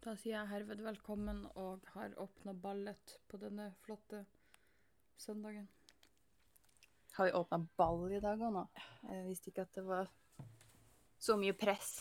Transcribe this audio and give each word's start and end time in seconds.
Da 0.00 0.14
sier 0.16 0.38
jeg 0.38 0.48
herved 0.48 0.80
velkommen 0.80 1.42
og 1.60 1.82
har 1.92 2.14
åpna 2.22 2.54
ballet 2.56 3.18
på 3.28 3.36
denne 3.36 3.66
flotte 3.84 4.22
søndagen. 5.20 5.66
Har 7.18 7.28
vi 7.28 7.34
åpna 7.36 7.58
ball 7.76 8.06
i 8.08 8.20
dag 8.24 8.40
òg 8.40 8.54
nå? 8.54 8.62
Jeg 9.10 9.26
visste 9.26 9.52
ikke 9.52 9.66
at 9.66 9.74
det 9.76 9.84
var 9.84 10.08
så 11.20 11.36
mye 11.36 11.52
press. 11.52 11.98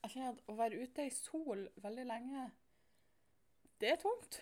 Jeg 0.00 0.14
kjenner 0.14 0.32
at 0.32 0.40
å 0.48 0.56
være 0.62 0.80
ute 0.80 1.04
i 1.04 1.12
sol 1.12 1.66
veldig 1.84 2.06
lenge, 2.08 2.46
det 3.82 3.92
er 3.92 4.00
tungt. 4.00 4.40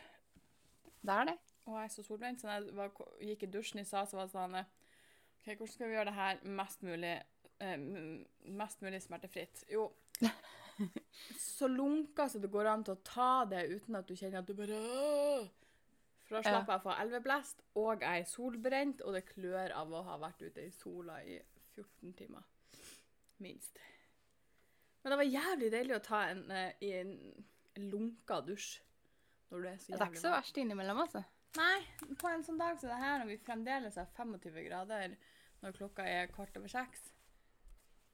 Det 1.03 1.17
er 1.17 1.33
det. 1.33 1.37
Og 1.67 1.81
jeg 1.81 1.89
er 1.89 1.95
så 1.97 2.07
solbrent, 2.07 2.39
så 2.45 2.53
da 2.53 2.61
jeg 2.61 2.77
var, 2.79 2.95
gikk 3.27 3.43
i 3.49 3.51
dusjen 3.59 3.83
i 3.83 3.89
stad, 3.89 4.07
så 4.07 4.21
var 4.21 4.31
det 4.31 4.37
sånn 4.37 4.55
OK, 4.61 5.51
hvordan 5.51 5.75
skal 5.75 5.91
vi 5.91 5.99
gjøre 5.99 6.13
det 6.13 6.19
her 6.21 6.47
mest 6.63 6.87
mulig, 6.87 7.17
eh, 7.59 7.77
mest 8.63 8.87
mulig 8.87 9.03
smertefritt? 9.03 9.65
Jo, 9.73 9.89
så 11.57 11.69
lunka 11.69 12.29
så 12.29 12.41
det 12.43 12.51
går 12.53 12.69
an 12.71 12.85
til 12.87 12.97
å 12.97 13.03
ta 13.07 13.45
det 13.51 13.67
uten 13.71 13.99
at 13.99 14.09
du 14.09 14.17
kjenner 14.17 14.41
at 14.43 14.49
du 14.49 14.55
bare 14.59 14.81
For 16.27 16.39
da 16.39 16.43
slapper 16.47 16.73
jeg 16.75 16.81
å 16.81 16.85
få 16.85 16.97
elveblest, 17.03 17.65
og 17.81 18.05
jeg 18.07 18.23
er 18.23 18.29
solbrent, 18.31 19.01
og 19.03 19.17
det 19.17 19.25
klør 19.33 19.75
av 19.75 19.93
å 19.93 20.05
ha 20.07 20.19
vært 20.23 20.45
ute 20.47 20.63
i 20.63 20.71
sola 20.75 21.19
i 21.27 21.41
14 21.75 22.13
timer. 22.21 22.45
Minst. 23.43 23.81
Men 25.03 25.15
det 25.15 25.19
var 25.19 25.33
jævlig 25.33 25.71
deilig 25.73 25.97
å 25.97 26.05
ta 26.05 26.21
en, 26.29 26.45
eh, 26.55 26.73
i 26.87 26.93
en 27.01 27.13
lunka 27.91 28.41
dusj. 28.47 28.79
Når 29.51 29.63
det 29.65 29.73
er 29.73 29.79
så 29.83 29.93
Det 29.93 30.01
er 30.01 30.13
ikke 30.13 30.23
så 30.23 30.35
verst 30.37 30.59
innimellom, 30.63 31.03
altså. 31.03 31.25
Nei, 31.59 31.81
på 32.21 32.29
en 32.31 32.45
sånn 32.47 32.61
dag 32.61 32.79
som 32.79 32.93
det 32.93 33.01
her, 33.01 33.19
når 33.19 33.33
vi 33.33 33.39
fremdeles 33.43 33.97
har 33.99 34.07
25 34.15 34.63
grader 34.69 35.17
når 35.65 35.75
klokka 35.77 36.07
er 36.07 36.31
kvart 36.31 36.57
over 36.57 36.71
seks, 36.71 37.11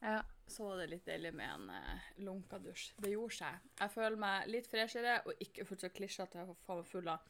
Ja. 0.03 0.23
Så 0.47 0.65
var 0.69 0.81
det 0.81 0.91
litt 0.93 1.07
deilig 1.07 1.33
med 1.35 1.53
en 1.53 1.71
eh, 1.75 2.11
lunka 2.25 2.59
dusj. 2.63 2.93
Det 3.03 3.13
gjorde 3.13 3.39
seg. 3.39 3.71
Jeg 3.81 3.93
føler 3.93 4.19
meg 4.21 4.51
litt 4.51 4.69
freshere 4.71 5.17
og 5.27 5.43
ikke 5.43 5.67
fullt 5.69 5.87
så 5.87 5.91
klisjete 5.95 6.45
faen 6.67 6.83
meg 6.83 6.91
full 6.91 7.09
av 7.11 7.25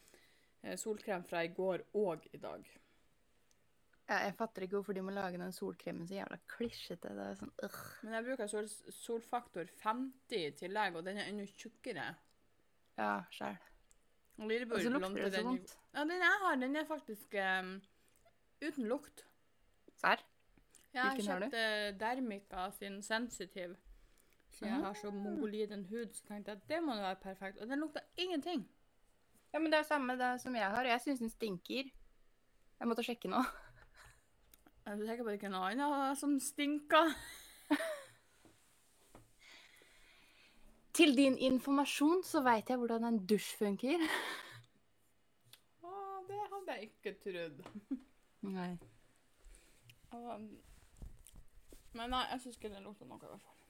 eh, 0.62 0.76
solkrem 0.80 1.24
fra 1.26 1.44
i 1.46 1.52
går 1.56 1.86
og 1.96 2.26
i 2.32 2.40
dag. 2.42 2.66
Ja, 4.06 4.20
jeg 4.22 4.36
fatter 4.38 4.62
ikke 4.62 4.78
hvorfor 4.78 4.94
de 4.94 5.02
må 5.02 5.14
lage 5.14 5.40
den 5.40 5.54
solkremen 5.54 6.06
så 6.06 6.20
jævla 6.20 6.38
klisjete. 6.52 7.14
Det 7.16 7.24
er 7.24 7.40
sånn, 7.40 7.54
øh. 7.66 7.80
Men 8.06 8.18
jeg 8.18 8.26
bruker 8.28 8.52
sol 8.52 8.68
solfaktor 9.00 9.72
50 9.82 10.36
i 10.38 10.52
tillegg, 10.60 11.00
og 11.00 11.08
den 11.08 11.18
er 11.18 11.32
enda 11.32 11.48
tjukkere. 11.56 12.12
Ja, 13.00 13.16
sjæl. 13.34 13.58
Og 14.36 14.50
så 14.52 14.92
lukter 14.92 15.00
lånte 15.00 15.24
det 15.24 15.32
så 15.34 15.42
vondt. 15.48 15.74
Ja, 15.94 16.04
den 16.04 16.22
jeg 16.22 16.40
har, 16.44 16.56
den 16.60 16.76
er 16.76 16.86
faktisk 16.86 17.34
um, 17.40 17.76
uten 18.62 18.88
lukt. 18.92 19.24
Serr? 19.96 20.22
Jeg 20.94 21.02
har 21.02 21.10
Hvilken 21.14 21.32
har 21.32 21.38
du? 21.40 21.44
kjøpt 21.46 21.58
eh, 21.60 21.98
Dermica 22.00 22.70
sin 22.70 23.02
Sensitive. 23.02 23.76
Siden 24.56 24.72
jeg 24.72 24.80
har 24.86 24.94
så 24.96 25.10
mongoliden 25.12 25.84
hud, 25.90 26.12
så 26.16 26.24
tenkte 26.28 26.50
jeg 26.50 26.56
at 26.62 26.68
det 26.70 26.82
må 26.82 26.94
jo 26.96 27.00
være 27.04 27.16
perfekt. 27.20 27.58
Og 27.60 27.68
den 27.68 27.78
lukta 27.82 28.00
ingenting. 28.16 28.62
Ja, 29.52 29.58
men 29.58 29.72
det 29.72 29.78
er 29.78 29.88
samme 29.88 30.16
det 30.16 30.40
som 30.40 30.54
jeg 30.56 30.70
har. 30.70 30.84
Jeg 30.88 31.00
syns 31.04 31.18
den 31.20 31.30
stinker. 31.30 31.90
Jeg 32.80 32.88
måtte 32.88 33.04
sjekke 33.04 33.28
nå. 33.28 33.42
Jeg 34.86 34.98
sikker 35.02 35.24
på 35.26 35.30
det 35.32 35.38
ikke 35.40 35.50
noe 35.52 35.70
annet 35.72 36.18
som 36.20 36.38
stinker? 36.40 37.12
Til 40.96 41.16
din 41.16 41.36
informasjon 41.38 42.22
så 42.24 42.40
veit 42.46 42.70
jeg 42.72 42.78
hvordan 42.80 43.04
en 43.04 43.18
dusj 43.28 43.50
funker. 43.60 44.00
Å, 45.84 45.90
det 46.28 46.38
hadde 46.52 46.76
jeg 46.78 46.88
ikke 46.88 47.12
trodd. 47.24 47.58
Nei. 48.46 48.70
Og, 50.16 50.46
Men 51.96 52.10
nei, 52.12 52.24
jeg 52.32 52.42
syns 52.44 52.58
ikke 52.58 52.70
den 52.72 52.84
lukter 52.86 53.08
noe, 53.08 53.18
i 53.22 53.30
hvert 53.30 53.44
fall. 53.44 53.60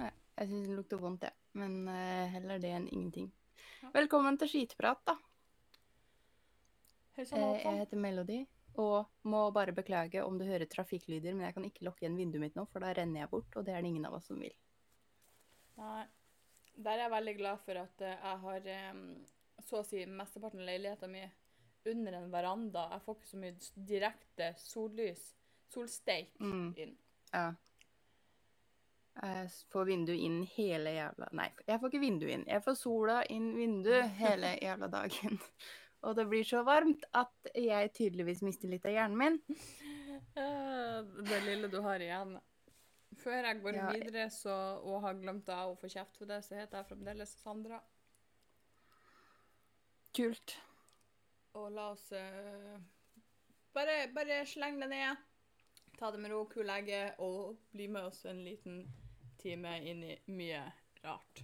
Nei, 0.00 0.10
jeg 0.38 0.48
syns 0.50 0.66
den 0.68 0.78
lukter 0.78 1.00
vondt, 1.02 1.26
jeg. 1.26 1.36
Men 1.60 1.74
uh, 1.88 2.28
heller 2.32 2.60
det 2.62 2.70
enn 2.76 2.86
ingenting. 2.88 3.26
Ja. 3.82 3.90
Velkommen 3.96 4.38
til 4.40 4.48
skitprat, 4.52 5.02
da. 5.08 5.16
Hei 7.16 7.24
Eh, 7.26 7.26
jeg 7.26 7.62
sånn. 7.66 7.78
heter 7.82 8.00
Melody. 8.00 8.38
Og 8.80 9.08
må 9.28 9.40
bare 9.52 9.74
beklage 9.76 10.22
om 10.24 10.38
du 10.38 10.44
hører 10.46 10.64
trafikklyder, 10.70 11.34
men 11.34 11.44
jeg 11.48 11.54
kan 11.56 11.64
ikke 11.66 11.84
lukke 11.84 12.04
igjen 12.06 12.16
vinduet 12.16 12.40
mitt 12.46 12.54
nå, 12.56 12.64
for 12.70 12.80
da 12.80 12.92
renner 12.96 13.24
jeg 13.24 13.30
bort, 13.32 13.56
og 13.58 13.66
det 13.66 13.74
er 13.74 13.82
det 13.82 13.90
ingen 13.90 14.06
av 14.08 14.14
oss 14.20 14.28
som 14.30 14.38
vil. 14.40 14.54
Nei. 15.80 16.04
Der 16.80 16.94
er 16.96 17.02
jeg 17.02 17.12
veldig 17.12 17.34
glad 17.36 17.60
for 17.66 17.76
at 17.82 18.00
eh, 18.06 18.14
jeg 18.24 18.38
har 18.46 18.68
så 19.66 19.82
å 19.82 19.84
si 19.84 20.04
mesteparten 20.08 20.62
av 20.62 20.68
leiligheten 20.70 21.12
min 21.12 21.28
under 21.90 22.16
en 22.22 22.30
veranda. 22.32 22.86
Jeg 22.94 23.02
får 23.04 23.18
ikke 23.18 23.30
så 23.34 23.40
mye 23.42 23.84
direkte 23.90 24.48
sollys, 24.62 25.26
solsteik, 25.74 26.38
Mm. 26.40 26.70
inn. 26.78 26.96
Ja. 27.34 27.50
Jeg 29.20 29.48
får 29.72 29.88
vinduet 29.90 30.22
inn 30.24 30.38
hele 30.54 30.92
jævla 30.94 31.26
Nei, 31.36 31.50
jeg 31.66 31.80
får 31.80 31.90
ikke 31.90 32.02
vinduet 32.02 32.34
inn. 32.38 32.44
Jeg 32.48 32.64
får 32.64 32.76
sola 32.78 33.20
inn 33.32 33.50
vinduet 33.58 34.14
hele 34.20 34.54
jævla 34.66 34.88
dagen. 34.92 35.40
Og 36.08 36.16
det 36.16 36.24
blir 36.30 36.46
så 36.48 36.62
varmt 36.64 37.04
at 37.12 37.50
jeg 37.52 37.92
tydeligvis 37.96 38.40
mister 38.46 38.70
litt 38.72 38.86
av 38.88 38.94
hjernen 38.94 39.18
min. 39.20 39.40
Det 40.32 41.40
lille 41.44 41.68
du 41.68 41.80
har 41.84 42.00
igjen. 42.00 42.38
Før 43.20 43.44
jeg 43.44 43.60
går 43.60 43.76
Ja, 43.76 43.88
videre 43.92 44.28
så, 44.32 44.54
og 44.86 45.02
har 45.04 45.18
glemt 45.20 45.48
av 45.52 45.72
å 45.72 45.78
få 45.78 45.90
kjeft 45.92 46.16
for 46.16 46.30
det, 46.30 46.40
så 46.46 46.56
heter 46.56 46.80
jeg 46.80 46.88
fremdeles 46.88 47.34
Sandra. 47.42 47.80
Kult. 50.16 50.56
Og 51.58 51.68
la 51.74 51.90
oss 51.92 52.06
uh, 52.14 52.78
bare, 53.76 54.06
bare 54.14 54.40
slenge 54.48 54.86
det 54.86 54.90
ned. 54.94 55.26
Ta 56.00 56.08
det 56.14 56.18
med 56.22 56.32
ro, 56.32 56.46
kul 56.48 56.70
egge, 56.72 57.00
og 57.20 57.58
bli 57.76 57.86
med 57.92 58.06
oss 58.08 58.22
en 58.30 58.40
liten 58.46 58.78
time 59.40 59.74
inn 59.84 60.00
i 60.06 60.14
mye 60.32 60.62
rart. 61.04 61.42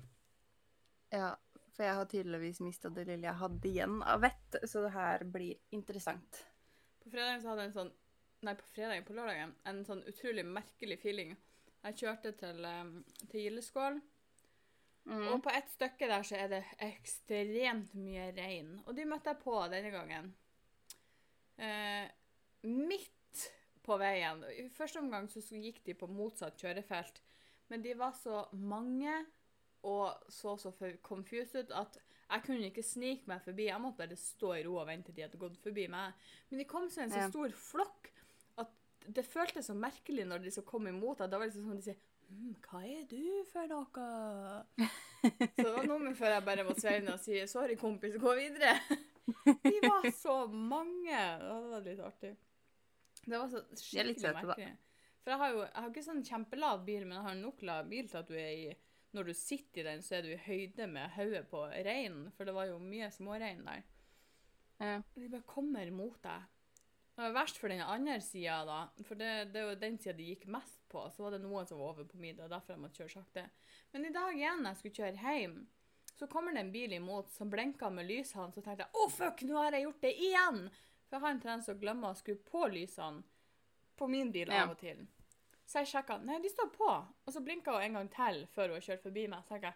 Ja, 1.12 1.34
for 1.76 1.84
jeg 1.84 1.98
har 1.98 2.08
tydeligvis 2.08 2.62
mista 2.64 2.88
det 2.88 3.04
lille 3.08 3.28
jeg 3.28 3.36
hadde 3.42 3.68
igjen 3.68 3.98
av 4.02 4.22
vett, 4.24 4.56
så 4.64 4.80
det 4.86 4.94
her 4.96 5.24
blir 5.28 5.58
interessant. 5.76 6.40
På 7.04 7.12
fredagen 7.12 7.42
så 7.44 7.52
hadde 7.52 7.66
jeg 7.68 7.72
en 7.74 7.78
sånn 7.80 7.94
Nei, 8.44 8.52
på 8.54 8.66
fredagen, 8.68 9.04
på 9.08 9.14
lørdagen. 9.16 9.52
En 9.66 9.78
sånn 9.88 10.02
utrolig 10.06 10.42
merkelig 10.44 10.98
feeling. 11.00 11.30
Jeg 11.86 11.96
kjørte 12.02 12.34
til, 12.36 12.58
um, 12.68 12.90
til 13.30 13.46
Gildeskål, 13.46 13.96
Mm. 15.06 15.28
og 15.32 15.42
på 15.42 15.52
et 15.54 15.68
stykke 15.70 16.08
der 16.10 16.22
så 16.26 16.34
er 16.36 16.48
det 16.50 16.64
ekstremt 16.82 17.92
mye 17.94 18.32
regn. 18.36 18.72
Og 18.86 18.96
de 18.96 19.04
møtte 19.06 19.30
jeg 19.30 19.38
på 19.44 19.54
denne 19.70 19.92
gangen. 19.94 20.32
Eh, 21.58 22.08
midt 22.66 23.15
på 23.86 23.96
veien. 24.00 24.42
I 24.50 24.66
første 24.74 25.00
omgang 25.02 25.28
så 25.30 25.42
gikk 25.54 25.82
de 25.86 25.94
på 25.98 26.08
motsatt 26.10 26.58
kjørefelt, 26.60 27.22
men 27.70 27.82
de 27.82 27.94
var 27.98 28.14
så 28.18 28.44
mange 28.52 29.24
og 29.86 30.30
så 30.32 30.56
så 30.58 30.72
confused 31.06 31.66
ut 31.66 31.72
at 31.76 31.98
jeg 32.26 32.42
kunne 32.42 32.70
ikke 32.70 32.82
snike 32.82 33.30
meg 33.30 33.42
forbi. 33.44 33.68
Jeg 33.68 33.82
måtte 33.82 34.02
bare 34.02 34.18
stå 34.18 34.52
i 34.58 34.64
ro 34.66 34.80
og 34.80 34.88
vente 34.88 35.12
til 35.12 35.20
de 35.20 35.24
hadde 35.28 35.38
gått 35.38 35.58
forbi 35.62 35.86
meg. 35.90 36.14
Men 36.50 36.62
de 36.62 36.66
kom 36.68 36.88
seg 36.90 37.06
en 37.06 37.14
så 37.14 37.28
stor 37.30 37.54
flokk 37.54 38.10
at 38.62 38.72
det 39.06 39.22
føltes 39.26 39.70
så 39.70 39.76
merkelig 39.78 40.26
når 40.26 40.42
de 40.42 40.54
så 40.56 40.64
kom 40.66 40.88
imot 40.90 41.22
deg. 41.22 41.30
Da 41.30 41.38
var 41.38 41.46
det 41.46 41.54
liksom 41.54 41.70
at 41.70 41.78
de 41.78 41.86
sier 41.86 42.00
hm, 42.26 42.56
'Hva 42.64 42.82
er 42.82 43.04
du 43.10 43.44
for 43.52 43.70
noe?' 43.70 44.88
Så 45.26 45.62
det 45.62 45.76
var 45.76 45.86
noe 45.86 46.02
med 46.02 46.18
før 46.18 46.34
jeg 46.34 46.46
bare 46.48 46.66
måtte 46.66 46.82
sveive 46.82 47.14
og 47.14 47.22
si 47.22 47.38
'Sorry, 47.46 47.78
kompis, 47.78 48.18
gå 48.18 48.34
videre'. 48.34 48.80
De 49.62 49.78
var 49.82 50.10
så 50.14 50.46
mange. 50.46 51.14
Det 51.14 51.70
var 51.70 51.86
litt 51.86 52.02
artig. 52.02 52.36
Det 53.26 53.38
var 53.42 53.50
så 53.50 53.62
skikkelig 53.74 54.18
søte, 54.22 54.46
da. 54.52 54.72
For 55.24 55.34
jeg 55.34 55.42
har 55.42 55.54
jo 55.54 55.62
jeg 55.64 55.82
har 55.82 55.88
ikke 55.90 56.06
sånn 56.06 56.26
kjempelav 56.26 56.82
bil, 56.86 57.06
men 57.06 57.18
jeg 57.18 57.26
har 57.26 57.38
nok 57.40 57.62
lav 57.66 57.88
bil 57.90 58.10
til 58.10 58.20
at 58.20 58.28
du 58.30 58.36
er 58.38 58.52
i 58.54 58.66
Når 59.16 59.30
du 59.30 59.32
sitter 59.34 59.80
i 59.80 59.86
den, 59.86 60.02
så 60.04 60.18
er 60.18 60.26
du 60.26 60.32
i 60.34 60.42
høyde 60.44 60.86
med 60.92 61.14
hodet 61.14 61.46
på 61.48 61.62
reinen, 61.86 62.26
for 62.36 62.44
det 62.44 62.52
var 62.52 62.66
jo 62.68 62.76
mye 62.82 63.06
smårein 63.14 63.62
der. 63.64 63.84
Ja. 64.76 64.98
De 65.14 65.28
bare 65.32 65.46
kommer 65.48 65.90
mot 65.94 66.18
deg. 66.22 66.44
Det 67.16 67.24
var 67.24 67.32
verst 67.32 67.56
for 67.56 67.72
den 67.72 67.80
andre 67.80 68.18
sida, 68.20 68.58
da. 68.68 68.80
For 69.08 69.16
det, 69.16 69.30
det 69.54 69.62
jo 69.62 69.76
den 69.80 69.96
sida 69.96 70.12
de 70.18 70.26
gikk 70.34 70.44
mest 70.52 70.82
på. 70.92 71.06
Så 71.14 71.24
var 71.24 71.32
det 71.32 71.40
noen 71.46 71.64
som 71.64 71.80
var 71.80 71.94
over 71.94 72.04
på 72.10 72.20
middag, 72.20 72.50
derfor 72.52 72.74
jeg 72.74 72.82
måtte 72.82 73.00
kjøre 73.00 73.14
sakte. 73.14 73.46
Men 73.94 74.04
i 74.04 74.12
dag 74.12 74.36
igjen, 74.36 74.68
jeg 74.68 74.80
skulle 74.82 74.98
kjøre 75.00 75.22
hjem, 75.22 75.56
så 76.18 76.28
kommer 76.28 76.52
det 76.52 76.66
en 76.66 76.74
bil 76.74 76.92
imot 76.98 77.32
som 77.32 77.48
blinker 77.52 77.94
med 77.94 78.10
lysene. 78.10 78.52
Så 78.52 78.60
tenkte 78.60 78.84
jeg 78.84 79.00
å 79.00 79.08
fuck, 79.14 79.46
nå 79.48 79.56
har 79.62 79.78
jeg 79.78 79.86
gjort 79.86 80.04
det 80.04 80.12
igjen! 80.28 80.60
For 81.06 81.16
jeg 81.16 81.24
har 81.24 81.34
en 81.34 81.42
tendens 81.42 81.68
til 81.68 81.76
å 81.76 81.80
glemme 81.80 82.10
å 82.10 82.18
skru 82.18 82.34
på 82.48 82.66
lysene 82.72 83.22
på 83.96 84.08
min 84.10 84.32
bil 84.34 84.50
av 84.52 84.74
og 84.74 84.80
til. 84.80 85.04
Så 85.66 85.82
jeg 85.82 85.90
sjekka. 85.90 86.18
Nei, 86.22 86.38
de 86.42 86.50
står 86.52 86.68
på. 86.74 86.90
Og 86.90 87.34
så 87.34 87.42
blinka 87.42 87.74
hun 87.74 87.84
en 87.86 87.98
gang 88.00 88.10
til 88.12 88.42
før 88.54 88.70
hun 88.70 88.78
har 88.78 88.86
kjørt 88.86 89.06
forbi 89.06 89.26
meg. 89.30 89.46
Så 89.46 89.58
jeg 89.58 89.74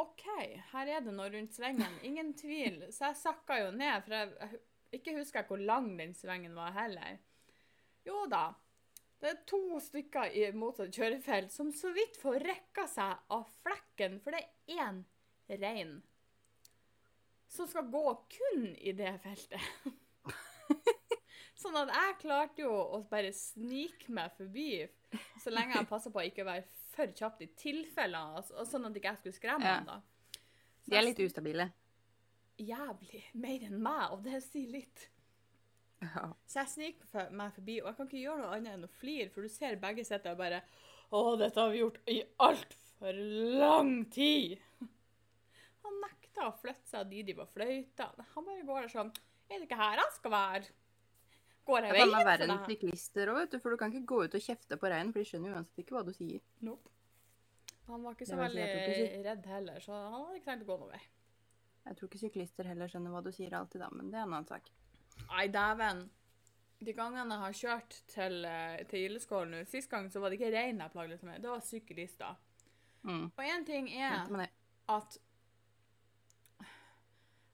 OK, 0.00 0.24
her 0.72 0.88
er 0.88 1.04
det 1.04 1.12
noe 1.12 1.28
rundt 1.32 1.52
svingen. 1.54 1.98
Ingen 2.06 2.32
tvil. 2.38 2.86
Så 2.88 3.10
jeg 3.10 3.20
sakka 3.20 3.58
jo 3.60 3.70
ned, 3.76 4.00
for 4.06 4.16
jeg, 4.16 4.32
jeg 4.88 5.00
ikke 5.00 5.16
husker 5.18 5.42
jeg 5.42 5.50
hvor 5.50 5.64
lang 5.70 5.90
den 5.98 6.14
svingen 6.16 6.56
var 6.56 6.72
heller. 6.78 7.18
Jo 8.06 8.24
da. 8.30 8.46
Det 9.20 9.28
er 9.28 9.42
to 9.50 9.76
stykker 9.84 10.32
i 10.32 10.46
motsatt 10.56 10.96
kjørefelt 10.96 11.52
som 11.52 11.68
så 11.76 11.90
vidt 11.92 12.16
får 12.22 12.40
rekka 12.46 12.86
seg 12.88 13.26
av 13.36 13.50
flekken, 13.60 14.16
for 14.24 14.32
det 14.32 14.46
er 14.46 14.80
én 14.80 15.02
rein 15.60 15.98
som 17.50 17.66
skal 17.66 17.88
gå 17.90 18.04
kun 18.30 18.68
i 18.78 18.92
det 18.96 19.12
feltet. 19.24 19.60
sånn 21.60 21.76
at 21.82 21.90
jeg 21.92 22.18
klarte 22.22 22.62
jo 22.64 22.72
å 22.72 23.02
bare 23.10 23.32
snike 23.36 24.12
meg 24.16 24.32
forbi, 24.38 24.68
så 25.42 25.52
lenge 25.52 25.76
jeg 25.76 25.88
passer 25.90 26.14
på 26.14 26.22
å 26.22 26.26
ikke 26.28 26.46
være 26.46 26.64
for 26.94 27.10
kjapt 27.16 27.42
i 27.44 27.50
tilfeller, 27.58 28.36
altså, 28.40 28.64
sånn 28.68 28.86
at 28.88 28.96
ikke 28.98 29.12
jeg 29.12 29.20
skulle 29.22 29.38
skremme 29.38 29.66
Ja. 29.68 29.76
ham. 29.80 29.86
da. 29.86 30.00
Så 30.80 30.90
De 30.90 30.96
er 30.96 31.04
litt 31.06 31.20
ustabile. 31.26 31.66
Jævlig. 32.60 33.22
Mer 33.34 33.64
enn 33.66 33.80
meg, 33.82 34.12
og 34.12 34.22
det 34.24 34.42
sier 34.44 34.70
litt. 34.72 35.08
Ja. 36.00 36.30
Så 36.48 36.62
jeg 36.62 36.68
sniker 36.72 37.30
meg 37.36 37.52
forbi, 37.54 37.80
og 37.82 37.90
jeg 37.90 37.96
kan 37.98 38.08
ikke 38.08 38.22
gjøre 38.24 38.40
noe 38.40 38.54
annet 38.56 38.72
enn 38.78 38.86
å 38.88 38.92
flire, 39.00 39.28
for 39.32 39.42
du 39.44 39.48
ser 39.52 39.76
begge 39.80 40.04
sitter 40.08 40.32
og 40.32 40.38
bare 40.40 40.62
Å, 41.10 41.20
dette 41.36 41.58
har 41.60 41.70
vi 41.72 41.80
gjort 41.80 41.96
i 42.06 42.20
altfor 42.38 43.16
lang 43.58 44.04
tid. 44.14 44.60
Han 45.82 45.96
nekta 46.40 46.48
å 46.48 46.60
flytte 46.60 46.88
seg 46.88 47.10
dit 47.10 47.26
de 47.26 47.34
var 47.36 47.48
fløyta. 47.52 48.10
Han 48.34 48.46
bare 48.46 48.66
går 48.66 48.86
der 48.86 48.92
sånn 48.92 49.12
Er 49.50 49.58
det 49.58 49.66
ikke 49.66 49.80
her 49.80 50.00
han 50.00 50.12
skal 50.14 50.32
være? 50.32 50.76
Går 51.66 51.84
jeg 51.84 51.92
Det 51.92 51.98
veien 51.98 52.14
for 52.14 52.28
verre 52.30 52.46
enn 52.46 52.62
syklister 52.66 53.30
òg, 53.30 53.38
vet 53.40 53.52
du. 53.52 53.58
For 53.60 53.70
du 53.70 53.80
kan 53.80 53.92
ikke 53.92 54.08
gå 54.08 54.20
ut 54.24 54.34
og 54.34 54.42
kjefte 54.42 54.78
på 54.80 54.90
reinen, 54.90 55.12
for 55.12 55.20
de 55.20 55.28
skjønner 55.28 55.56
uansett 55.56 55.82
ikke 55.82 55.96
hva 55.96 56.04
du 56.06 56.12
sier. 56.16 56.40
Nope. 56.64 56.92
Han 57.90 58.04
var 58.06 58.14
ikke 58.14 58.28
så 58.28 58.38
veldig 58.38 58.62
ikke 58.62 59.24
redd 59.26 59.48
heller, 59.50 59.82
så 59.82 59.92
han 59.92 60.14
hadde 60.14 60.38
ikke 60.38 60.46
tenkt 60.46 60.64
å 60.64 60.68
gå 60.70 60.76
noen 60.78 60.92
vei. 60.94 61.02
Jeg 61.88 61.98
tror 61.98 62.08
ikke 62.08 62.20
syklister 62.22 62.68
heller 62.70 62.90
skjønner 62.92 63.14
hva 63.14 63.22
du 63.24 63.30
sier 63.34 63.56
alltid, 63.58 63.82
da, 63.82 63.88
men 63.92 64.12
det 64.12 64.20
er 64.20 64.28
en 64.28 64.36
annen 64.36 64.48
sak. 64.48 64.70
Nei, 65.26 65.46
dæven. 65.52 66.04
De 66.80 66.94
gangene 66.96 67.36
jeg 67.36 67.44
har 67.44 67.56
kjørt 67.58 67.96
til, 68.08 68.36
eh, 68.48 68.84
til 68.88 69.02
Gildeskål 69.04 69.50
nå, 69.50 69.64
sist 69.68 69.90
gang 69.90 70.06
så 70.12 70.22
var 70.22 70.30
det 70.30 70.38
ikke 70.38 70.52
rein 70.54 70.80
jeg 70.80 70.94
plagde 70.94 71.18
meg, 71.26 71.42
det 71.42 71.50
var 71.50 71.66
syklister. 71.66 72.38
Mm. 73.02 73.26
Og 73.34 73.42
én 73.44 73.66
ting 73.66 73.90
er 73.90 74.30
det. 74.30 74.48
at 74.88 75.18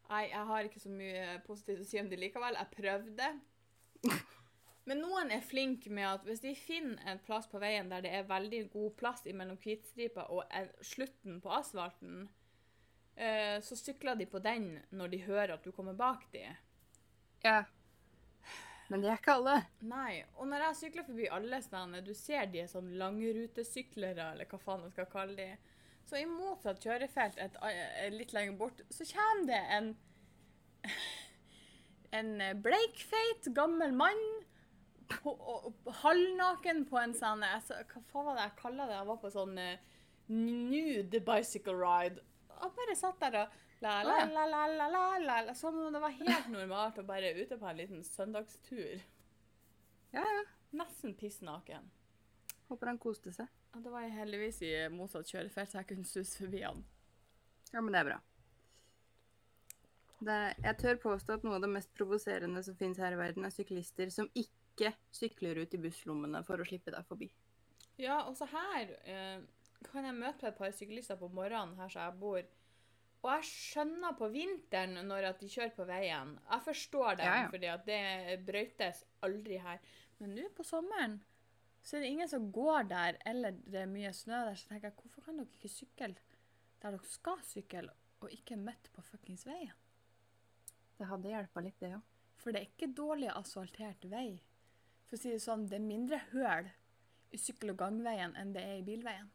Nei, 0.06 0.22
jeg 0.30 0.46
har 0.48 0.66
ikke 0.68 0.82
så 0.82 0.92
mye 0.92 1.36
positivt 1.46 1.82
å 1.82 1.88
si 1.88 2.00
om 2.00 2.08
det 2.10 2.18
likevel. 2.20 2.58
Jeg 2.60 2.74
prøvde. 2.76 3.30
Men 4.86 5.00
noen 5.02 5.32
er 5.34 5.42
flinke 5.42 5.90
med 5.90 6.06
at 6.06 6.26
hvis 6.28 6.44
de 6.44 6.52
finner 6.54 7.00
en 7.10 7.22
plass 7.26 7.48
på 7.50 7.58
veien 7.58 7.88
der 7.90 8.04
det 8.04 8.12
er 8.14 8.28
veldig 8.28 8.68
god 8.70 8.92
plass 9.00 9.24
mellom 9.26 9.58
hvitstripa 9.58 10.28
og 10.30 10.44
er 10.54 10.68
slutten 10.86 11.40
på 11.42 11.50
asfalten, 11.56 12.28
eh, 13.16 13.58
så 13.66 13.78
sykler 13.78 14.14
de 14.20 14.28
på 14.30 14.38
den 14.44 14.76
når 14.94 15.10
de 15.10 15.24
hører 15.24 15.56
at 15.56 15.66
du 15.66 15.72
kommer 15.74 15.98
bak 15.98 16.28
dem. 16.30 16.54
Ja. 17.42 17.64
Men 18.86 19.02
det 19.02 19.10
er 19.10 19.18
ikke 19.18 19.34
alle. 19.40 19.56
Nei, 19.90 20.20
og 20.38 20.46
når 20.46 20.68
jeg 20.68 20.78
sykler 20.84 21.06
forbi 21.08 21.26
alle 21.34 21.58
stedene, 21.64 22.04
du 22.06 22.12
ser 22.14 22.46
de 22.52 22.62
er 22.62 22.70
sånn 22.70 22.92
langrutesyklere, 23.00 24.30
eller 24.36 24.46
hva 24.46 24.60
faen 24.62 24.86
jeg 24.86 24.94
skal 24.94 25.10
kalle 25.10 25.34
de, 25.40 25.74
så 26.06 26.20
i 26.20 26.26
motsatt 26.30 26.82
kjørefelt 26.82 27.38
et, 27.42 27.56
eh, 27.66 28.10
litt 28.14 28.34
lenger 28.36 28.58
bort, 28.58 28.82
så 28.94 29.06
kommer 29.10 29.48
det 29.50 29.62
en 29.76 29.94
en 32.18 32.40
eh, 32.40 32.54
bleikfeit, 32.54 33.48
gammel 33.54 33.94
mann, 33.96 34.22
på, 35.10 35.30
og, 35.30 35.74
halvnaken 36.02 36.82
på 36.90 36.98
en 36.98 37.12
sånn 37.14 37.44
Hva 37.44 37.60
faen 38.10 38.26
var 38.26 38.34
det 38.34 38.46
jeg 38.48 38.56
kalte 38.58 38.88
det? 38.88 38.96
Jeg 38.96 39.08
var 39.10 39.20
på 39.22 39.30
sånn 39.30 39.60
eh, 39.62 39.84
nude 40.32 41.20
bicycle 41.22 41.76
ride. 41.78 42.24
Og 42.56 42.72
bare 42.74 42.96
satt 42.98 43.20
der 43.22 43.36
og 43.44 43.54
la, 43.84 44.00
la, 44.02 44.16
la, 44.24 44.46
la, 44.50 44.64
la, 44.66 44.88
la, 44.88 45.04
la, 45.22 45.36
la, 45.46 45.54
Som 45.54 45.78
om 45.78 45.92
det 45.94 46.02
var 46.02 46.16
helt 46.16 46.48
normalt 46.50 46.98
å 46.98 47.06
bare 47.06 47.34
ute 47.36 47.58
på 47.60 47.68
en 47.70 47.78
liten 47.78 48.02
søndagstur. 48.06 49.04
Ja, 50.16 50.24
ja. 50.24 50.44
Nesten 50.76 51.14
piss 51.14 51.38
naken. 51.46 51.86
Håper 52.66 52.90
han 52.90 52.98
koste 52.98 53.30
seg. 53.32 53.50
Og 53.76 53.82
det 53.84 53.92
var 53.92 54.06
jeg 54.06 54.14
heldigvis 54.16 54.62
i 54.64 54.72
motsatt 54.92 55.28
kjørefelt, 55.28 55.68
så 55.72 55.82
jeg 55.82 55.88
kunne 55.90 56.08
suse 56.08 56.38
forbi 56.40 56.62
han. 56.64 56.80
Ja, 57.74 57.82
men 57.82 57.92
det 57.92 58.00
er 58.00 58.08
bra. 58.08 58.18
Det, 60.26 60.36
jeg 60.64 60.78
tør 60.80 61.00
påstå 61.02 61.34
at 61.36 61.44
noe 61.44 61.58
av 61.58 61.64
det 61.66 61.68
mest 61.74 61.90
provoserende 61.98 62.62
som 62.64 62.76
finnes 62.78 63.00
her 63.02 63.12
i 63.12 63.18
verden, 63.20 63.44
er 63.44 63.52
syklister 63.52 64.08
som 64.14 64.30
ikke 64.32 64.94
sykler 65.12 65.60
ut 65.60 65.76
i 65.76 65.80
busslommene 65.82 66.40
for 66.46 66.60
å 66.62 66.66
slippe 66.68 66.94
deg 66.94 67.04
forbi. 67.08 67.28
Ja, 68.00 68.22
også 68.28 68.48
her 68.48 68.94
eh, 69.04 69.44
kan 69.90 70.08
jeg 70.08 70.16
møte 70.16 70.40
på 70.40 70.48
et 70.48 70.58
par 70.62 70.72
syklister 70.76 71.20
på 71.20 71.28
morgenen 71.36 71.76
her 71.80 71.92
som 71.92 72.06
jeg 72.06 72.18
bor. 72.22 72.48
Og 73.26 73.30
jeg 73.34 73.46
skjønner 73.50 74.16
på 74.16 74.28
vinteren 74.32 75.00
når 75.08 75.30
at 75.34 75.40
de 75.42 75.52
kjører 75.52 75.76
på 75.76 75.86
veien. 75.88 76.34
Jeg 76.48 76.64
forstår 76.64 77.20
dem, 77.20 77.28
Ja, 77.28 77.38
ja. 77.44 77.48
fordi 77.52 77.70
at 77.72 77.86
det 77.88 78.40
brøytes 78.48 79.04
aldri 79.26 79.60
her. 79.60 79.80
Men 80.20 80.36
nå 80.36 80.48
på 80.56 80.64
sommeren 80.64 81.18
så 81.86 81.96
er 81.96 82.02
det 82.02 82.08
ingen 82.10 82.28
som 82.28 82.48
går 82.52 82.88
der, 82.90 83.16
eller 83.30 83.54
det 83.62 83.78
er 83.84 83.90
mye 83.90 84.10
snø 84.14 84.40
der. 84.48 84.56
Så 84.58 84.66
tenker 84.66 84.88
jeg, 84.88 84.98
hvorfor 84.98 85.22
kan 85.22 85.36
dere 85.38 85.52
ikke 85.54 85.70
sykle 85.70 86.16
der 86.82 86.90
dere 86.90 87.06
skal 87.08 87.38
sykle, 87.46 87.92
og 88.20 88.32
ikke 88.34 88.58
midt 88.58 88.90
på 88.92 89.04
fuckings 89.06 89.46
veien? 89.46 89.70
Det 90.98 91.06
hadde 91.06 91.30
hjelpa 91.30 91.62
litt, 91.62 91.78
det 91.78 91.92
òg. 91.94 92.02
For 92.42 92.50
det 92.50 92.60
er 92.60 92.66
ikke 92.72 92.90
dårlig 92.98 93.30
asfaltert 93.30 94.08
vei. 94.10 94.40
For 95.06 95.14
å 95.14 95.20
si 95.20 95.30
det 95.30 95.44
sånn, 95.44 95.68
det 95.70 95.78
er 95.78 95.86
mindre 95.86 96.18
høl 96.32 96.72
i 97.30 97.38
sykkel- 97.38 97.70
og 97.76 97.78
gangveien 97.84 98.34
enn 98.38 98.52
det 98.56 98.66
er 98.66 98.80
i 98.80 98.84
bilveien. 98.86 99.30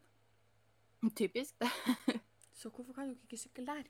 Typisk, 1.21 1.55
det. 1.63 2.19
Så 2.59 2.69
hvorfor 2.69 2.99
kan 2.99 3.13
dere 3.13 3.29
ikke 3.29 3.39
sykle 3.39 3.67
der? 3.71 3.87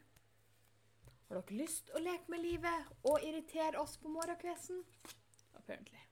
Har 1.31 1.41
dere 1.41 1.59
lyst 1.63 1.89
å 1.97 2.03
leke 2.03 2.29
med 2.29 2.45
livet 2.45 2.93
og 3.09 3.25
irritere 3.25 3.81
oss 3.81 3.97
på 3.97 4.13
morgenkvisten? 4.13 4.85
Apparently. 5.57 6.10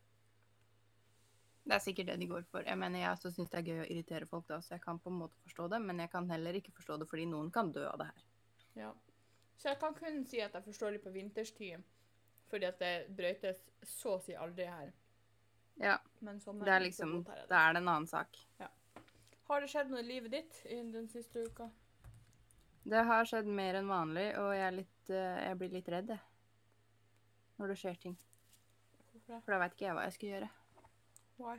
Det 1.64 1.76
er 1.76 1.84
sikkert 1.84 2.08
det 2.10 2.16
de 2.22 2.28
går 2.30 2.46
for. 2.50 2.66
Jeg 2.66 2.80
mener, 2.80 3.04
jeg 3.04 3.12
også 3.12 3.32
syns 3.36 3.52
det 3.52 3.60
er 3.60 3.68
gøy 3.68 3.84
å 3.84 3.90
irritere 3.92 4.28
folk, 4.30 4.48
da, 4.50 4.62
så 4.64 4.76
jeg 4.76 4.84
kan 4.84 5.00
på 5.02 5.12
en 5.12 5.20
måte 5.20 5.38
forstå 5.44 5.68
det, 5.74 5.82
men 5.84 6.00
jeg 6.02 6.12
kan 6.14 6.30
heller 6.32 6.58
ikke 6.58 6.74
forstå 6.78 6.98
det 7.02 7.08
fordi 7.12 7.28
noen 7.30 7.52
kan 7.54 7.72
dø 7.76 7.84
av 7.90 8.00
det 8.02 8.08
her. 8.10 8.26
Ja. 8.80 8.94
Så 9.60 9.74
jeg 9.74 9.80
kan 9.82 9.96
kun 9.98 10.24
si 10.26 10.40
at 10.42 10.56
jeg 10.56 10.66
forstår 10.66 10.96
det 10.96 11.04
på 11.04 11.14
vinterstid, 11.14 11.84
fordi 12.50 12.70
at 12.70 12.80
det 12.82 12.94
brøytes 13.16 13.60
så 13.86 14.16
å 14.16 14.24
si 14.24 14.38
aldri 14.40 14.70
her. 14.70 14.94
Ja, 15.80 15.98
Men 16.20 16.40
sommeren, 16.44 16.66
det 16.68 16.74
er 16.76 16.84
liksom 16.84 17.14
jeg 17.20 17.28
det. 17.28 17.46
Da 17.52 17.62
er 17.68 17.76
det 17.76 17.84
en 17.84 17.92
annen 17.92 18.08
sak. 18.08 18.40
Ja. 18.60 18.68
Har 19.50 19.62
det 19.64 19.70
skjedd 19.72 19.92
noe 19.92 20.02
i 20.04 20.08
livet 20.08 20.34
ditt 20.34 20.58
i 20.68 20.80
den 20.94 21.08
siste 21.12 21.46
uka? 21.48 21.70
Det 22.90 23.04
har 23.06 23.28
skjedd 23.28 23.48
mer 23.60 23.78
enn 23.80 23.92
vanlig, 23.92 24.28
og 24.40 24.52
jeg, 24.56 24.66
er 24.66 24.76
litt, 24.76 25.12
eh, 25.12 25.40
jeg 25.46 25.60
blir 25.60 25.76
litt 25.76 25.92
redd, 25.92 26.16
jeg. 26.16 26.26
Når 27.60 27.74
det 27.74 27.78
skjer 27.82 28.00
ting. 28.08 28.16
Hvorfor 29.12 29.36
det? 29.36 29.42
For 29.44 29.54
da 29.54 29.62
veit 29.64 29.76
ikke 29.76 29.88
jeg 29.88 29.98
hva 29.98 30.08
jeg 30.08 30.16
skal 30.16 30.34
gjøre. 30.34 30.50
Why? 31.40 31.58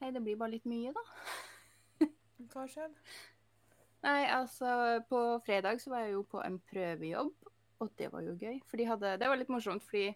Nei, 0.00 0.10
det 0.12 0.22
blir 0.24 0.38
bare 0.40 0.54
litt 0.54 0.66
mye, 0.68 0.92
da. 0.96 2.08
Hva 2.52 2.64
skjedde? 2.68 2.96
Nei, 4.04 4.24
altså, 4.32 5.00
på 5.10 5.20
fredag 5.44 5.80
så 5.82 5.92
var 5.92 6.06
jeg 6.06 6.14
jo 6.14 6.22
på 6.28 6.40
en 6.40 6.56
prøvejobb, 6.70 7.32
og 7.84 7.90
det 8.00 8.08
var 8.12 8.24
jo 8.24 8.36
gøy. 8.40 8.62
For 8.68 8.80
de 8.80 8.88
hadde 8.88 9.16
Det 9.20 9.28
var 9.28 9.40
litt 9.40 9.52
morsomt, 9.52 9.84
fordi 9.84 10.08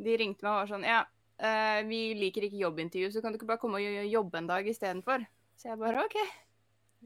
de 0.00 0.16
ringte 0.16 0.46
meg 0.46 0.52
og 0.52 0.60
var 0.62 0.70
sånn 0.70 0.86
Ja, 0.88 1.02
eh, 1.36 1.80
vi 1.88 2.00
liker 2.16 2.46
ikke 2.48 2.62
jobbintervju, 2.62 3.10
så 3.12 3.24
kan 3.24 3.32
du 3.32 3.40
ikke 3.40 3.50
bare 3.50 3.60
komme 3.60 3.82
og 3.82 4.08
jobbe 4.12 4.40
en 4.40 4.48
dag 4.48 4.68
istedenfor? 4.68 5.26
Så 5.60 5.72
jeg 5.72 5.80
bare 5.80 6.06
OK. 6.06 6.16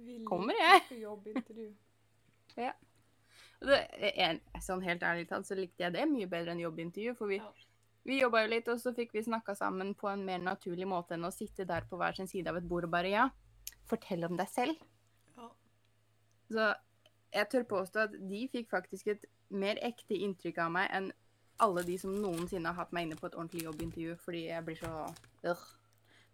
Vi 0.02 0.22
Kommer 0.28 0.54
liker 0.54 0.68
jeg? 0.68 0.84
ikke 0.86 1.02
jobbintervju. 1.02 1.68
ja. 2.66 2.72
det, 3.66 3.82
en, 4.12 4.40
sånn 4.62 4.86
helt 4.86 5.02
ærlig 5.06 5.26
talt 5.30 5.48
så 5.48 5.58
likte 5.58 5.86
jeg 5.86 5.94
det 5.94 6.06
mye 6.10 6.30
bedre 6.30 6.54
enn 6.54 6.62
jobbintervju, 6.62 7.18
for 7.18 7.30
vi, 7.34 7.42
Ja. 7.42 7.50
Vi 8.04 8.20
jobba 8.20 8.42
jo 8.44 8.48
litt, 8.50 8.68
og 8.68 8.80
så 8.82 8.92
fikk 8.96 9.12
vi 9.14 9.22
snakka 9.22 9.54
sammen 9.54 9.94
på 9.94 10.08
en 10.10 10.24
mer 10.26 10.38
naturlig 10.42 10.86
måte 10.90 11.14
enn 11.14 11.24
å 11.28 11.32
sitte 11.34 11.66
der 11.68 11.84
på 11.88 11.96
hver 12.00 12.16
sin 12.18 12.26
side 12.30 12.48
av 12.50 12.56
et 12.58 12.66
bord 12.68 12.84
og 12.88 12.90
bare 12.94 13.10
ja, 13.12 13.28
fortell 13.90 14.24
om 14.26 14.36
deg 14.36 14.48
selv. 14.50 14.80
Ja. 15.36 15.50
Så 16.50 16.70
jeg 17.32 17.48
tør 17.52 17.68
påstå 17.70 18.06
at 18.08 18.16
de 18.28 18.48
fikk 18.52 18.70
faktisk 18.72 19.12
et 19.14 19.24
mer 19.52 19.78
ekte 19.84 20.16
inntrykk 20.18 20.58
av 20.64 20.72
meg 20.74 20.90
enn 20.92 21.12
alle 21.62 21.84
de 21.86 21.94
som 22.00 22.10
noensinne 22.16 22.66
har 22.72 22.74
hatt 22.80 22.92
meg 22.96 23.06
inne 23.06 23.16
på 23.20 23.28
et 23.28 23.36
ordentlig 23.38 23.62
jobbintervju, 23.68 24.16
fordi 24.24 24.46
jeg 24.48 24.64
blir 24.66 24.80
så 24.80 24.92
øh. 25.46 25.62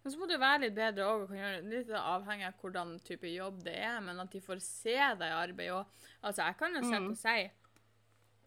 Men 0.01 0.13
så 0.13 0.19
må 0.21 0.27
det 0.31 0.39
være 0.39 0.61
litt 0.63 0.75
bedre 0.77 1.05
òg. 1.11 1.31
Litt 1.67 1.89
avhengig 1.91 2.45
av 2.47 2.53
hvordan 2.61 2.93
type 3.03 3.27
jobb 3.27 3.57
det 3.65 3.75
er, 3.83 3.97
men 4.01 4.19
at 4.23 4.31
de 4.31 4.39
får 4.41 4.61
se 4.63 4.95
deg 4.95 5.25
i 5.27 5.35
arbeid 5.35 5.73
òg. 5.75 5.85
Altså, 6.23 6.45
jeg 6.47 6.57
kan 6.57 6.73
jo 6.79 6.81
se 6.87 6.99
Mm. 7.03 7.09
seg. 7.19 7.51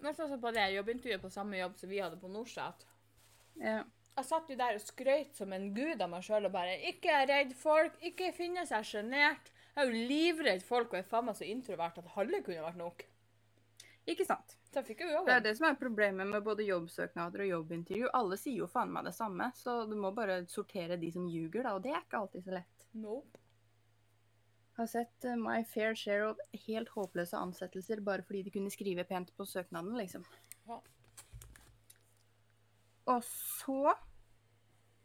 Nesten 0.02 0.30
sånn 0.30 0.40
på 0.40 0.50
det 0.56 0.64
jobbintervjuet 0.74 1.20
på 1.22 1.30
samme 1.30 1.60
jobb 1.60 1.76
som 1.76 1.90
vi 1.92 2.00
hadde 2.00 2.16
på 2.18 2.30
Norsat. 2.32 2.86
Ja. 3.60 3.82
Jeg 4.12 4.28
satt 4.28 4.50
jo 4.52 4.56
der 4.60 4.76
og 4.76 4.82
skrøt 4.84 5.38
som 5.38 5.52
en 5.56 5.70
gud 5.72 6.02
av 6.04 6.10
meg 6.12 6.24
sjøl 6.26 6.44
og 6.44 6.52
bare 6.52 6.74
Ikke 6.90 7.12
er 7.22 7.30
redd 7.30 7.54
folk, 7.56 7.94
ikke 8.04 8.32
finne 8.36 8.66
seg 8.68 8.84
sjenert. 8.84 9.48
Jeg 9.72 9.86
er 9.86 9.88
jo 9.88 10.08
livredd 10.10 10.64
folk 10.66 10.92
og 10.92 11.00
er 11.00 11.08
faen 11.08 11.30
meg 11.30 11.38
så 11.38 11.48
introvert 11.48 11.96
at 12.00 12.12
halve 12.16 12.42
kunne 12.44 12.66
vært 12.66 12.80
nok. 12.80 13.06
Ikke 14.12 14.26
sant? 14.26 14.56
Så 14.68 14.80
jeg 14.80 14.88
fikk 14.90 15.04
jo 15.06 15.22
Det 15.24 15.34
er 15.36 15.44
det 15.44 15.54
som 15.56 15.68
er 15.68 15.78
problemet 15.80 16.28
med 16.28 16.44
både 16.44 16.66
jobbsøknader 16.66 17.44
og 17.44 17.50
jobbintervju. 17.50 18.10
Alle 18.18 18.38
sier 18.40 18.64
jo 18.64 18.68
faen 18.70 18.92
meg 18.92 19.06
det 19.08 19.14
samme, 19.16 19.48
så 19.56 19.82
du 19.88 19.94
må 19.96 20.10
bare 20.16 20.42
sortere 20.50 20.98
de 21.00 21.12
som 21.14 21.28
ljuger, 21.28 21.62
da, 21.64 21.76
og 21.76 21.84
det 21.86 21.94
er 21.94 22.02
ikke 22.02 22.20
alltid 22.20 22.46
så 22.48 22.56
lett. 22.58 22.86
Nope. 22.98 23.40
Har 24.76 24.88
sett 24.88 25.28
eh, 25.28 25.36
my 25.36 25.60
fair 25.68 25.94
share 25.96 26.32
of 26.32 26.40
helt 26.66 26.92
håpløse 26.94 27.36
ansettelser 27.36 28.00
bare 28.04 28.24
fordi 28.24 28.46
de 28.46 28.54
kunne 28.54 28.72
skrive 28.72 29.04
pent 29.08 29.32
på 29.36 29.46
søknaden, 29.48 29.94
liksom. 30.00 30.24
Ja. 30.68 30.80
Og 33.10 33.24
så 33.26 33.94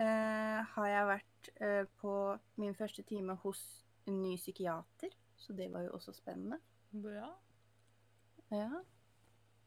eh, 0.02 0.60
har 0.74 0.90
jeg 0.92 1.10
vært 1.10 1.50
eh, 1.56 1.84
på 2.02 2.14
min 2.62 2.76
første 2.78 3.04
time 3.08 3.38
hos 3.44 3.62
en 4.08 4.22
ny 4.22 4.36
psykiater, 4.38 5.16
så 5.38 5.54
det 5.58 5.72
var 5.74 5.88
jo 5.88 5.96
også 5.98 6.14
spennende. 6.16 6.60
Bra. 6.92 7.32
Ja. 8.54 8.84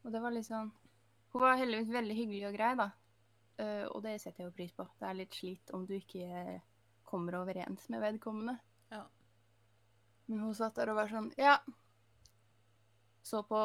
Og 0.01 0.11
det 0.11 0.21
var 0.21 0.33
liksom 0.33 0.71
Hun 1.31 1.41
var 1.41 1.55
heldigvis 1.55 1.93
veldig 1.93 2.15
hyggelig 2.15 2.47
og 2.47 2.55
grei, 2.57 2.71
da. 2.75 2.89
Eh, 3.61 3.85
og 3.87 4.01
det 4.03 4.17
setter 4.19 4.43
jeg 4.43 4.49
jo 4.49 4.55
pris 4.55 4.73
på. 4.75 4.87
Det 4.99 5.07
er 5.07 5.19
litt 5.19 5.37
slit 5.37 5.71
om 5.75 5.85
du 5.87 5.93
ikke 5.95 6.57
kommer 7.07 7.37
overens 7.39 7.87
med 7.91 8.01
vedkommende. 8.03 8.57
Ja. 8.91 9.05
Men 10.27 10.43
hun 10.43 10.55
satt 10.55 10.75
der 10.79 10.91
og 10.91 10.99
var 10.99 11.11
sånn 11.11 11.31
Ja. 11.39 11.59
Så 13.23 13.43
på 13.47 13.61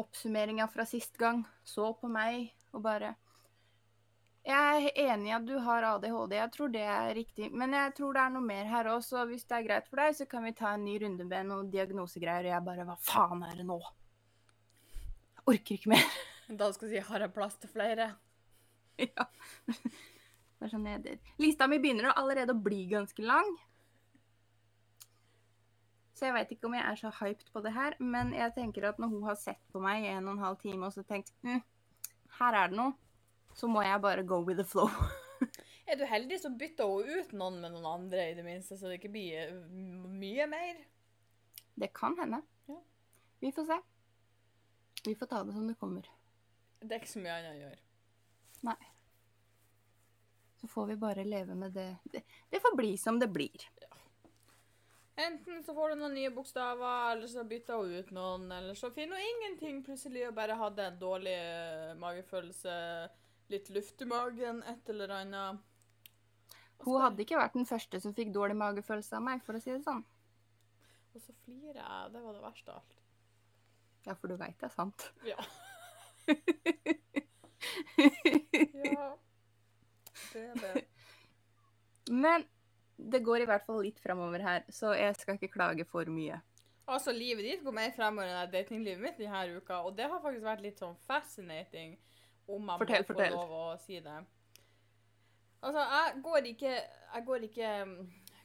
oppsummeringa 0.00 0.68
fra 0.72 0.86
sist 0.88 1.18
gang. 1.20 1.42
Så 1.64 1.90
på 2.00 2.08
meg 2.08 2.52
og 2.72 2.84
bare 2.86 3.14
Jeg 4.42 4.88
er 4.88 4.96
enig 5.12 5.30
i 5.30 5.34
at 5.36 5.44
du 5.46 5.54
har 5.62 5.84
ADHD, 5.86 6.32
jeg 6.34 6.50
tror 6.56 6.70
det 6.74 6.82
er 6.82 7.12
riktig. 7.14 7.48
Men 7.54 7.76
jeg 7.78 7.92
tror 7.94 8.16
det 8.16 8.24
er 8.24 8.32
noe 8.34 8.42
mer 8.42 8.66
her 8.66 8.90
òg, 8.90 9.04
så 9.06 9.22
hvis 9.30 9.46
det 9.46 9.58
er 9.58 9.66
greit 9.68 9.90
for 9.90 10.02
deg, 10.02 10.16
så 10.18 10.26
kan 10.26 10.42
vi 10.48 10.54
ta 10.58 10.72
en 10.74 10.82
ny 10.82 10.96
runde 11.04 11.26
med 11.28 11.46
noen 11.46 11.68
diagnosegreier. 11.70 12.48
Og 12.48 12.54
jeg 12.56 12.66
bare 12.66 12.86
Hva 12.88 12.96
faen 13.06 13.44
er 13.46 13.60
det 13.60 13.66
nå? 13.68 13.78
Jeg 15.38 15.46
orker 15.54 15.78
ikke 15.78 15.94
mer. 15.94 16.06
Da 16.52 16.66
skal 16.74 16.88
du 16.88 16.92
si 16.92 17.00
'har 17.00 17.22
jeg 17.22 17.32
plass 17.32 17.54
til 17.56 17.70
flere'? 17.70 18.10
ja. 18.98 19.24
Det 20.58 20.66
er 20.66 20.72
sånn 20.74 20.84
neder. 20.84 21.20
Lista 21.38 21.66
mi 21.66 21.78
begynner 21.78 22.12
allerede 22.12 22.52
å 22.52 22.62
bli 22.66 22.84
ganske 22.90 23.22
lang. 23.22 23.48
Så 26.12 26.28
jeg 26.28 26.34
veit 26.36 26.52
ikke 26.54 26.68
om 26.68 26.74
jeg 26.76 26.84
er 26.86 26.98
så 27.00 27.10
hyped 27.10 27.48
på 27.54 27.62
det 27.64 27.72
her, 27.74 27.96
men 27.98 28.34
jeg 28.36 28.54
tenker 28.54 28.84
at 28.90 28.98
når 28.98 29.08
hun 29.14 29.24
har 29.26 29.38
sett 29.38 29.62
på 29.72 29.80
meg 29.82 30.04
i 30.04 30.12
en 30.12 30.28
og 30.28 30.36
en 30.36 30.44
halv 30.44 30.60
time 30.60 30.86
og 30.86 30.92
så 30.94 31.02
tenkt 31.02 31.32
mm, 31.42 31.62
her 32.38 32.58
er 32.60 32.68
det 32.70 32.78
noe, 32.78 32.92
så 33.54 33.68
må 33.68 33.82
jeg 33.84 34.00
bare 34.02 34.24
go 34.26 34.40
with 34.44 34.58
the 34.60 34.66
flow. 34.66 34.90
Er 35.92 35.98
du 35.98 36.04
heldig, 36.08 36.38
så 36.40 36.52
bytter 36.56 36.88
hun 36.88 37.08
ut 37.10 37.32
noen 37.36 37.58
med 37.60 37.74
noen 37.74 37.88
andre, 37.90 38.30
i 38.30 38.36
det 38.38 38.44
minste, 38.46 38.78
så 38.78 38.88
det 38.88 39.00
ikke 39.00 39.12
blir 39.12 39.40
eh, 39.42 39.56
mye 40.08 40.46
mer. 40.48 40.78
Det 41.74 41.90
kan 41.96 42.16
hende. 42.20 42.38
Ja. 42.70 42.78
Vi 43.42 43.52
får 43.52 43.66
se. 43.68 43.78
Vi 45.04 45.14
får 45.18 45.26
ta 45.32 45.42
det 45.44 45.56
som 45.56 45.66
det 45.68 45.76
kommer. 45.80 46.06
Det 46.80 46.94
er 46.94 47.02
ikke 47.02 47.12
så 47.12 47.22
mye 47.24 47.34
annet 47.34 47.56
å 47.56 47.62
gjøre. 47.64 47.80
Nei. 48.70 48.78
Så 50.62 50.70
får 50.70 50.92
vi 50.92 50.98
bare 51.02 51.26
leve 51.26 51.58
med 51.58 51.74
det. 51.74 51.88
Det, 52.04 52.22
det 52.50 52.60
får 52.62 52.76
bli 52.78 52.94
som 52.98 53.18
det 53.18 53.28
blir. 53.34 53.66
Enten 55.14 55.64
så 55.64 55.74
får 55.74 55.92
du 55.92 56.00
noen 56.00 56.14
nye 56.16 56.30
bokstaver, 56.32 57.12
eller 57.12 57.28
så 57.28 57.44
bytter 57.44 57.82
hun 57.82 57.96
ut 57.98 58.12
noen, 58.16 58.46
eller 58.54 58.78
så 58.78 58.88
finner 58.94 59.20
hun 59.20 59.32
ingenting 59.34 59.82
plutselig 59.84 60.24
og 60.28 60.36
bare 60.38 60.56
hadde 60.56 60.86
en 60.86 61.00
dårlig 61.02 61.34
eh, 61.36 61.90
magefølelse, 62.00 62.76
litt 63.52 63.68
luft 63.74 64.02
i 64.02 64.08
magen, 64.08 64.62
et 64.68 64.88
eller 64.92 65.12
annet. 65.20 65.60
Hun 66.82 66.98
hadde 67.02 67.22
ikke 67.22 67.38
vært 67.38 67.54
den 67.54 67.68
første 67.68 68.00
som 68.02 68.14
fikk 68.16 68.32
dårlig 68.34 68.56
magefølelse 68.58 69.18
av 69.18 69.24
meg, 69.24 69.42
for 69.46 69.54
å 69.56 69.62
si 69.62 69.70
det 69.70 69.82
sånn. 69.84 70.02
Og 71.12 71.20
så 71.20 71.34
flirer 71.44 71.78
jeg. 71.78 72.12
Det 72.14 72.22
var 72.24 72.32
det 72.34 72.42
verste 72.42 72.72
av 72.72 72.80
alt. 72.80 72.96
Ja, 74.06 74.16
for 74.18 74.32
du 74.32 74.38
veit 74.40 74.58
det 74.58 74.66
er 74.66 74.74
sant. 74.74 75.04
Ja. 75.26 75.38
ja. 78.88 79.10
Det 80.32 80.42
er 80.48 80.56
det. 80.58 80.82
Men 82.10 82.46
det 82.96 83.22
går 83.24 83.44
i 83.44 83.46
hvert 83.50 83.66
fall 83.66 83.82
litt 83.84 84.00
framover 84.02 84.42
her, 84.42 84.64
så 84.72 84.94
jeg 84.96 85.14
skal 85.20 85.38
ikke 85.38 85.54
klage 85.54 85.86
for 85.88 86.08
mye. 86.10 86.40
Altså, 86.90 87.14
livet 87.14 87.46
ditt 87.46 87.62
går 87.62 87.74
mer 87.76 87.92
fremover 87.94 88.30
enn 88.30 88.50
datinglivet 88.50 89.02
mitt 89.02 89.20
denne 89.20 89.44
uka, 89.54 89.84
og 89.86 89.94
det 89.98 90.08
har 90.10 90.22
faktisk 90.22 90.46
vært 90.46 90.64
litt 90.64 90.82
sånn 90.82 90.96
fascinating, 91.06 91.94
om 92.48 92.64
man 92.66 92.78
Fortell, 92.78 93.02
må 93.02 93.06
få 93.06 93.14
fortell. 93.14 93.32
lov 93.36 93.50
å 93.50 93.78
si 93.80 94.00
det. 94.00 94.16
Altså, 95.62 95.82
jeg 95.92 96.22
går 96.24 96.48
ikke, 96.50 96.72
jeg 97.14 97.24
går 97.26 97.44
ikke 97.46 97.68
mm, 97.86 97.98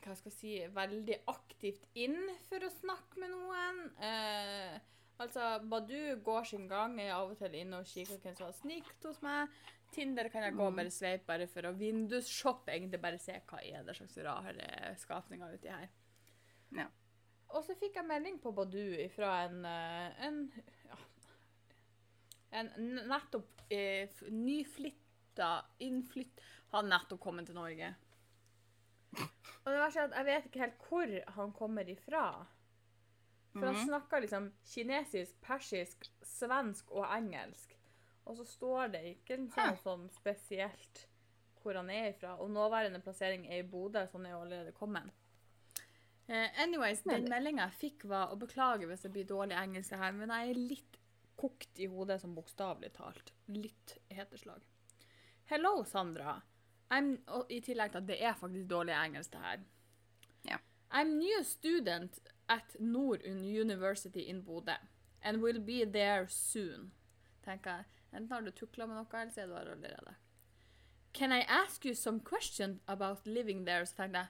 hva 0.06 0.16
skal 0.16 0.32
jeg 0.32 0.38
si, 0.38 0.52
veldig 0.76 1.16
aktivt 1.34 1.88
inn 2.00 2.20
for 2.48 2.64
å 2.64 2.70
snakke 2.72 3.20
med 3.20 3.32
noen. 3.34 3.80
Eh, 4.00 4.78
altså, 5.20 5.48
Badu 5.68 6.22
går 6.24 6.46
sin 6.48 6.68
gang. 6.70 6.94
Jeg 7.02 7.10
er 7.10 7.16
av 7.18 7.32
og 7.34 7.40
til 7.42 7.58
inne 7.60 7.82
og 7.82 7.90
kikker 7.90 8.22
hvem 8.24 8.38
som 8.38 8.46
har 8.48 8.54
snikt 8.60 9.04
hos 9.10 9.20
meg. 9.26 9.50
Tinder 9.92 10.30
kan 10.30 10.44
jeg 10.44 10.54
gå 10.54 10.64
og 10.68 10.74
Mm. 10.74 10.78
bare 10.82 10.92
sveipe 10.92 11.26
bare 11.26 11.48
for 11.48 11.62
å 11.64 11.74
vindusshoppe, 11.76 12.72
egentlig 12.76 13.02
bare 13.02 13.18
se 13.18 13.40
hva 13.48 13.60
er 13.64 13.84
det 13.84 13.96
slags 13.96 14.18
rare 14.24 14.96
skapninger 15.00 15.54
uti 15.58 15.68
her. 15.72 15.88
Ja. 16.76 16.88
Og 17.56 17.64
så 17.64 17.74
fikk 17.80 17.96
jeg 17.96 18.06
melding 18.06 18.40
på 18.44 18.52
Badu 18.54 19.10
fra 19.16 19.46
en, 19.46 19.66
eh, 19.66 20.26
en 20.28 20.52
ja, 20.86 20.98
en 22.52 22.70
nettopp 23.10 23.62
eh, 23.72 24.10
nyflytta, 24.32 25.66
innflytt 25.80 26.42
Han 26.72 26.90
nettopp 26.90 27.20
kommet 27.24 27.46
til 27.48 27.56
Norge. 27.56 27.94
Og 29.18 29.72
det 29.74 29.80
verste 29.80 30.00
er 30.02 30.08
at 30.10 30.16
jeg 30.18 30.26
vet 30.28 30.46
ikke 30.50 30.60
helt 30.64 30.86
hvor 30.88 31.14
han 31.38 31.52
kommer 31.56 31.90
ifra. 31.90 32.24
For 33.54 33.66
han 33.66 33.76
Mhm. 33.76 33.86
snakker 33.88 34.22
liksom 34.22 34.52
kinesisk, 34.66 35.42
persisk, 35.42 36.10
svensk 36.24 36.92
og 36.92 37.06
engelsk. 37.18 37.74
Og 38.26 38.38
så 38.38 38.46
står 38.46 38.92
det 38.92 39.04
ikke 39.16 39.38
sånn 39.84 40.10
spesielt 40.12 41.08
hvor 41.62 41.74
han 41.76 41.90
er 41.90 42.12
ifra. 42.14 42.36
Og 42.40 42.50
nåværende 42.52 43.02
plassering 43.02 43.46
er 43.48 43.60
i 43.60 43.68
Bodø, 43.68 44.06
så 44.08 44.18
han 44.18 44.26
er 44.26 44.32
jo 44.32 44.42
allerede 44.42 44.72
kommet. 44.72 45.10
Uh, 46.30 46.62
anyways, 46.62 47.02
den 47.04 47.24
meldinga 47.30 47.70
jeg 47.70 47.72
fikk, 47.80 48.04
var 48.10 48.28
å 48.34 48.38
beklage 48.40 48.86
hvis 48.86 49.02
det 49.02 49.14
blir 49.14 49.26
dårlig 49.26 49.56
engelsk 49.56 49.96
her, 49.96 50.12
men 50.12 50.30
jeg 50.30 50.50
er 50.50 50.54
litt 50.60 50.98
kokt 51.38 51.80
i 51.80 51.88
hodet, 51.88 52.22
som 52.22 52.36
bokstavelig 52.36 52.94
talt. 52.98 53.34
Litt 53.46 53.98
heteslag. 54.10 54.66
Hello, 55.46 55.84
Sandra. 55.86 56.42
I'm, 56.90 57.18
og 57.28 57.52
I 57.52 57.60
tillegg 57.62 57.92
til 57.92 58.02
at 58.02 58.08
det 58.08 58.18
er 58.24 58.38
faktisk 58.40 58.70
dårlig 58.70 58.96
engelsk, 58.96 59.32
det 59.32 59.44
her. 59.44 59.66
Ja. 60.48 60.58
I'm 60.90 61.18
new 61.20 61.44
student 61.44 62.20
at 62.50 62.76
Nord 62.80 63.26
University 63.28 64.28
in 64.30 64.44
Bodø, 64.44 64.78
and 65.22 65.44
will 65.44 65.60
be 65.60 65.86
there 65.86 66.28
soon. 66.30 66.92
Tenker 67.44 67.72
jeg, 67.72 67.86
Enten 68.12 68.32
har 68.32 68.42
du 68.42 68.52
tukla 68.52 68.88
med 68.88 68.96
noe, 68.96 69.20
eller 69.20 69.34
så 69.34 69.42
er 69.44 69.48
du 69.48 69.54
her 69.54 69.72
allerede. 69.74 70.16
Can 71.14 71.34
I 71.34 71.44
ask 71.48 71.86
you 71.86 71.96
some 71.96 72.20
question 72.20 72.80
about 72.88 73.26
living 73.26 73.66
there? 73.66 73.86
Så 73.86 73.96
tenkte 73.96 74.20
jeg 74.20 74.28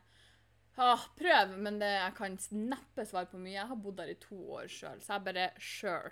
Åh, 0.77 1.07
prøv, 1.17 1.57
men 1.57 1.79
det, 1.81 1.87
jeg 1.89 2.13
kan 2.17 2.35
neppe 2.53 3.05
svare 3.05 3.25
på 3.25 3.39
mye. 3.41 3.55
Jeg 3.55 3.67
har 3.67 3.79
bodd 3.81 3.97
der 3.97 4.11
i 4.11 4.19
to 4.21 4.37
år 4.59 4.67
sjøl, 4.69 4.99
så 5.01 5.15
jeg 5.15 5.25
bare 5.25 5.47
sure. 5.57 6.11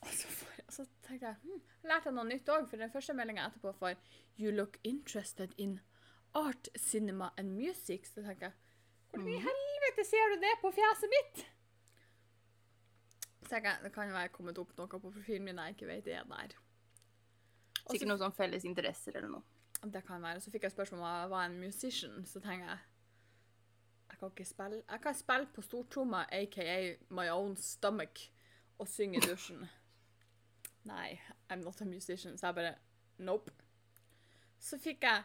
Og 0.00 0.08
så, 0.14 0.30
for, 0.30 0.62
og 0.66 0.72
så 0.72 0.84
tenkte 1.02 1.26
jeg 1.26 1.36
hm, 1.42 1.60
lærte 1.90 2.10
jeg 2.10 2.14
noe 2.16 2.28
nytt 2.28 2.50
òg, 2.54 2.68
for 2.70 2.80
den 2.80 2.92
første 2.92 3.14
meldinga 3.18 3.48
etterpå 3.48 3.72
får 3.80 3.96
You 4.38 4.52
look 4.54 4.78
interested 4.86 5.54
in 5.58 5.80
art, 6.38 6.68
cinema 6.76 7.32
and 7.36 7.56
music. 7.56 8.06
Så 8.14 8.22
tenker 8.22 8.50
jeg 8.50 8.52
Hvordan 9.08 9.28
i 9.32 9.38
helvete 9.40 10.04
ser 10.04 10.34
du 10.34 10.40
det 10.42 10.54
på 10.62 10.70
fjeset 10.76 11.12
mitt? 11.14 11.44
Så 13.42 13.48
tenker 13.48 13.70
jeg, 13.70 13.84
Det 13.84 13.92
kan 13.94 14.08
jo 14.08 14.14
være 14.14 14.28
kommet 14.34 14.58
opp 14.60 14.74
noe 14.76 14.88
på 14.88 15.10
profilen 15.10 15.46
min 15.48 15.58
jeg 15.62 15.76
ikke 15.76 15.88
vet 15.88 16.04
det 16.04 16.18
er 16.18 16.28
der. 16.28 16.54
Også, 17.78 17.94
Sikkert 17.94 18.10
noen 18.10 18.20
sånn 18.20 18.36
felles 18.36 18.66
interesser 18.68 19.16
eller 19.16 19.32
noe. 19.32 19.42
det 19.84 20.04
kan 20.04 20.22
være. 20.22 20.40
Så 20.40 20.50
fikk 20.52 20.66
jeg 20.68 20.74
spørsmål 20.74 21.00
om 21.00 21.08
jeg 21.08 21.30
var 21.30 21.44
en 21.46 21.60
musician, 21.60 22.24
så 22.26 22.40
tenker 22.40 22.66
jeg 22.68 22.78
Jeg 24.10 24.18
kan 24.18 24.30
ikke 24.30 24.44
spille 24.44 24.82
Jeg 24.88 25.00
kan 25.00 25.14
spille 25.14 25.46
på 25.54 25.62
stortromma, 25.62 26.26
aka 26.32 26.96
my 27.10 27.28
own 27.32 27.56
stomach, 27.56 28.30
og 28.78 28.88
synge 28.88 29.18
i 29.18 29.20
dusjen. 29.20 29.66
Nei, 30.88 31.20
I'm 31.50 31.62
not 31.64 31.80
a 31.80 31.84
musician, 31.84 32.38
så 32.38 32.46
jeg 32.46 32.54
bare 32.54 32.74
Nope. 33.18 33.50
Så 34.58 34.78
fikk 34.80 35.02
jeg 35.04 35.22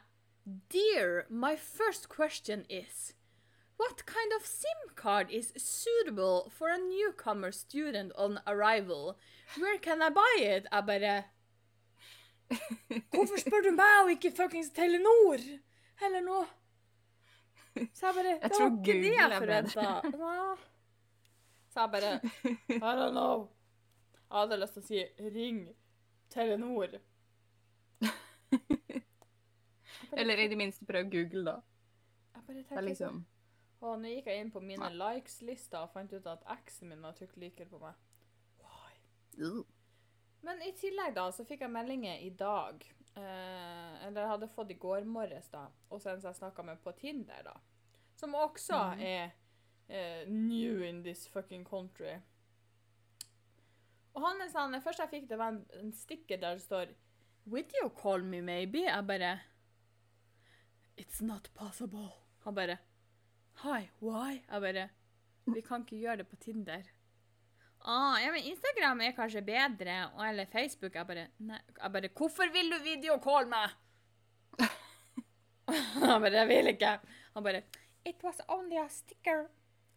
Dear, 0.69 1.25
my 1.29 1.55
first 1.55 2.09
question 2.09 2.65
is 2.69 3.13
What 3.79 4.05
kind 4.05 4.31
of 4.37 4.45
SIM 4.45 4.95
card 4.95 5.31
is 5.31 5.53
suitable 5.57 6.49
for 6.49 6.67
a 6.69 6.77
newcomer 6.77 7.51
student 7.51 8.11
on 8.15 8.39
arrival? 8.45 9.17
Where 9.57 9.77
can 9.79 10.01
I 10.01 10.09
buy 10.09 10.35
it? 10.39 10.67
Jeg 10.71 10.85
bare 10.85 11.23
Hvorfor 13.13 13.39
spør 13.39 13.63
du 13.65 13.71
meg 13.71 14.03
og 14.03 14.11
ikke 14.11 14.31
fuckings 14.35 14.69
Telenor? 14.75 15.41
Eller 16.05 16.21
noe? 16.21 16.45
Så 17.93 18.11
jeg 18.11 18.15
bare 18.19 18.33
Det 18.43 18.51
var 18.59 18.69
ikke 18.77 18.99
det 19.01 19.13
jeg 19.15 19.31
forventa. 19.39 20.01
Så 21.73 21.79
jeg 21.79 21.91
bare 21.91 22.13
I 22.69 22.95
don't 22.99 23.11
know. 23.11 23.47
Jeg 24.33 24.39
hadde 24.39 24.57
lyst 24.57 24.73
til 24.73 24.81
å 24.81 24.85
si 24.87 25.27
ring 25.29 25.57
Telenor. 26.33 26.95
Eller 30.17 30.41
i 30.41 30.47
det 30.49 30.57
minste 30.57 30.87
prøv 30.89 31.11
Google, 31.13 31.43
da. 31.51 31.53
jeg 32.33 32.47
bare 32.47 32.63
Det 32.63 32.79
er 32.79 32.85
liksom 32.87 33.19
Og 33.85 34.01
nå 34.01 34.15
gikk 34.15 34.31
jeg 34.31 34.41
inn 34.41 34.49
på 34.55 34.63
mine 34.65 34.89
likes-lister 34.95 35.85
og 35.85 35.93
fant 35.93 36.17
ut 36.17 36.31
at 36.31 36.49
eksen 36.55 36.89
min 36.89 37.05
har 37.05 37.13
trykt 37.13 37.37
liker 37.37 37.69
på 37.69 37.77
meg. 37.83 37.93
Why? 38.63 39.53
Men 40.41 40.65
i 40.65 40.73
tillegg 40.81 41.13
da, 41.13 41.27
så 41.29 41.45
fikk 41.45 41.61
jeg 41.67 41.75
meldinger 41.77 42.25
i 42.25 42.33
dag. 42.33 42.81
Eh, 43.13 43.93
eller 44.07 44.23
jeg 44.23 44.33
hadde 44.33 44.53
fått 44.55 44.73
i 44.73 44.81
går 44.81 45.05
morges, 45.05 45.53
da. 45.53 45.67
Og 45.91 46.01
så 46.01 46.09
en 46.09 46.25
som 46.25 46.31
jeg 46.31 46.41
snakka 46.41 46.65
med 46.65 46.81
på 46.81 46.97
Tinder, 46.97 47.51
da. 47.51 47.55
Som 48.17 48.33
også 48.33 48.81
mm. 48.97 49.07
er 49.13 49.25
eh, 49.93 50.25
new 50.25 50.81
in 50.81 51.05
this 51.05 51.27
fucking 51.29 51.69
country. 51.69 52.17
Og 54.13 54.21
han 54.27 54.41
er 54.41 54.51
sånn, 54.53 54.73
Det 54.75 54.83
første 54.85 55.05
jeg 55.05 55.13
fikk, 55.13 55.29
det 55.31 55.39
var 55.41 55.55
en, 55.55 55.93
stikker 55.97 56.41
der 56.41 56.59
det 56.59 56.65
står 56.65 56.93
Would 57.49 57.73
you 57.81 57.89
call 57.89 58.23
me, 58.23 58.41
maybe? 58.41 58.85
Jeg 58.85 59.07
bare 59.07 59.39
It's 60.97 61.21
not 61.25 61.49
possible. 61.57 62.11
Han 62.45 62.55
bare 62.55 62.77
Hi, 63.63 63.89
why? 64.01 64.43
Jeg 64.49 64.61
bare 64.61 64.89
Vi 65.45 65.61
kan 65.65 65.83
ikke 65.83 65.99
gjøre 65.99 66.21
det 66.21 66.27
på 66.29 66.37
Tinder. 66.39 66.85
Ah, 67.83 68.15
ja, 68.23 68.29
men 68.31 68.45
Instagram 68.47 69.01
er 69.03 69.11
kanskje 69.11 69.41
bedre, 69.43 69.95
eller 70.29 70.45
Facebook. 70.47 70.95
Jeg 70.95 71.07
bare, 71.07 71.25
nei, 71.43 71.59
jeg 71.81 71.91
bare 71.91 72.11
Hvorfor 72.15 72.53
vil 72.53 72.71
du 72.71 72.77
videocall 72.83 73.49
meg? 73.51 73.73
Han 75.99 76.21
bare 76.21 76.31
'Jeg 76.31 76.47
vil 76.47 76.67
ikke'. 76.67 76.99
Han 77.33 77.43
bare 77.43 77.63
'It 78.05 78.23
was 78.23 78.39
only 78.47 78.77
a 78.77 78.87
sticker. 78.87 79.47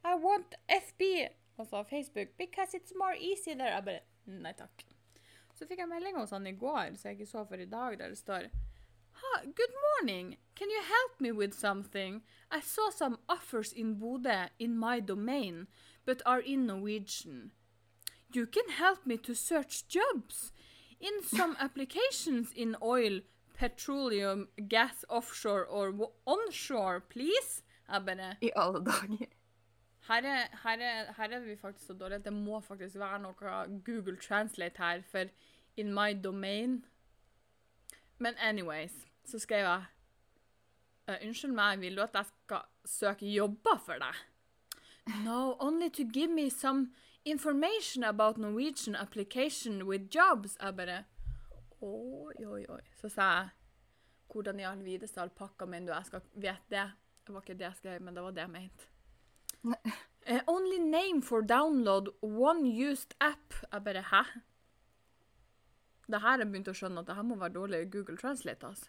I 0.05 0.15
want 0.15 0.55
FB'. 0.69 1.29
Altså 1.59 1.83
Facebook. 1.83 2.29
'Because 2.37 2.75
it's 2.75 2.93
more 2.99 3.17
easy 3.19 3.51
there'. 3.55 3.75
Jeg 3.75 3.85
bare 3.85 4.01
'Nei 4.27 4.53
takk'. 4.53 4.85
Så 5.55 5.67
fikk 5.67 5.79
jeg 5.79 5.89
melding 5.89 6.19
hos 6.19 6.31
han 6.31 6.47
i 6.47 6.53
går, 6.53 6.95
så 6.97 7.09
jeg 7.09 7.13
ikke 7.21 7.27
så 7.27 7.45
for 7.49 7.55
i 7.55 7.65
dag, 7.65 7.99
der 7.99 8.09
det 8.09 8.19
står 8.19 8.43
Ha, 9.17 9.41
good 9.45 9.75
morning. 9.87 10.37
Can 10.55 10.69
you 10.69 10.83
help 10.83 11.21
me 11.21 11.33
with 11.33 11.55
something? 11.55 12.23
I 12.51 12.61
saw 12.61 12.91
some 12.91 13.17
offers 13.29 13.73
in 13.73 13.99
Bodø 14.01 14.49
in 14.59 14.79
my 14.79 15.01
domain, 15.01 15.67
but 16.05 16.23
are 16.27 16.41
in 16.41 16.67
Norwegian. 16.67 17.53
You 18.35 18.47
can 18.47 18.69
help 18.69 19.07
me 19.07 19.17
to 19.17 19.35
search 19.35 19.89
jobs 19.89 20.53
in 21.01 21.23
some 21.23 21.57
applications 21.67 22.53
in 22.55 22.77
oil, 22.83 23.21
petroleum, 23.55 24.49
gas 24.69 25.05
offshore 25.09 25.65
or 25.65 26.11
onshore, 26.27 27.01
please. 27.01 27.63
Jeg 27.89 28.05
bare 28.05 28.37
I 28.43 28.51
alle 28.57 28.85
dager. 28.85 29.27
Her 30.09 30.23
er, 30.23 30.59
her, 30.63 30.79
er, 30.79 31.13
her 31.17 31.31
er 31.37 31.41
vi 31.41 31.57
faktisk 31.57 31.87
så 31.87 31.95
dårlige 31.95 32.19
at 32.19 32.25
det 32.25 32.33
må 32.33 32.61
faktisk 32.61 32.99
være 32.99 33.19
noe 33.19 33.35
Google 33.85 34.17
Translate 34.17 34.79
her, 34.79 35.03
for 35.03 35.25
in 35.77 35.95
my 35.95 36.13
domain 36.25 36.85
Men 38.19 38.35
anyways, 38.39 39.07
så 39.25 39.39
skrev 39.39 39.59
jeg 39.59 39.85
«Eh, 41.09 41.27
Unnskyld 41.27 41.53
meg, 41.53 41.81
vil 41.81 41.97
du 41.97 42.03
at 42.03 42.15
jeg 42.15 42.25
skal 42.27 42.63
søke 42.85 43.27
jobber 43.27 43.77
for 43.85 44.01
deg? 44.01 44.15
No, 45.25 45.55
only 45.61 45.89
to 45.91 46.03
give 46.03 46.31
me 46.33 46.51
some 46.51 46.95
information 47.25 48.05
about 48.05 48.39
Norwegian 48.39 48.97
application 48.97 49.83
with 49.83 50.17
jobs. 50.17 50.57
Jeg 50.63 50.77
bare 50.77 51.05
Oi, 51.81 52.47
oi, 52.47 52.65
oi. 52.69 52.81
Så 52.97 53.09
sa 53.09 53.23
jeg 53.23 53.49
Hvordan 54.33 54.61
i 54.61 54.65
all 54.67 54.85
videste 54.85 55.21
alpakka 55.21 55.65
mener 55.65 55.87
du 55.87 55.97
jeg 55.97 56.07
skal 56.07 56.21
vite 56.35 56.71
det? 56.71 56.91
Det 57.27 57.35
var 57.35 57.41
ikke 57.41 57.55
det 57.55 57.65
jeg 57.65 57.77
skrev, 57.77 58.03
men 58.03 58.15
det 58.15 58.23
var 58.23 58.31
det 58.31 58.41
jeg 58.41 58.51
mente. 58.51 58.89
Eh, 60.29 60.41
only 60.49 60.79
name 60.81 61.23
for 61.23 61.41
download 61.41 62.09
one 62.21 62.67
used 62.67 63.15
app. 63.21 63.55
Ah, 63.71 63.77
jeg 63.77 63.85
bare 63.85 64.03
Hæ? 64.03 64.23
Det 66.11 66.21
her 66.21 66.39
jeg 66.39 66.49
begynt 66.51 66.69
å 66.69 66.75
skjønne 66.75 66.99
at 66.99 67.07
det 67.07 67.15
her 67.15 67.23
må 67.23 67.37
være 67.39 67.55
dårlig 67.55 67.91
Google 67.93 68.17
Translate. 68.19 68.67
altså. 68.67 68.89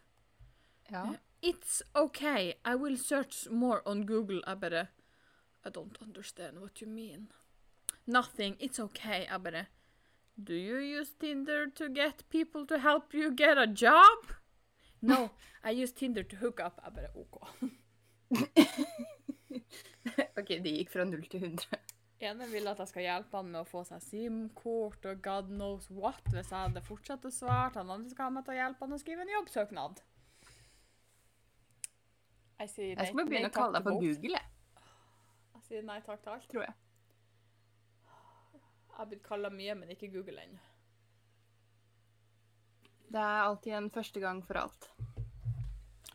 Ja. 0.92 1.04
Eh, 1.04 1.20
it's 1.52 1.82
okay. 1.94 2.54
I 2.66 2.74
will 2.76 2.98
search 2.98 3.48
more 3.52 3.82
on 3.86 4.06
Google. 4.08 4.42
Ah, 4.48 4.56
jeg 4.56 4.60
bare 4.60 4.88
I 5.66 5.70
don't 5.70 6.02
understand 6.02 6.58
what 6.60 6.82
you 6.82 6.88
mean. 6.90 7.28
Nothing. 8.08 8.56
It's 8.60 8.80
okay. 8.80 9.26
Ah, 9.30 9.34
jeg 9.38 9.44
bare 9.44 9.66
Do 10.44 10.54
you 10.54 10.78
use 11.00 11.14
Tinder 11.20 11.68
to 11.76 11.90
get 11.90 12.24
people 12.30 12.66
to 12.66 12.80
help 12.80 13.14
you 13.14 13.32
get 13.36 13.58
a 13.58 13.68
job? 13.68 14.34
No, 15.02 15.30
I 15.64 15.84
use 15.84 15.92
Tinder 15.94 16.24
to 16.24 16.36
hook 16.38 16.60
up. 16.66 16.82
Jeg 16.84 16.94
bare 16.94 17.10
OK. 17.16 17.38
OK, 20.40 20.58
de 20.64 20.74
gikk 20.80 20.92
fra 20.94 21.06
null 21.08 21.26
til 21.30 21.44
100. 21.44 21.80
Ene 22.28 22.48
vil 22.50 22.66
at 22.66 22.80
jeg 22.82 22.90
skal 22.90 23.04
hjelpe 23.06 23.38
han 23.38 23.50
med 23.54 23.62
å 23.62 23.68
få 23.70 23.84
seg 23.86 24.02
SIM-kort 24.02 25.04
og 25.06 25.20
god 25.22 25.52
knows 25.54 25.86
what 25.94 26.24
hvis 26.34 26.50
jeg 26.50 26.58
hadde 26.58 26.82
fortsatt 26.86 27.28
å 27.30 27.32
svare. 27.34 27.76
Han 27.78 27.94
andre 27.94 28.10
skal 28.10 28.30
ha 28.30 28.34
meg 28.34 28.48
til 28.48 28.56
å 28.56 28.58
hjelpe 28.58 28.88
han 28.88 28.96
å 28.96 29.02
skrive 29.02 29.26
en 29.26 29.34
jobbsøknad. 29.36 30.02
Jeg 32.58 32.72
sier 32.74 32.96
Jeg 32.96 33.12
skal 33.12 33.20
bare 33.20 33.30
begynne 33.30 33.52
å 33.52 33.54
kalle 33.54 33.78
deg 33.78 33.86
på. 33.86 33.94
Google, 34.02 34.40
jeg, 34.42 34.88
Jeg 35.54 35.68
sier 35.68 35.86
nei 35.86 36.00
takk 36.08 36.24
til 36.24 36.34
alt. 36.34 36.50
tror 36.50 36.66
jeg. 36.66 36.74
Jeg 38.88 38.98
har 38.98 39.12
blitt 39.12 39.28
kalla 39.28 39.54
mye, 39.54 39.76
men 39.78 39.94
ikke 39.94 40.10
Google 40.10 40.42
ennå. 40.42 40.64
Det 43.08 43.22
er 43.22 43.44
alltid 43.44 43.78
en 43.78 43.92
første 43.94 44.20
gang 44.20 44.42
for 44.44 44.58
alt. 44.64 44.90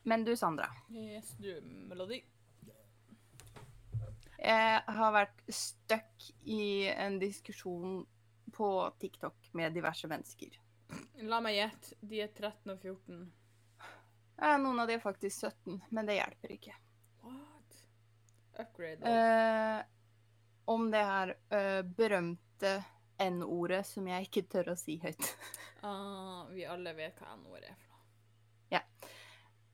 Men 0.02 0.26
du, 0.26 0.34
Sandra. 0.36 0.66
Yes, 0.90 1.30
du, 1.38 1.54
melodi. 1.62 2.18
Jeg 4.42 4.96
har 4.96 5.12
vært 5.14 5.42
stuck 5.54 6.24
i 6.50 6.88
en 6.90 7.18
diskusjon 7.22 8.00
på 8.52 8.68
TikTok 8.98 9.52
med 9.54 9.74
diverse 9.76 10.08
mennesker. 10.10 10.56
La 11.28 11.38
meg 11.44 11.56
gjette. 11.56 11.94
De 12.00 12.20
er 12.24 12.32
13 12.34 12.74
og 12.74 12.82
14. 12.82 13.20
Ja, 14.42 14.56
Noen 14.58 14.82
av 14.82 14.90
de 14.90 14.96
er 14.98 15.04
faktisk 15.04 15.46
17, 15.46 15.78
men 15.94 16.08
det 16.08 16.18
hjelper 16.18 16.56
ikke. 16.56 16.74
What? 17.22 17.78
Upgrade. 18.64 19.06
Eh, 19.06 19.84
om 20.74 20.90
det 20.90 21.04
her 21.06 21.36
eh, 21.54 21.80
berømte 21.86 22.74
N-ordet 23.22 23.84
som 23.86 24.08
jeg 24.10 24.26
ikke 24.26 24.46
tør 24.50 24.74
å 24.74 24.78
si 24.80 24.98
høyt. 25.02 25.32
Ah, 25.82 26.44
vi 26.46 26.62
alle 26.62 26.92
vet 26.94 27.16
hva 27.18 27.32
N-ordet 27.34 27.66
er 27.66 27.74
for 27.74 27.88
noe. 27.90 28.82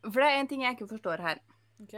For 0.06 0.22
det 0.22 0.28
er 0.30 0.38
en 0.40 0.48
ting 0.48 0.62
jeg 0.64 0.76
ikke 0.76 0.86
forstår 0.88 1.20
her. 1.20 1.40
OK? 1.82 1.96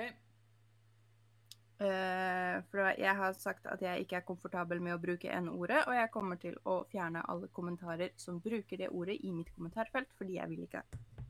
Eh, 1.80 2.56
for 2.68 2.90
jeg 2.92 3.12
har 3.16 3.36
sagt 3.40 3.64
at 3.72 3.80
jeg 3.80 4.04
ikke 4.04 4.18
er 4.18 4.24
komfortabel 4.28 4.82
med 4.84 4.98
å 4.98 5.00
bruke 5.00 5.30
N-ordet, 5.32 5.80
og 5.88 5.94
jeg 5.96 6.10
kommer 6.12 6.40
til 6.40 6.58
å 6.68 6.82
fjerne 6.90 7.22
alle 7.32 7.48
kommentarer 7.56 8.12
som 8.20 8.40
bruker 8.44 8.82
det 8.82 8.90
ordet 8.92 9.16
i 9.24 9.32
mitt 9.32 9.48
kommentarfelt, 9.56 10.12
fordi 10.18 10.36
jeg 10.36 10.52
vil 10.52 10.66
ikke, 10.66 10.82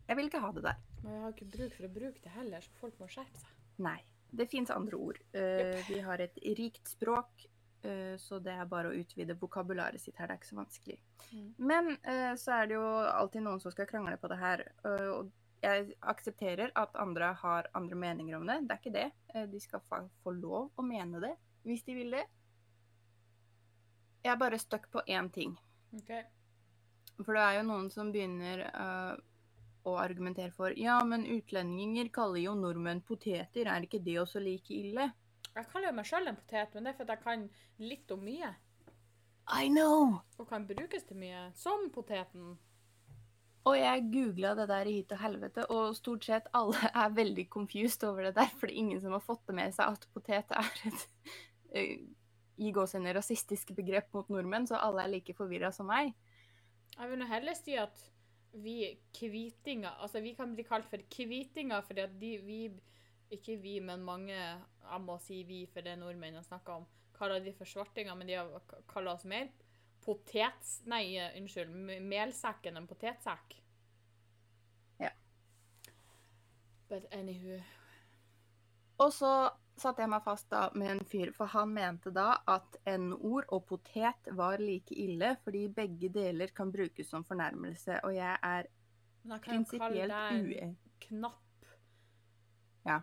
jeg 0.08 0.18
vil 0.18 0.26
ikke 0.26 0.42
ha 0.42 0.50
det 0.56 0.64
der. 0.66 0.80
Men 1.04 1.14
jeg 1.14 1.22
har 1.22 1.36
ikke 1.36 1.52
bruk 1.54 1.76
for 1.76 1.86
å 1.86 1.92
bruke 2.00 2.24
det 2.24 2.34
heller, 2.34 2.66
så 2.66 2.82
folk 2.82 2.98
må 2.98 3.08
skjerpe 3.12 3.44
seg. 3.44 3.54
Nei. 3.86 4.00
Det 4.30 4.46
fins 4.50 4.70
andre 4.70 4.98
ord. 4.98 5.16
Yep. 5.34 5.88
vi 5.88 6.02
har 6.06 6.22
et 6.22 6.36
rikt 6.58 6.86
språk, 6.86 7.46
eh, 7.82 8.14
så 8.18 8.38
det 8.42 8.54
er 8.54 8.68
bare 8.70 8.90
å 8.90 8.98
utvide 8.98 9.38
vokabularet 9.38 10.02
sitt 10.02 10.18
her. 10.18 10.30
Det 10.30 10.36
er 10.36 10.42
ikke 10.42 10.50
så 10.50 10.58
vanskelig. 10.58 10.98
Mm. 11.30 11.48
Men 11.70 11.90
eh, 12.02 12.34
så 12.38 12.58
er 12.58 12.70
det 12.70 12.78
jo 12.78 12.86
alltid 13.10 13.46
noen 13.46 13.62
som 13.62 13.74
skal 13.74 13.88
krangle 13.90 14.18
på 14.18 14.30
det 14.30 14.38
her. 14.42 14.66
eh, 14.82 15.10
og 15.14 15.30
jeg 15.60 15.94
aksepterer 16.00 16.72
at 16.78 16.96
andre 16.96 17.32
har 17.42 17.68
andre 17.76 17.96
meninger 17.96 18.36
om 18.36 18.46
det. 18.48 18.60
Det 18.66 18.74
er 18.74 18.80
ikke 18.80 18.96
det. 18.96 19.08
Eh, 19.34 19.46
de 19.50 19.60
skal 19.60 19.82
få 19.88 20.34
lov 20.34 20.70
å 20.76 20.84
mene 20.84 21.20
det 21.22 21.34
hvis 21.68 21.84
de 21.84 21.96
vil 21.98 22.14
det. 22.16 22.24
Jeg 24.24 24.32
er 24.32 24.40
bare 24.40 24.60
stuck 24.60 24.88
på 24.92 25.02
én 25.08 25.28
ting. 25.32 25.56
OK? 25.96 26.12
For 27.20 27.36
det 27.36 27.42
er 27.44 27.58
jo 27.58 27.66
noen 27.68 27.90
som 27.92 28.12
begynner 28.12 28.62
uh, 28.72 29.12
å 29.88 29.96
argumentere 30.00 30.52
for 30.56 30.72
Ja, 30.76 30.98
men 31.04 31.26
utlendinger 31.28 32.08
kaller 32.12 32.40
jo 32.40 32.54
nordmenn 32.56 33.02
poteter. 33.04 33.68
Er 33.68 33.84
ikke 33.84 34.00
det 34.04 34.16
også 34.20 34.40
like 34.44 34.72
ille? 34.72 35.10
Jeg 35.50 35.68
kaller 35.72 35.90
jo 35.90 35.96
meg 35.98 36.08
sjøl 36.08 36.30
en 36.30 36.38
potet, 36.38 36.74
men 36.74 36.86
det 36.86 36.92
er 36.92 36.98
fordi 37.00 37.16
jeg 37.16 37.24
kan 37.24 37.46
litt 37.82 38.12
om 38.16 38.24
mye. 38.24 38.52
I 39.50 39.68
know! 39.68 40.20
Og 40.38 40.48
kan 40.48 40.64
brukes 40.68 41.08
til 41.08 41.20
mye. 41.20 41.48
Som 41.58 41.88
poteten. 41.92 42.54
Og 43.68 43.76
jeg 43.76 44.06
googla 44.08 44.54
det 44.56 44.68
der 44.70 44.88
i 44.88 44.94
hit 45.00 45.10
og 45.12 45.20
helvete, 45.20 45.66
og 45.68 45.96
stort 45.98 46.24
sett 46.24 46.48
alle 46.56 46.78
er 47.02 47.16
veldig 47.16 47.46
confused 47.52 48.06
over 48.08 48.28
det 48.28 48.36
der, 48.38 48.48
for 48.56 48.68
det 48.68 48.76
er 48.76 48.84
ingen 48.84 49.02
som 49.02 49.16
har 49.16 49.24
fått 49.24 49.44
det 49.50 49.58
med 49.58 49.76
seg 49.76 49.98
at 49.98 50.08
potet 50.14 50.56
er 50.56 50.72
et 50.88 51.04
i 52.60 52.72
gåsehudene 52.76 53.14
rasistisk 53.16 53.72
begrep 53.76 54.10
mot 54.16 54.28
nordmenn, 54.32 54.66
så 54.68 54.80
alle 54.80 55.04
er 55.04 55.12
like 55.14 55.36
forvirra 55.36 55.70
som 55.72 55.88
meg. 55.88 56.12
Jeg 56.96 57.08
vil 57.08 57.20
nå 57.20 57.28
heller 57.30 57.56
si 57.56 57.76
at 57.80 58.00
vi 58.50 58.98
kvitinger 59.14 60.00
Altså, 60.02 60.18
vi 60.20 60.32
kan 60.34 60.50
bli 60.56 60.64
kalt 60.66 60.88
for 60.90 61.02
kvitinger 61.14 61.84
fordi 61.86 62.02
at 62.02 62.16
de 62.18 62.30
vi 62.42 62.56
Ikke 63.30 63.54
vi, 63.62 63.76
men 63.78 64.02
mange 64.02 64.34
Jeg 64.34 65.00
må 65.04 65.14
si 65.22 65.44
vi, 65.46 65.60
for 65.70 65.86
det 65.86 65.94
nordmenn 66.00 66.34
jeg 66.34 66.48
snakker 66.48 66.80
om. 66.80 66.86
Kaller 67.14 67.38
de 67.44 67.52
for 67.54 67.64
svartinger, 67.64 68.16
men 68.18 68.26
de 68.26 68.34
har 68.34 68.48
kalla 68.90 69.14
oss 69.14 69.24
mer 69.24 69.46
potets... 70.04 70.80
Nei, 70.90 71.16
unnskyld. 71.38 71.72
Melsekk 72.02 72.66
enn 72.70 72.80
en 72.80 72.88
potetsekk. 72.90 73.56
Ja. 75.00 75.10
But 76.88 77.06
anywho 77.14 77.60
Og 79.00 79.12
så 79.16 79.32
satte 79.80 80.02
jeg 80.04 80.10
meg 80.12 80.24
fast 80.24 80.50
da 80.52 80.66
med 80.76 80.90
en 80.92 81.04
fyr, 81.08 81.30
for 81.32 81.48
han 81.54 81.70
mente 81.72 82.10
da 82.12 82.34
at 82.52 82.76
n-ord 82.98 83.46
og 83.48 83.64
potet 83.70 84.28
var 84.36 84.60
like 84.60 84.92
ille, 84.92 85.34
fordi 85.44 85.62
begge 85.72 86.10
deler 86.12 86.52
kan 86.52 86.72
brukes 86.72 87.08
som 87.08 87.24
fornærmelse, 87.24 88.02
og 88.04 88.12
jeg 88.14 88.36
er 88.42 88.68
prinsipielt 89.40 90.12
uenig. 90.12 90.76
knapp. 91.06 91.64
Ja. 92.84 93.00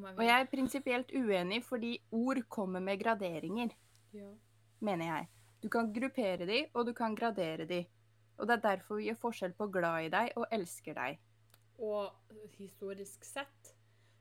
Og 0.00 0.24
jeg 0.24 0.40
er 0.40 0.48
prinsipielt 0.50 1.12
uenig 1.14 1.60
fordi 1.64 1.98
ord 2.10 2.40
kommer 2.48 2.80
med 2.80 2.98
graderinger, 3.04 3.68
Ja. 4.12 4.32
mener 4.80 5.04
jeg. 5.06 5.28
Du 5.64 5.70
kan 5.72 5.88
gruppere 5.92 6.44
de, 6.44 6.58
og 6.76 6.84
du 6.84 6.92
kan 6.92 7.14
gradere 7.16 7.64
de. 7.64 7.80
Og 8.36 8.48
det 8.48 8.58
er 8.58 8.64
derfor 8.66 8.98
vi 8.98 9.06
gjør 9.08 9.20
forskjell 9.22 9.54
på 9.56 9.70
glad 9.72 10.10
i 10.10 10.12
deg 10.12 10.34
og 10.36 10.44
elsker 10.52 10.96
deg. 10.98 11.22
Og 11.80 12.12
historisk 12.58 13.24
sett 13.24 13.70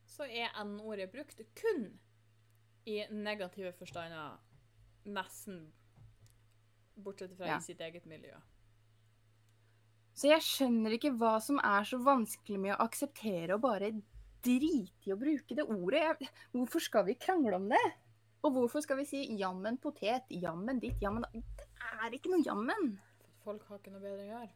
så 0.07 0.23
er 0.23 0.53
N-ordet 0.63 1.09
brukt 1.11 1.41
kun 1.59 1.87
i 2.87 3.01
negative 3.11 3.73
forstander, 3.75 4.37
nesten 5.03 5.65
bortsett 6.95 7.35
fra 7.35 7.47
Ja. 7.47 7.57
i 7.57 7.61
sitt 7.65 7.81
eget 7.81 8.05
miljø. 8.05 8.35
Så 10.13 10.29
jeg 10.29 10.45
skjønner 10.45 10.93
ikke 10.95 11.11
hva 11.17 11.39
som 11.41 11.59
er 11.59 11.83
så 11.89 11.97
vanskelig 11.97 12.59
med 12.59 12.75
å 12.75 12.83
akseptere 12.85 13.55
og 13.55 13.63
bare 13.65 13.91
drite 14.45 15.09
i 15.09 15.13
å 15.13 15.17
bruke 15.19 15.55
det 15.57 15.65
ordet. 15.65 16.03
Jeg, 16.03 16.29
hvorfor 16.51 16.79
skal 16.79 17.05
vi 17.05 17.15
krangle 17.15 17.55
om 17.57 17.67
det? 17.69 17.83
Og 18.43 18.51
hvorfor 18.51 18.83
skal 18.83 18.97
vi 18.99 19.05
si 19.07 19.21
jammen 19.39 19.77
potet, 19.79 20.23
jammen 20.29 20.79
ditt, 20.83 20.99
jammen 21.01 21.23
Det 21.31 21.43
er 22.03 22.11
ikke 22.17 22.29
noe 22.33 22.43
jammen. 22.43 22.99
Folk 23.43 23.63
har 23.69 23.79
ikke 23.79 23.91
noe 23.93 24.01
bedre 24.03 24.23
å 24.25 24.31
gjøre. 24.33 24.49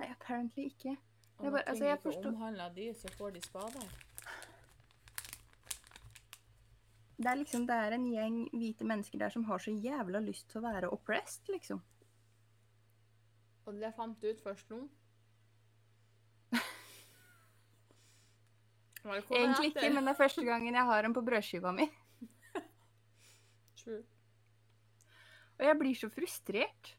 Nei, 0.00 0.08
apparently 0.10 0.64
ikke. 0.70 0.96
Og 1.38 1.44
når 1.44 1.50
bare- 1.50 1.68
altså, 1.68 1.84
ting 1.84 1.92
ikke 1.92 2.02
forstår- 2.08 2.32
omhandler 2.34 2.74
de, 2.74 2.88
så 2.94 3.08
får 3.18 3.32
de 3.34 3.40
spader. 3.40 3.88
Det 7.16 7.26
er 7.30 7.36
liksom, 7.36 7.66
det 7.66 7.74
er 7.76 7.92
en 7.94 8.06
gjeng 8.10 8.48
hvite 8.50 8.84
mennesker 8.84 9.18
der 9.18 9.28
som 9.30 9.44
har 9.44 9.58
så 9.58 9.70
jævla 9.70 10.18
lyst 10.20 10.48
til 10.50 10.60
å 10.60 10.64
være 10.72 10.90
oppressed, 10.92 11.48
liksom. 11.48 11.80
Og 13.66 13.74
det 13.80 13.94
fant 13.94 14.20
du 14.20 14.26
ut 14.30 14.40
først 14.42 14.70
nå? 14.70 14.88
Egentlig 19.04 19.70
etter? 19.70 19.80
ikke, 19.82 19.94
men 19.94 20.04
det 20.04 20.10
er 20.14 20.18
første 20.24 20.44
gangen 20.44 20.74
jeg 20.74 20.84
har 20.84 21.02
den 21.02 21.14
på 21.14 21.22
brødskiva 21.24 21.72
mi. 21.74 21.86
True. 23.84 24.02
Og 25.58 25.66
jeg 25.68 25.78
blir 25.78 25.94
så 25.94 26.08
frustrert. 26.10 26.94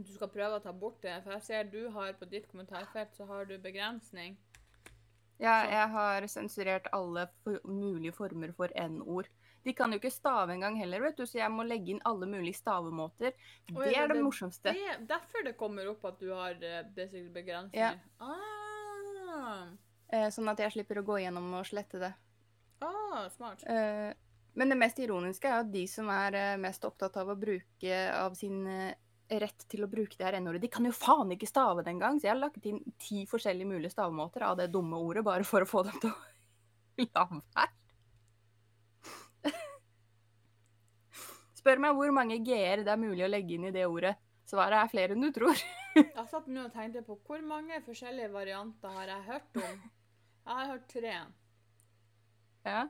Du 0.00 0.08
skal 0.14 0.30
prøve 0.32 0.56
å 0.56 0.62
ta 0.64 0.72
bort 0.72 1.02
det, 1.04 1.18
for 1.24 1.34
jeg 1.36 1.42
ser 1.44 1.66
du 1.68 1.90
har 1.92 2.14
på 2.16 2.28
ditt 2.30 2.46
kommentarfelt 2.48 3.12
så 3.18 3.26
har 3.28 3.44
du 3.50 3.58
begrensning. 3.60 4.38
Ja, 5.40 5.58
jeg 5.68 5.88
har 5.92 6.24
sensurert 6.28 6.88
alle 6.96 7.26
for 7.44 7.60
mulige 7.68 8.12
former 8.16 8.52
for 8.56 8.72
n-ord. 8.76 9.28
De 9.64 9.74
kan 9.76 9.92
jo 9.92 9.98
ikke 10.00 10.12
stave 10.12 10.54
engang 10.54 10.78
heller, 10.80 11.02
vet 11.04 11.18
du, 11.20 11.26
så 11.28 11.36
jeg 11.42 11.52
må 11.52 11.66
legge 11.68 11.92
inn 11.92 12.00
alle 12.08 12.24
mulige 12.28 12.56
stavemåter. 12.56 13.34
Det 13.68 13.92
er 13.92 14.08
det- 14.08 14.16
det 14.16 14.24
morsomste. 14.24 14.72
Det 14.72 14.88
er 14.88 15.04
derfor 15.04 15.44
det 15.44 15.56
kommer 15.58 15.86
opp 15.90 16.04
at 16.04 16.18
du 16.18 16.30
har 16.32 16.54
begrensning? 16.54 17.32
begrensninger. 17.32 17.74
Ja. 17.74 17.94
Ah, 18.20 19.68
Eh, 20.12 20.26
sånn 20.28 20.48
at 20.50 20.58
jeg 20.58 20.72
slipper 20.72 20.96
å 20.96 21.04
gå 21.04 21.20
gjennom 21.22 21.54
og 21.54 21.64
slette 21.64 22.00
det. 22.00 22.14
ah, 22.82 23.28
smart. 23.28 23.62
Eh, 23.66 24.12
men 24.54 24.72
det 24.72 24.78
mest 24.80 24.98
ironiske 25.02 25.48
er 25.48 25.62
at 25.62 25.70
de 25.72 25.84
som 25.90 26.08
er 26.12 26.36
eh, 26.38 26.58
mest 26.60 26.84
opptatt 26.86 27.16
av 27.20 27.30
å 27.30 27.38
bruke 27.38 28.00
av 28.16 28.34
sin 28.38 28.64
eh, 28.66 28.94
rett 29.40 29.66
til 29.70 29.84
å 29.86 29.90
bruke 29.90 30.16
det 30.18 30.26
her 30.26 30.38
n-ordet, 30.40 30.62
de 30.64 30.70
kan 30.72 30.86
jo 30.86 30.94
faen 30.94 31.30
ikke 31.36 31.48
stave 31.48 31.84
det 31.86 31.92
engang! 31.92 32.18
Så 32.18 32.26
jeg 32.26 32.34
har 32.34 32.40
lagt 32.40 32.66
inn 32.66 32.80
ti 32.98 33.22
forskjellige 33.30 33.70
mulige 33.70 33.94
stavemåter 33.94 34.46
av 34.48 34.56
det 34.58 34.70
dumme 34.74 34.98
ordet, 34.98 35.22
bare 35.26 35.46
for 35.46 35.62
å 35.62 35.70
få 35.70 35.84
dem 35.86 36.00
til 36.02 36.10
å 36.10 36.16
la 37.14 37.26
være. 37.30 37.76
Spør 41.60 41.80
meg 41.84 41.96
hvor 41.96 42.10
mange 42.16 42.40
g-er 42.40 42.82
det 42.86 42.92
er 42.92 43.00
mulig 43.00 43.26
å 43.26 43.30
legge 43.30 43.54
inn 43.56 43.68
i 43.68 43.74
det 43.74 43.84
ordet. 43.86 44.14
Svaret 44.48 44.80
er 44.80 44.90
flere 44.90 45.14
enn 45.14 45.22
du 45.22 45.30
tror. 45.34 45.58
Jeg 45.94 46.26
satt 46.30 46.48
nå 46.50 46.64
og 46.66 46.72
tenkte 46.74 47.02
på 47.06 47.18
hvor 47.26 47.42
mange 47.46 47.78
forskjellige 47.84 48.32
varianter 48.32 48.94
har 48.96 49.12
jeg 49.12 49.26
hørt 49.28 49.60
om. 49.60 49.82
Jeg 50.40 50.56
har 50.56 50.70
hørt 50.72 50.88
tre. 50.90 51.12
Ja. 52.64 52.80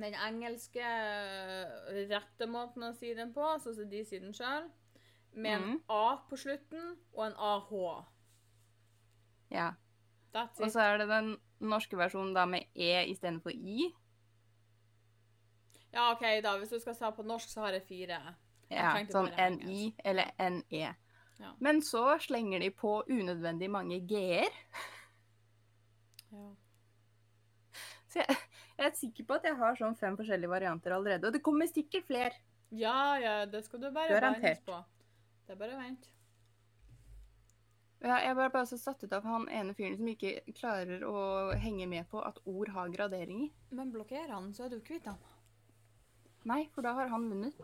Den 0.00 0.16
engelske 0.16 0.84
eh, 0.84 2.00
rette 2.10 2.48
måten 2.50 2.86
å 2.88 2.94
si 2.96 3.12
den 3.16 3.34
på, 3.36 3.44
sånn 3.62 3.76
som 3.76 3.90
de 3.90 4.02
sier 4.06 4.24
den 4.24 4.36
sjøl, 4.36 4.68
med 5.32 5.56
en 5.56 5.66
mm. 5.66 5.78
A 5.92 6.04
på 6.30 6.38
slutten 6.40 6.96
og 7.12 7.26
en 7.28 7.36
AH. 7.36 7.76
ja. 9.54 9.70
Og 10.32 10.70
så 10.70 10.82
er 10.84 11.00
det 11.00 11.08
den 11.10 11.32
norske 11.58 11.98
versjonen 11.98 12.34
da 12.36 12.44
med 12.46 12.68
e 12.74 12.92
istedenfor 13.10 13.50
i. 13.50 13.88
Ja, 15.90 16.12
OK, 16.12 16.22
da. 16.44 16.54
Hvis 16.58 16.70
du 16.70 16.78
skal 16.78 16.94
si 16.94 17.10
på 17.16 17.26
norsk, 17.26 17.50
så 17.50 17.64
har 17.64 17.74
jeg 17.74 17.82
fire. 17.88 18.20
Jeg 18.70 18.78
Ja, 18.78 18.92
sånn 19.10 19.32
NI 19.56 19.88
eller 20.06 20.30
NE. 20.38 20.94
Ja. 21.40 21.52
Men 21.58 21.82
så 21.82 22.18
slenger 22.20 22.60
de 22.60 22.70
på 22.70 23.00
unødvendig 23.08 23.70
mange 23.70 23.98
g-er. 24.06 24.54
Ja. 26.30 26.50
Så 28.10 28.22
jeg, 28.22 28.36
jeg 28.80 28.88
er 28.88 28.96
sikker 28.96 29.26
på 29.28 29.36
at 29.36 29.44
jeg 29.44 29.58
har 29.60 29.76
sånn 29.76 29.96
fem 29.98 30.16
forskjellige 30.16 30.50
varianter 30.50 30.94
allerede. 30.96 31.28
Og 31.28 31.34
det 31.36 31.42
kommer 31.44 31.68
sikkert 31.68 32.06
flere. 32.08 32.32
ja, 32.70 33.18
ja, 33.20 33.34
det 33.46 33.64
skal 33.66 33.80
du 33.82 33.90
bare 33.90 34.08
Garantert. 34.08 34.64
på. 34.64 34.78
Det 35.46 35.52
er 35.52 35.58
bare 35.60 35.76
å 35.76 35.82
vente. 35.82 36.08
Ja, 38.00 38.16
jeg 38.24 38.36
var 38.38 38.48
bare 38.54 38.66
så 38.66 38.78
satt 38.80 39.02
ut 39.04 39.12
av 39.12 39.26
han 39.28 39.44
ene 39.52 39.74
fyren 39.76 39.98
som 39.98 40.08
ikke 40.08 40.38
klarer 40.56 41.02
å 41.04 41.52
henge 41.60 41.84
med 41.90 42.08
på 42.08 42.22
at 42.24 42.38
ord 42.48 42.70
har 42.72 42.88
graderinger. 42.88 43.50
Men 43.76 43.90
blokkerer 43.92 44.32
han, 44.32 44.54
så 44.56 44.64
er 44.64 44.72
du 44.72 44.78
kvitt 44.80 45.04
han. 45.10 45.18
Nei, 46.48 46.62
for 46.72 46.86
da 46.86 46.94
har 46.96 47.12
han 47.12 47.28
vunnet. 47.28 47.58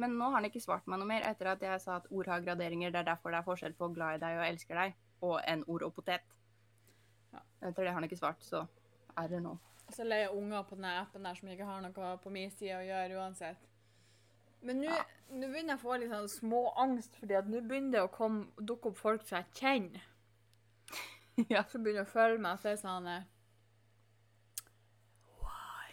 Men 0.00 0.16
nå 0.16 0.30
har 0.30 0.38
han 0.38 0.48
ikke 0.48 0.62
svart 0.64 0.88
meg 0.88 1.02
noe 1.02 1.10
mer 1.10 1.26
etter 1.28 1.52
at 1.52 1.60
jeg 1.62 1.82
sa 1.84 1.98
at 2.00 2.08
ord 2.10 2.30
har 2.32 2.40
graderinger. 2.46 2.94
Det 2.94 3.02
er 3.02 3.10
derfor 3.10 3.34
det 3.34 3.42
er 3.42 3.46
forskjell 3.50 3.76
på 3.76 3.90
glad 3.92 4.16
i 4.16 4.22
deg 4.24 4.38
og 4.40 4.46
elsker 4.48 4.80
deg 4.80 4.96
og 5.28 5.36
en 5.52 5.66
ord 5.68 5.84
og 5.90 5.92
potet. 5.98 6.24
Ja. 7.34 7.44
Etter 7.60 7.84
det 7.84 7.92
har 7.92 8.00
han 8.00 8.08
ikke 8.08 8.22
svart, 8.22 8.40
så 8.42 8.64
er 9.20 9.28
det 9.28 9.44
nå. 9.44 9.52
Så 9.92 10.04
leier 10.06 10.28
jeg 10.28 10.36
unger 10.38 10.62
på 10.64 10.76
denne 10.78 10.94
appen 11.02 11.22
der 11.26 11.34
som 11.38 11.48
ikke 11.52 11.66
har 11.68 11.80
noe 11.84 12.16
på 12.22 12.30
min 12.32 12.50
side 12.50 12.78
å 12.78 12.84
gjøre 12.86 13.18
uansett. 13.20 13.66
Men 14.64 14.80
nå 14.80 14.88
Ja. 14.88 15.04
begynner 15.28 15.74
jeg 15.74 15.78
å 15.78 15.82
få 15.82 15.98
litt 16.00 16.10
sånn 16.10 16.28
små 16.32 16.62
angst, 16.80 17.16
fordi 17.20 17.36
at 17.36 17.46
nå 17.46 17.60
begynner 17.60 17.90
det 17.98 18.02
å 18.06 18.08
komme, 18.12 18.46
dukke 18.56 18.88
opp 18.88 18.96
folk 18.96 19.26
som 19.28 19.38
jeg 19.42 19.46
kjenner. 19.60 20.02
ja. 21.52 21.64
Som 21.68 21.82
begynner 21.84 22.06
å 22.06 22.12
følge 22.14 22.40
meg 22.40 22.56
og 22.56 22.62
si 22.64 22.72
sånn 22.80 23.06
eh, 23.12 23.26
Why? 25.42 25.92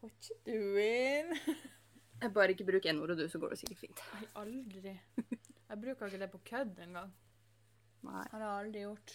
What 0.00 0.30
you 0.30 0.38
doing? 0.46 1.34
Jeg 2.20 2.34
bare 2.36 2.52
ikke 2.52 2.66
bruk 2.68 2.84
n-ordet, 2.84 3.16
du, 3.16 3.28
så 3.32 3.38
går 3.40 3.54
det 3.54 3.56
sikkert 3.62 3.78
fint. 3.80 4.00
Nei, 4.12 4.26
aldri. 4.36 4.90
Jeg 5.70 5.78
bruker 5.80 6.10
ikke 6.10 6.18
det 6.20 6.26
på 6.34 6.40
kødd 6.50 6.80
engang. 6.84 7.12
Nei. 8.04 8.24
Har 8.32 8.42
jeg 8.42 8.50
aldri 8.50 8.82
gjort. 8.82 9.14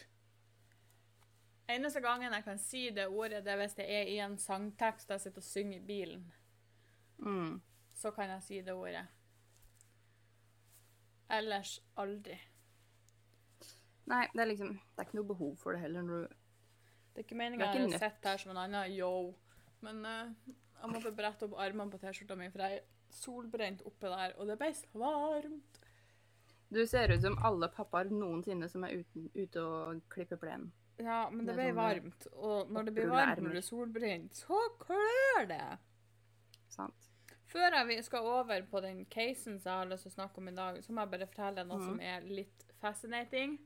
Eneste 1.68 2.02
gangen 2.02 2.34
jeg 2.34 2.44
kan 2.46 2.60
si 2.62 2.90
det 2.94 3.08
ordet, 3.08 3.42
det 3.46 3.54
er 3.54 3.58
hvis 3.58 3.78
det 3.78 3.86
er 3.90 4.10
i 4.12 4.18
en 4.22 4.38
sangtekst 4.38 5.10
jeg 5.10 5.22
sitter 5.22 5.42
og 5.42 5.48
synger 5.48 5.78
i 5.78 5.86
bilen. 5.86 6.26
Mm. 7.18 7.62
Så 7.94 8.12
kan 8.12 8.30
jeg 8.30 8.44
si 8.44 8.60
det 8.62 8.74
ordet. 8.74 9.06
Ellers 11.32 11.80
aldri. 11.98 12.38
Nei, 14.06 14.28
det 14.34 14.42
er 14.42 14.50
liksom 14.52 14.76
Det 14.76 15.02
er 15.02 15.08
ikke 15.08 15.18
noe 15.18 15.32
behov 15.32 15.56
for 15.58 15.74
det 15.74 15.82
heller 15.82 16.04
når 16.06 16.28
du 16.28 16.36
Det 17.16 17.24
er 17.24 17.26
ikke 17.26 17.38
meninga 17.40 17.72
jeg 17.74 17.88
har 17.88 18.04
sett 18.04 18.28
her 18.30 18.38
som 18.38 18.52
en 18.54 18.62
annen 18.62 18.94
yo. 18.94 19.34
Men 19.82 20.06
uh, 20.06 20.54
jeg 20.82 20.92
måtte 20.92 21.16
brette 21.16 21.48
opp 21.48 21.58
armene 21.58 21.90
på 21.90 21.98
T-skjorta 22.02 22.38
mi, 22.38 22.52
for 22.54 22.62
jeg 22.62 22.82
er 22.82 22.86
solbrent 23.16 23.82
oppe 23.88 24.12
der, 24.12 24.36
og 24.38 24.50
det 24.50 24.58
ble 24.60 24.70
så 24.76 24.90
varmt. 25.00 25.80
Du 26.70 26.82
ser 26.90 27.14
ut 27.14 27.22
som 27.24 27.38
alle 27.46 27.70
pappaer 27.72 28.12
noensinne 28.12 28.68
som 28.70 28.84
er 28.84 29.00
uten, 29.00 29.30
ute 29.34 29.62
og 29.64 30.02
klipper 30.12 30.42
plenen. 30.42 30.74
Ja, 30.98 31.30
men 31.30 31.46
det 31.46 31.54
Det 31.54 31.58
ble 31.58 31.68
sånn 31.70 31.80
varmt. 31.80 32.28
Og 32.34 32.72
når 32.72 32.88
det 32.88 32.94
blir 32.96 33.12
varmt 33.12 33.42
når 33.44 33.58
det 33.58 33.62
er 33.64 33.68
solbrent, 33.68 34.40
så 34.40 34.60
klør 34.80 35.48
det. 35.50 35.78
Sant? 36.72 37.12
Før 37.52 37.78
jeg 37.78 38.04
skal 38.04 38.28
over 38.28 38.66
på 38.72 38.82
den 38.84 39.06
casen 39.12 39.60
som 39.60 39.72
jeg 39.72 39.80
har 39.80 39.90
lyst 39.92 40.08
til 40.08 40.14
å 40.14 40.16
snakke 40.18 40.42
om 40.42 40.52
i 40.52 40.56
dag, 40.56 40.80
så 40.84 40.94
må 40.94 41.04
jeg 41.04 41.14
bare 41.14 41.28
fortelle 41.30 41.66
noe 41.68 41.80
mm. 41.80 41.88
som 41.88 42.04
er 42.04 42.28
litt 42.28 42.66
fascinating. 42.82 43.58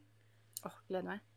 Åh, 0.68 0.80
gleder 0.89 1.08
meg. 1.08 1.28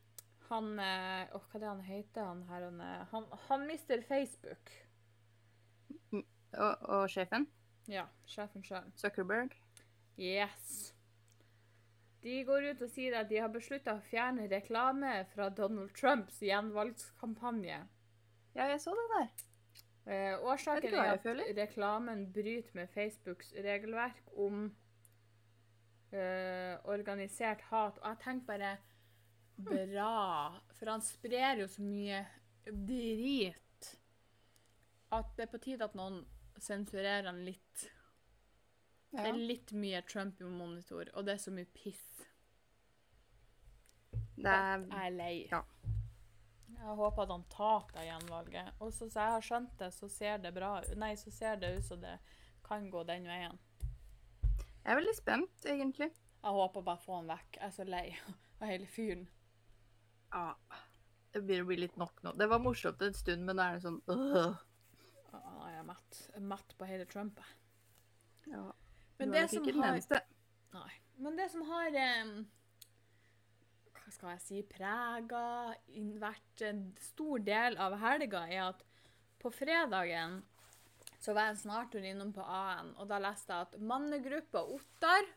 Han 0.50 0.72
åh, 0.76 1.36
oh, 1.38 1.44
Hva 1.48 1.56
er 1.56 1.62
det 1.62 1.70
han 1.70 1.84
heter, 1.86 2.26
han 2.28 2.42
her? 2.50 2.66
Han, 2.66 2.80
eh, 2.84 3.04
han, 3.12 3.28
han 3.48 3.66
mister 3.68 4.02
Facebook. 4.08 4.72
Og, 6.12 6.82
og 6.92 7.06
sjefen? 7.08 7.46
Ja, 7.88 8.04
sjefen 8.28 8.64
sjøl. 8.66 8.90
Zuckerberg? 9.00 9.54
Yes. 10.20 10.92
De 12.22 12.42
går 12.46 12.68
ut 12.70 12.82
og 12.84 12.90
sier 12.92 13.16
at 13.18 13.30
de 13.30 13.40
har 13.42 13.50
beslutta 13.50 13.96
å 13.96 14.04
fjerne 14.06 14.46
reklame 14.50 15.14
fra 15.32 15.48
Donald 15.50 15.90
Trumps 15.98 16.38
gjenvalgskampanje. 16.44 17.80
Ja, 18.54 18.68
jeg 18.68 18.78
så 18.84 18.94
det 18.94 19.08
der. 19.14 19.32
Eh, 20.02 20.36
årsaken 20.42 20.94
er 20.94 21.12
at 21.14 21.22
føler? 21.22 21.50
reklamen 21.56 22.24
bryter 22.34 22.74
med 22.74 22.90
Facebooks 22.94 23.52
regelverk 23.54 24.32
om 24.36 24.64
eh, 26.12 26.78
organisert 26.84 27.62
hat. 27.70 27.98
Og 27.98 28.08
jeg 28.08 28.20
tenker 28.24 28.46
bare 28.46 28.72
bra, 29.56 30.60
for 30.78 30.90
han 30.90 31.04
sprer 31.06 31.62
jo 31.62 31.68
så 31.70 31.82
mye 31.86 32.22
drit 32.66 33.90
at 35.12 35.34
det 35.36 35.46
er 35.46 35.52
på 35.52 35.60
tide 35.62 35.86
at 35.86 35.98
noen 35.98 36.22
sensurerer 36.62 37.28
han 37.28 37.42
litt. 37.46 37.88
Det 39.12 39.26
er 39.28 39.36
litt 39.36 39.72
mye 39.76 40.00
Trump 40.08 40.40
i 40.40 40.44
monitor, 40.48 41.10
og 41.14 41.26
det 41.26 41.34
er 41.34 41.40
så 41.42 41.52
mye 41.52 41.68
piss. 41.76 42.04
Det 44.36 44.48
er 44.48 44.86
Jeg 44.88 45.06
er 45.06 45.16
lei. 45.16 45.34
ja. 45.50 45.62
Jeg 46.82 46.96
håper 46.98 47.22
at 47.22 47.30
han 47.30 47.44
taper 47.52 48.02
gjenvalget. 48.02 48.72
Og 48.82 48.90
så 48.92 49.06
så 49.12 49.20
jeg 49.22 49.34
har 49.36 49.44
skjønt 49.46 49.74
det, 49.78 49.92
så 49.94 50.08
ser 50.10 50.38
det 50.42 50.50
bra. 50.56 50.80
Nei, 50.98 51.12
så 51.20 51.30
ser 51.30 51.60
det 51.60 51.76
ut 51.76 51.84
som 51.86 52.00
det 52.02 52.16
kan 52.66 52.88
gå 52.90 53.04
den 53.06 53.28
veien. 53.28 53.58
Jeg 54.82 54.90
er 54.90 54.98
veldig 54.98 55.14
spent, 55.14 55.62
egentlig. 55.68 56.08
Jeg 56.42 56.56
håper 56.56 56.82
bare 56.82 56.98
å 56.98 57.04
få 57.04 57.20
han 57.20 57.30
vekk. 57.30 57.60
Jeg 57.60 57.66
er 57.68 57.76
så 57.76 57.86
lei 57.86 58.06
av 58.60 58.66
hele 58.66 58.88
fyren. 58.90 59.28
Ja. 60.32 60.48
Det 61.32 61.44
begynner 61.44 61.62
å 61.62 61.70
bli 61.70 61.76
litt 61.84 61.96
nok 62.00 62.18
nå. 62.26 62.32
Det 62.36 62.48
var 62.50 62.58
morsomt 62.60 63.02
en 63.06 63.14
stund, 63.14 63.46
men 63.46 63.56
nå 63.56 63.62
er 63.62 63.78
det 63.78 63.84
sånn 63.86 64.00
øh. 64.10 64.56
Jeg 65.32 65.78
er 65.78 65.86
mett. 65.86 66.18
Jeg 66.32 66.40
er 66.40 66.48
mett 66.50 66.74
på 66.78 66.88
hele 66.88 67.06
Trump. 67.06 67.38
jeg. 67.38 68.56
Ja. 68.56 68.64
Men 69.22 69.34
det 69.36 69.46
som 69.52 69.68
har. 69.78 70.00
Nei. 70.72 70.92
Men 71.22 71.36
det 71.38 71.48
som 71.52 71.62
har 71.68 71.98
um, 72.24 72.32
Hva 73.98 74.14
skal 74.14 74.32
jeg 74.34 74.42
si 74.46 74.62
Prega 74.66 75.44
vært 76.22 76.64
en 76.66 76.86
stor 77.00 77.44
del 77.46 77.76
av 77.80 77.98
helga, 78.02 78.46
er 78.48 78.64
at 78.70 78.82
på 79.42 79.50
fredagen 79.54 80.40
så 81.22 81.34
var 81.36 81.46
jeg 81.46 81.54
en 81.54 81.60
snartur 81.60 82.06
innom 82.06 82.32
på 82.34 82.42
AN, 82.42 82.94
og 82.98 83.06
da 83.10 83.20
leste 83.22 83.54
jeg 83.54 83.68
at 83.68 83.76
mannegruppa 83.78 84.64
Ottar 84.74 85.28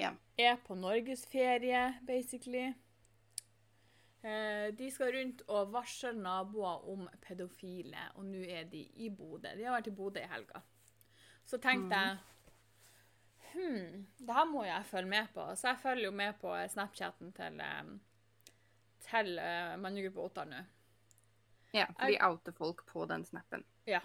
Ja. 0.00 0.14
er 0.38 0.56
på 0.64 0.76
norgesferie, 0.78 1.82
basically. 2.08 2.70
Eh, 4.22 4.68
de 4.76 4.88
skal 4.92 5.12
rundt 5.16 5.42
og 5.48 5.72
varsle 5.72 6.12
naboer 6.16 6.88
om 6.92 7.06
pedofile, 7.24 8.08
og 8.16 8.24
nå 8.28 8.40
er 8.44 8.64
de 8.72 8.86
i 8.96 9.08
Bodø. 9.08 9.52
De 9.56 9.64
har 9.64 9.76
vært 9.76 9.92
i 9.92 9.96
Bodø 9.96 10.20
i 10.20 10.32
helga. 10.32 10.60
Så 11.44 11.60
tenkte 11.60 11.96
jeg 11.96 12.18
Hm, 13.52 14.06
det 14.18 14.34
her 14.34 14.46
må 14.46 14.64
jeg 14.64 14.86
følge 14.86 15.10
med 15.10 15.32
på. 15.34 15.44
Så 15.56 15.72
jeg 15.72 15.82
følger 15.82 16.04
jo 16.04 16.12
med 16.14 16.38
på 16.40 16.54
Snapchaten 16.70 17.32
til, 17.36 17.60
eh, 17.60 17.90
til 19.06 19.38
uh, 19.38 19.74
mannegruppa 19.80 20.26
Ottar 20.26 20.50
nå. 20.50 20.60
Ja, 21.74 21.86
for 21.94 22.10
de 22.10 22.18
outer 22.26 22.52
folk 22.52 22.86
på 22.86 23.06
den 23.10 23.24
snappen. 23.24 23.64
Ja. 23.86 24.00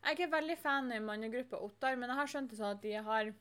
Jeg 0.00 0.08
er 0.08 0.16
ikke 0.16 0.32
veldig 0.32 0.56
fan 0.58 0.92
av 0.92 1.02
mannegruppa 1.04 1.60
Ottar, 1.60 1.96
men 2.00 2.08
jeg 2.08 2.20
har 2.20 2.30
skjønt 2.32 2.52
det 2.52 2.60
sånn 2.60 2.76
at 2.76 2.82
de 2.84 2.94
har 3.04 3.32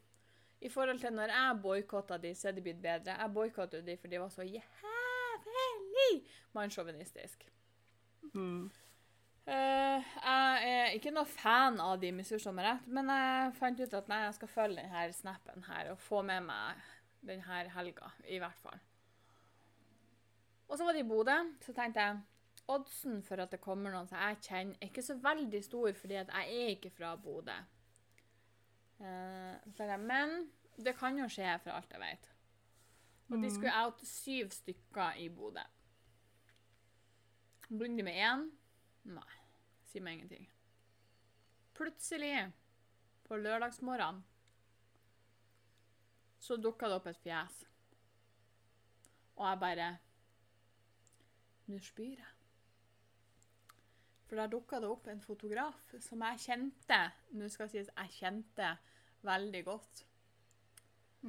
I 0.60 0.68
forhold 0.68 1.00
til 1.00 1.14
når 1.16 1.32
jeg 1.32 1.60
boikotta 1.64 2.18
de, 2.20 2.34
så 2.36 2.50
er 2.50 2.58
de 2.58 2.64
blitt 2.66 2.82
bedre. 2.84 3.16
Jeg 3.16 3.32
boikotta 3.32 3.80
de 3.80 3.96
fordi 3.96 4.18
de 4.18 4.20
var 4.20 4.34
så 4.34 4.44
jævlig 4.44 6.10
mannssjåvinistisk. 6.52 7.46
Mm. 8.34 8.68
Eh, 9.50 10.10
jeg 10.22 10.70
er 10.70 10.96
ikke 10.98 11.14
noe 11.14 11.26
fan 11.26 11.80
av 11.82 11.98
de, 12.02 12.12
misforstå 12.14 12.52
meg 12.54 12.68
rett, 12.68 12.90
men 12.94 13.10
jeg 13.10 13.54
fant 13.58 13.80
ut 13.82 13.96
at 13.98 14.12
nei, 14.12 14.20
jeg 14.28 14.36
skal 14.38 14.52
følge 14.52 14.84
denne 14.84 15.16
snappen 15.16 15.66
her 15.66 15.94
og 15.94 16.02
få 16.04 16.22
med 16.26 16.46
meg 16.46 16.84
denne 17.26 17.64
helga, 17.74 18.12
i 18.30 18.38
hvert 18.42 18.62
fall. 18.62 18.78
Og 20.70 20.78
så 20.78 20.86
var 20.86 20.94
det 20.94 21.02
i 21.02 21.10
Bodø, 21.10 21.38
så 21.66 21.74
tenkte 21.74 22.06
jeg 22.06 22.20
oddsen 22.70 23.24
for 23.26 23.42
at 23.42 23.50
det 23.56 23.62
kommer 23.64 23.94
noen 23.94 24.08
som 24.10 24.22
jeg 24.22 24.38
kjenner, 24.46 24.78
er 24.78 24.92
ikke 24.92 25.06
så 25.08 25.18
veldig 25.24 25.64
stor, 25.66 25.90
fordi 25.98 26.20
at 26.22 26.30
jeg 26.36 26.62
er 26.62 26.74
ikke 26.76 26.94
fra 26.94 27.16
Bodø. 27.18 27.58
Uh, 29.00 29.56
jeg, 29.80 30.00
men 30.04 30.44
det 30.78 30.94
kan 31.00 31.18
jo 31.18 31.26
skje 31.32 31.56
for 31.64 31.74
alt 31.74 31.96
jeg 31.96 32.04
vet. 32.04 32.30
Og 33.30 33.42
de 33.42 33.50
skulle 33.54 33.74
out 33.82 34.02
syv 34.06 34.54
stykker 34.54 35.18
i 35.22 35.30
Bodø. 35.34 35.66
Begynner 37.70 37.98
de 37.98 38.06
med 38.06 38.22
én? 38.26 38.48
Nei, 39.10 39.39
sier 39.90 40.06
meg 40.06 40.20
ingenting. 40.20 40.48
Plutselig, 41.78 42.34
på 43.28 43.38
lørdagsmorgenen, 43.38 44.24
så 46.40 46.56
dukka 46.58 46.88
det 46.88 46.98
opp 46.98 47.08
et 47.12 47.20
fjes. 47.20 47.64
Og 49.40 49.46
jeg 49.48 49.60
bare 49.62 49.90
Nå 51.70 51.78
spyr 51.86 52.18
jeg. 52.18 52.36
For 54.26 54.40
der 54.40 54.50
dukka 54.50 54.80
det 54.82 54.90
opp 54.90 55.08
en 55.10 55.22
fotograf 55.22 55.94
som 56.02 56.24
jeg 56.26 56.42
kjente 56.44 56.98
Nå 57.38 57.50
skal 57.50 57.70
det 57.70 57.76
sies 57.76 57.92
jeg 57.92 58.16
kjente 58.16 58.72
veldig 59.26 59.62
godt. 59.68 60.04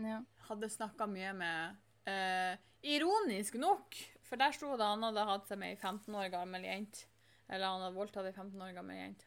Ja. 0.00 0.20
Hadde 0.46 0.70
snakka 0.70 1.08
mye 1.10 1.32
med 1.36 2.08
eh, 2.08 2.60
Ironisk 2.94 3.58
nok, 3.60 3.98
for 4.24 4.40
der 4.40 4.54
sto 4.54 4.76
det 4.78 4.86
han 4.86 5.02
hadde 5.04 5.26
hatt 5.28 5.48
seg 5.50 5.58
med 5.60 5.74
ei 5.74 5.80
15 5.80 6.14
år 6.16 6.30
gammel 6.32 6.64
jente. 6.64 7.09
Eller 7.50 7.66
han 7.66 7.84
hadde 7.84 7.98
voldtatt 7.98 8.28
ei 8.30 8.32
15 8.32 8.62
år 8.62 8.74
gammel 8.76 8.98
jente. 8.98 9.26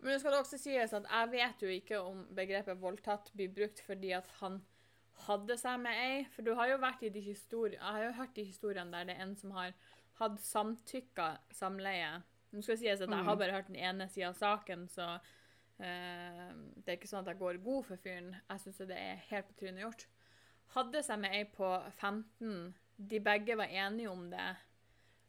Men 0.00 0.14
det 0.14 0.20
skal 0.22 0.38
også 0.38 0.56
sies 0.60 0.94
at 0.96 1.08
jeg 1.10 1.30
vet 1.34 1.62
jo 1.62 1.70
ikke 1.74 1.98
om 2.00 2.22
begrepet 2.36 2.80
voldtatt 2.80 3.32
blir 3.36 3.50
brukt 3.52 3.82
fordi 3.84 4.14
at 4.16 4.28
han 4.38 4.60
hadde 5.26 5.56
seg 5.60 5.80
med 5.82 5.98
ei. 6.00 6.14
For 6.32 6.46
du 6.46 6.54
har 6.56 6.70
jo 6.70 6.78
vært 6.80 7.02
i 7.04 7.12
de 7.12 7.20
Jeg 7.20 7.80
har 7.80 8.04
jo 8.04 8.12
hørt 8.16 8.36
de 8.36 8.44
historiene 8.44 8.92
der 8.94 9.10
det 9.10 9.16
er 9.16 9.26
en 9.26 9.36
som 9.36 9.52
har 9.56 9.74
hatt 10.20 10.40
samtykka 10.40 11.28
samleie. 11.56 12.22
Nå 12.50 12.62
skal 12.62 12.76
det 12.76 12.82
sies 12.82 13.04
at 13.04 13.12
jeg 13.12 13.26
har 13.28 13.36
bare 13.36 13.54
hørt 13.54 13.68
den 13.68 13.78
ene 13.78 14.08
sida 14.10 14.32
av 14.32 14.38
saken, 14.38 14.88
så 14.90 15.06
eh, 15.78 16.48
det 16.80 16.88
er 16.88 16.96
ikke 16.96 17.10
sånn 17.10 17.22
at 17.22 17.30
jeg 17.32 17.40
går 17.42 17.60
god 17.64 17.84
for 17.86 18.02
fyren. 18.02 18.32
Jeg 18.48 18.64
syns 18.64 18.80
det 18.90 18.98
er 18.98 19.22
helt 19.28 19.46
på 19.50 19.58
trynet 19.60 19.84
gjort. 19.84 20.08
Hadde 20.74 21.02
seg 21.06 21.22
med 21.22 21.36
ei 21.36 21.44
på 21.50 21.68
15. 22.00 22.74
De 23.10 23.20
begge 23.22 23.56
var 23.58 23.70
enige 23.84 24.10
om 24.10 24.26
det. 24.32 24.50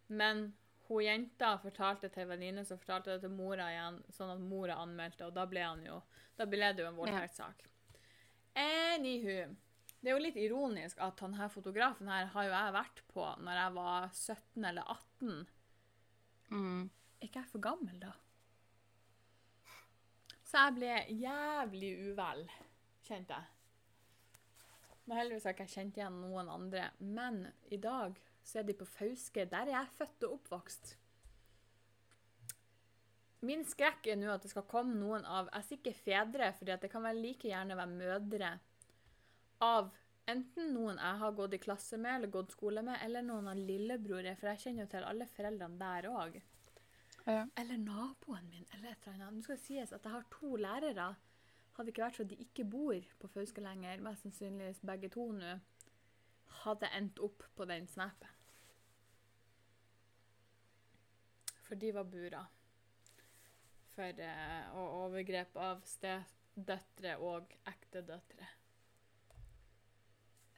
Men 0.08 0.50
hun 0.92 1.06
jenta 1.06 1.56
fortalte 1.62 2.10
til 2.12 2.26
en 2.26 2.32
venninne 2.34 2.64
som 2.68 2.80
fortalte 2.80 3.16
det 3.16 3.26
til 3.26 3.34
mora 3.34 3.70
igjen, 3.72 4.00
sånn 4.12 4.34
at 4.36 4.42
mora 4.44 4.78
anmeldte, 4.84 5.28
og 5.28 5.36
da 5.36 5.46
ble, 5.50 5.64
han 5.64 5.84
jo, 5.86 6.00
da 6.38 6.48
ble 6.50 6.72
det 6.76 6.84
jo 6.84 6.90
en 6.90 6.98
voldtektssak. 7.00 7.68
Anywho. 8.60 9.52
Det 10.02 10.10
er 10.10 10.18
jo 10.18 10.24
litt 10.24 10.38
ironisk 10.42 10.98
at 11.06 11.20
han 11.22 11.38
her 11.38 11.52
fotografen 11.54 12.10
her 12.10 12.32
har 12.34 12.48
jo 12.48 12.54
jeg 12.56 12.74
vært 12.74 13.02
på 13.14 13.26
når 13.46 13.60
jeg 13.60 13.74
var 13.76 14.08
17 14.10 14.66
eller 14.72 14.94
18. 14.96 15.36
Mm. 16.52 16.84
Ikke 17.22 17.44
jeg 17.44 17.52
for 17.52 17.62
gammel, 17.62 18.00
da? 18.02 18.16
Så 20.42 20.66
jeg 20.66 20.76
ble 20.80 20.96
jævlig 21.22 21.92
uvel, 22.10 22.42
kjente 23.06 23.38
jeg. 23.38 24.66
Men 25.06 25.22
heldigvis 25.22 25.46
har 25.46 25.54
jeg 25.54 25.60
ikke 25.60 25.76
kjent 25.76 26.00
igjen 26.02 26.18
noen 26.24 26.50
andre. 26.52 26.90
Men 27.00 27.46
i 27.72 27.78
dag 27.82 28.18
så 28.44 28.60
er 28.60 28.68
de 28.68 28.76
på 28.78 28.88
Fauske. 28.90 29.46
Der 29.50 29.70
er 29.70 29.76
jeg 29.76 29.96
født 29.98 30.28
og 30.28 30.40
oppvokst. 30.40 30.96
Min 33.46 33.64
skrekk 33.66 34.12
er 34.12 34.20
nå 34.22 34.30
at 34.30 34.44
det 34.46 34.52
skal 34.52 34.68
komme 34.70 34.94
noen 35.00 35.24
av 35.26 35.48
Jeg 35.50 35.66
sier 35.66 35.80
ikke 35.80 35.98
fedre, 35.98 36.52
for 36.58 36.70
det 36.70 36.92
kan 36.94 37.06
vel 37.06 37.24
like 37.24 37.50
gjerne 37.50 37.78
være 37.78 37.96
mødre 37.96 38.52
av 39.66 39.90
enten 40.30 40.72
noen 40.76 41.00
jeg 41.02 41.20
har 41.22 41.34
gått 41.38 41.56
i 41.58 41.62
klasse 41.62 41.98
med 42.02 42.20
eller 42.20 42.34
gått 42.34 42.54
skole 42.56 42.84
med, 42.86 43.00
eller 43.06 43.26
noen 43.26 43.50
av 43.52 43.58
lillebror, 43.58 44.30
for 44.38 44.52
jeg 44.52 44.64
kjenner 44.64 44.86
jo 44.86 44.92
til 44.94 45.08
alle 45.08 45.28
foreldrene 45.30 45.82
der 45.82 46.08
òg. 46.12 46.38
Ja. 47.26 47.44
Eller 47.62 47.78
naboen 47.82 48.48
min, 48.50 48.66
eller 48.74 48.94
et 48.94 49.08
eller 49.08 49.26
annet. 49.28 49.42
Nå 49.42 49.46
skal 49.46 49.58
det 49.58 49.66
sies 49.66 49.94
at 49.94 50.06
jeg 50.06 50.16
har 50.16 50.30
to 50.34 50.56
lærere. 50.58 51.10
Hadde 51.76 51.88
det 51.88 51.94
ikke 51.94 52.06
vært 52.06 52.18
for 52.18 52.26
at 52.26 52.32
de 52.32 52.46
ikke 52.46 52.68
bor 52.68 53.12
på 53.22 53.30
Fauske 53.36 53.64
lenger, 53.64 54.02
mest 54.06 54.26
sannsynligvis 54.26 54.82
begge 54.86 55.12
to 55.14 55.28
nå, 55.38 55.54
hadde 56.62 56.90
endt 56.98 57.20
opp 57.24 57.44
på 57.56 57.66
den 57.70 57.88
snapen. 57.88 58.30
For 61.66 61.80
de 61.80 61.94
var 61.96 62.10
bura 62.12 62.42
for 63.96 64.24
eh, 64.24 64.78
og 64.78 64.96
overgrep 65.06 65.58
av 65.62 65.82
stedøtre 65.88 67.18
og 67.22 67.52
ekte 67.70 68.04
døtre. 68.08 68.48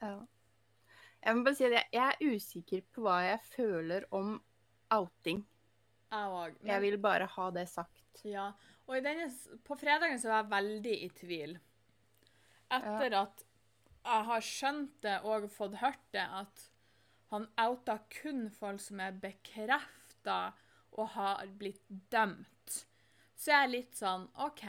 Ja. 0.02 0.16
Jeg 1.24 1.36
må 1.36 1.44
bare 1.46 1.56
si 1.56 1.66
at 1.66 1.74
jeg, 1.78 1.88
jeg 1.94 2.04
er 2.12 2.34
usikker 2.34 2.86
på 2.92 3.04
hva 3.06 3.18
jeg 3.24 3.40
føler 3.48 4.06
om 4.14 4.36
outing. 4.92 5.42
Jeg 6.12 6.34
òg. 6.38 6.58
Jeg 6.68 6.82
vil 6.84 6.98
bare 7.02 7.28
ha 7.32 7.46
det 7.54 7.64
sagt. 7.72 8.24
Ja, 8.28 8.50
og 8.84 8.98
i 8.98 9.02
denne, 9.02 9.30
på 9.64 9.76
fredagen 9.80 10.20
så 10.20 10.30
var 10.30 10.42
jeg 10.42 10.52
veldig 10.52 10.94
i 11.06 11.08
tvil. 11.16 11.56
Etter 12.74 13.16
at 13.22 13.44
jeg 14.04 14.26
har 14.28 14.44
skjønt 14.44 14.96
det 15.04 15.18
og 15.24 15.48
fått 15.52 15.78
hørt 15.80 16.02
det, 16.12 16.24
at 16.24 16.66
han 17.32 17.46
outa 17.58 17.98
kun 18.12 18.46
folk 18.52 18.80
som 18.80 19.00
er 19.00 19.16
bekrefta 19.18 20.52
og 20.94 21.08
har 21.16 21.46
blitt 21.58 21.82
dømt. 21.88 22.84
Så 23.34 23.50
jeg 23.50 23.64
er 23.64 23.72
litt 23.72 23.96
sånn 23.98 24.28
OK. 24.44 24.66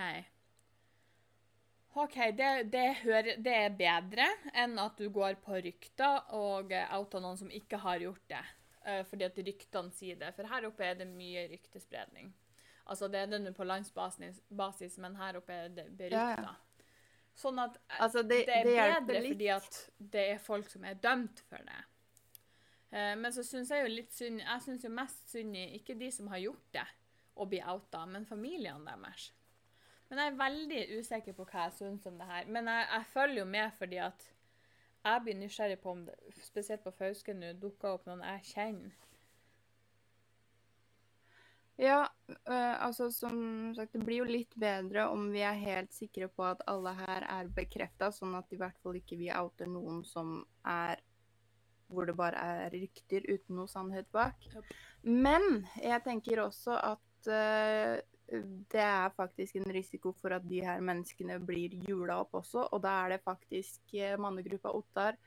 OK, 1.95 2.15
det, 2.35 2.49
det, 2.73 2.85
hører, 3.05 3.37
det 3.39 3.53
er 3.55 3.75
bedre 3.79 4.25
enn 4.57 4.73
at 4.81 4.97
du 4.99 5.07
går 5.13 5.37
på 5.43 5.61
rykter 5.63 6.25
og 6.35 6.73
outa 6.97 7.21
noen 7.23 7.37
som 7.39 7.51
ikke 7.53 7.79
har 7.85 8.01
gjort 8.03 8.25
det. 8.31 8.41
eh, 8.85 9.03
fordi 9.07 9.25
at 9.25 9.37
ryktene 9.37 9.93
sier 9.95 10.17
det. 10.19 10.33
For 10.35 10.49
her 10.49 10.67
oppe 10.67 10.85
er 10.85 10.97
det 10.99 11.07
mye 11.09 11.47
ryktespredning. 11.53 12.33
Altså 12.85 13.07
det 13.09 13.23
er 13.23 13.31
det 13.31 13.39
nå 13.41 13.53
på 13.57 13.65
landsbasis, 13.65 14.41
basis, 14.49 14.97
men 15.01 15.15
her 15.17 15.39
oppe 15.39 15.53
er 15.53 15.69
det 15.73 15.87
berykta. 15.97 16.51
Ja, 16.51 16.55
Sånn 17.35 17.59
at 17.59 17.75
eh, 17.77 18.01
Altså, 18.05 18.23
det, 18.23 18.43
det 18.47 18.55
er 18.55 18.69
det 18.69 18.75
bedre 19.07 19.21
litt. 19.21 19.33
fordi 19.33 19.49
at 19.55 19.79
det 20.15 20.25
er 20.33 20.43
folk 20.43 20.69
som 20.71 20.85
er 20.87 20.99
dømt 21.03 21.41
for 21.49 21.63
det. 21.67 21.81
Eh, 22.91 23.15
men 23.19 23.33
så 23.35 23.43
syns 23.43 23.73
jeg 23.73 23.83
jo 23.83 23.91
litt 23.91 24.13
synd 24.15 24.43
Jeg 24.43 24.63
syns 24.63 24.85
jo 24.85 24.91
mest 24.93 25.33
synd 25.33 25.57
i 25.59 25.65
ikke 25.79 25.97
de 25.99 26.11
som 26.15 26.29
har 26.31 26.43
gjort 26.45 26.69
det 26.77 26.85
og 27.35 27.49
blir 27.51 27.65
outa, 27.67 28.05
men 28.07 28.23
familiene 28.23 28.93
deres. 28.95 29.33
Men 30.07 30.21
jeg 30.21 30.31
er 30.31 30.37
veldig 30.39 30.83
usikker 31.01 31.35
på 31.35 31.43
hva 31.49 31.65
jeg 31.65 31.73
syns 31.81 32.05
om 32.07 32.15
det 32.15 32.27
her. 32.29 32.45
Men 32.47 32.69
jeg, 32.71 32.85
jeg 32.93 33.07
følger 33.11 33.39
jo 33.41 33.45
med 33.49 33.73
fordi 33.75 33.97
at 34.05 34.29
jeg 35.05 35.21
blir 35.25 35.35
nysgjerrig 35.41 35.79
på 35.81 35.91
om 35.91 36.05
det, 36.07 36.15
spesielt 36.45 36.85
på 36.85 36.93
Fauske 36.95 37.35
nå, 37.35 37.51
dukker 37.59 37.97
opp 37.97 38.07
noen 38.07 38.23
jeg 38.23 38.45
kjenner. 38.53 38.95
Ja, 41.77 42.05
øh, 42.29 42.85
altså 42.85 43.09
som 43.11 43.73
sagt, 43.75 43.93
det 43.93 44.05
blir 44.07 44.21
jo 44.21 44.29
litt 44.29 44.53
bedre 44.55 45.09
om 45.11 45.27
vi 45.33 45.41
er 45.43 45.57
helt 45.59 45.91
sikre 45.93 46.29
på 46.31 46.45
at 46.47 46.63
alle 46.71 46.93
her 46.95 47.25
er 47.27 47.51
bekrefta, 47.51 48.13
sånn 48.15 48.37
at 48.39 48.53
i 48.55 48.59
hvert 48.61 48.77
fall 48.83 48.95
ikke 48.95 49.17
vi 49.19 49.27
outer 49.35 49.67
noen 49.67 50.05
som 50.07 50.39
er 50.63 51.03
hvor 51.91 52.07
det 52.09 52.15
bare 52.17 52.41
er 52.41 52.73
rykter 52.73 53.27
uten 53.29 53.59
noe 53.59 53.69
sannhet 53.69 54.07
bak. 54.15 54.47
Men 55.03 55.65
jeg 55.77 56.01
tenker 56.07 56.41
også 56.45 56.79
at 56.79 57.29
øh, 57.29 57.99
det 58.71 58.81
er 58.81 59.13
faktisk 59.17 59.59
en 59.59 59.69
risiko 59.75 60.15
for 60.17 60.33
at 60.33 60.47
de 60.49 60.63
her 60.65 60.81
menneskene 60.81 61.37
blir 61.45 61.75
jula 61.85 62.21
opp 62.23 62.39
også, 62.41 62.69
og 62.71 62.81
da 62.81 62.95
er 63.03 63.15
det 63.15 63.25
faktisk 63.27 63.93
eh, 63.93 64.15
mannegruppa 64.17 64.71
Ottar 64.73 65.19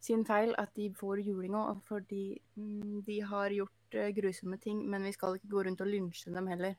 sin 0.00 0.24
feil 0.24 0.54
at 0.56 0.72
de 0.76 0.88
får 0.96 1.20
julinga, 1.26 1.66
fordi 1.88 2.40
mm, 2.56 3.02
de 3.04 3.18
har 3.20 3.52
gjort 3.52 3.79
eh, 3.94 4.10
grusomme 4.14 4.58
ting, 4.60 4.82
men 4.90 5.02
vi 5.04 5.12
skal 5.12 5.34
ikke 5.38 5.48
gå 5.48 5.62
rundt 5.66 5.80
og 5.80 5.86
lynsje 5.86 6.32
dem 6.34 6.46
heller. 6.46 6.76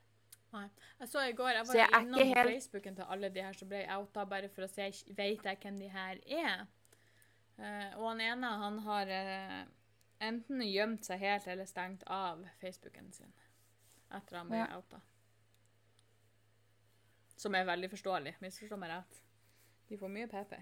Jeg 0.99 1.07
så 1.07 1.21
i 1.29 1.31
går, 1.31 1.49
jeg 1.55 1.67
var 1.67 1.75
jeg 1.75 2.01
innom 2.01 2.19
helt- 2.19 2.49
Facebooken 2.49 2.95
til 2.95 3.05
alle 3.07 3.29
de 3.29 3.41
her 3.41 3.53
som 3.53 3.69
ble 3.69 3.85
outa, 3.95 4.25
bare 4.25 4.49
for 4.49 4.63
å 4.63 4.69
se 4.69 4.89
vet 5.15 5.43
jeg 5.45 5.57
hvem 5.63 5.77
de 5.79 5.87
her 5.87 6.19
er. 6.27 6.65
Eh, 7.57 7.93
og 7.97 8.09
han 8.09 8.21
ene 8.21 8.47
han 8.59 8.79
har 8.79 9.07
eh, 9.07 9.63
enten 10.19 10.61
gjemt 10.61 11.05
seg 11.05 11.19
helt 11.19 11.47
eller 11.47 11.65
stengt 11.65 12.03
av 12.07 12.43
Facebooken 12.59 13.11
sin 13.13 13.31
etter 14.11 14.37
han 14.37 14.49
ble 14.49 14.57
Ja. 14.57 14.67
outa. 14.75 14.99
Som 17.37 17.55
er 17.55 17.65
veldig 17.65 17.89
forståelig. 17.89 18.35
Misforstå 18.41 18.77
meg 18.77 18.89
rett. 18.91 19.21
De 19.89 19.97
får 19.97 20.09
mye 20.09 20.27
PP. 20.27 20.57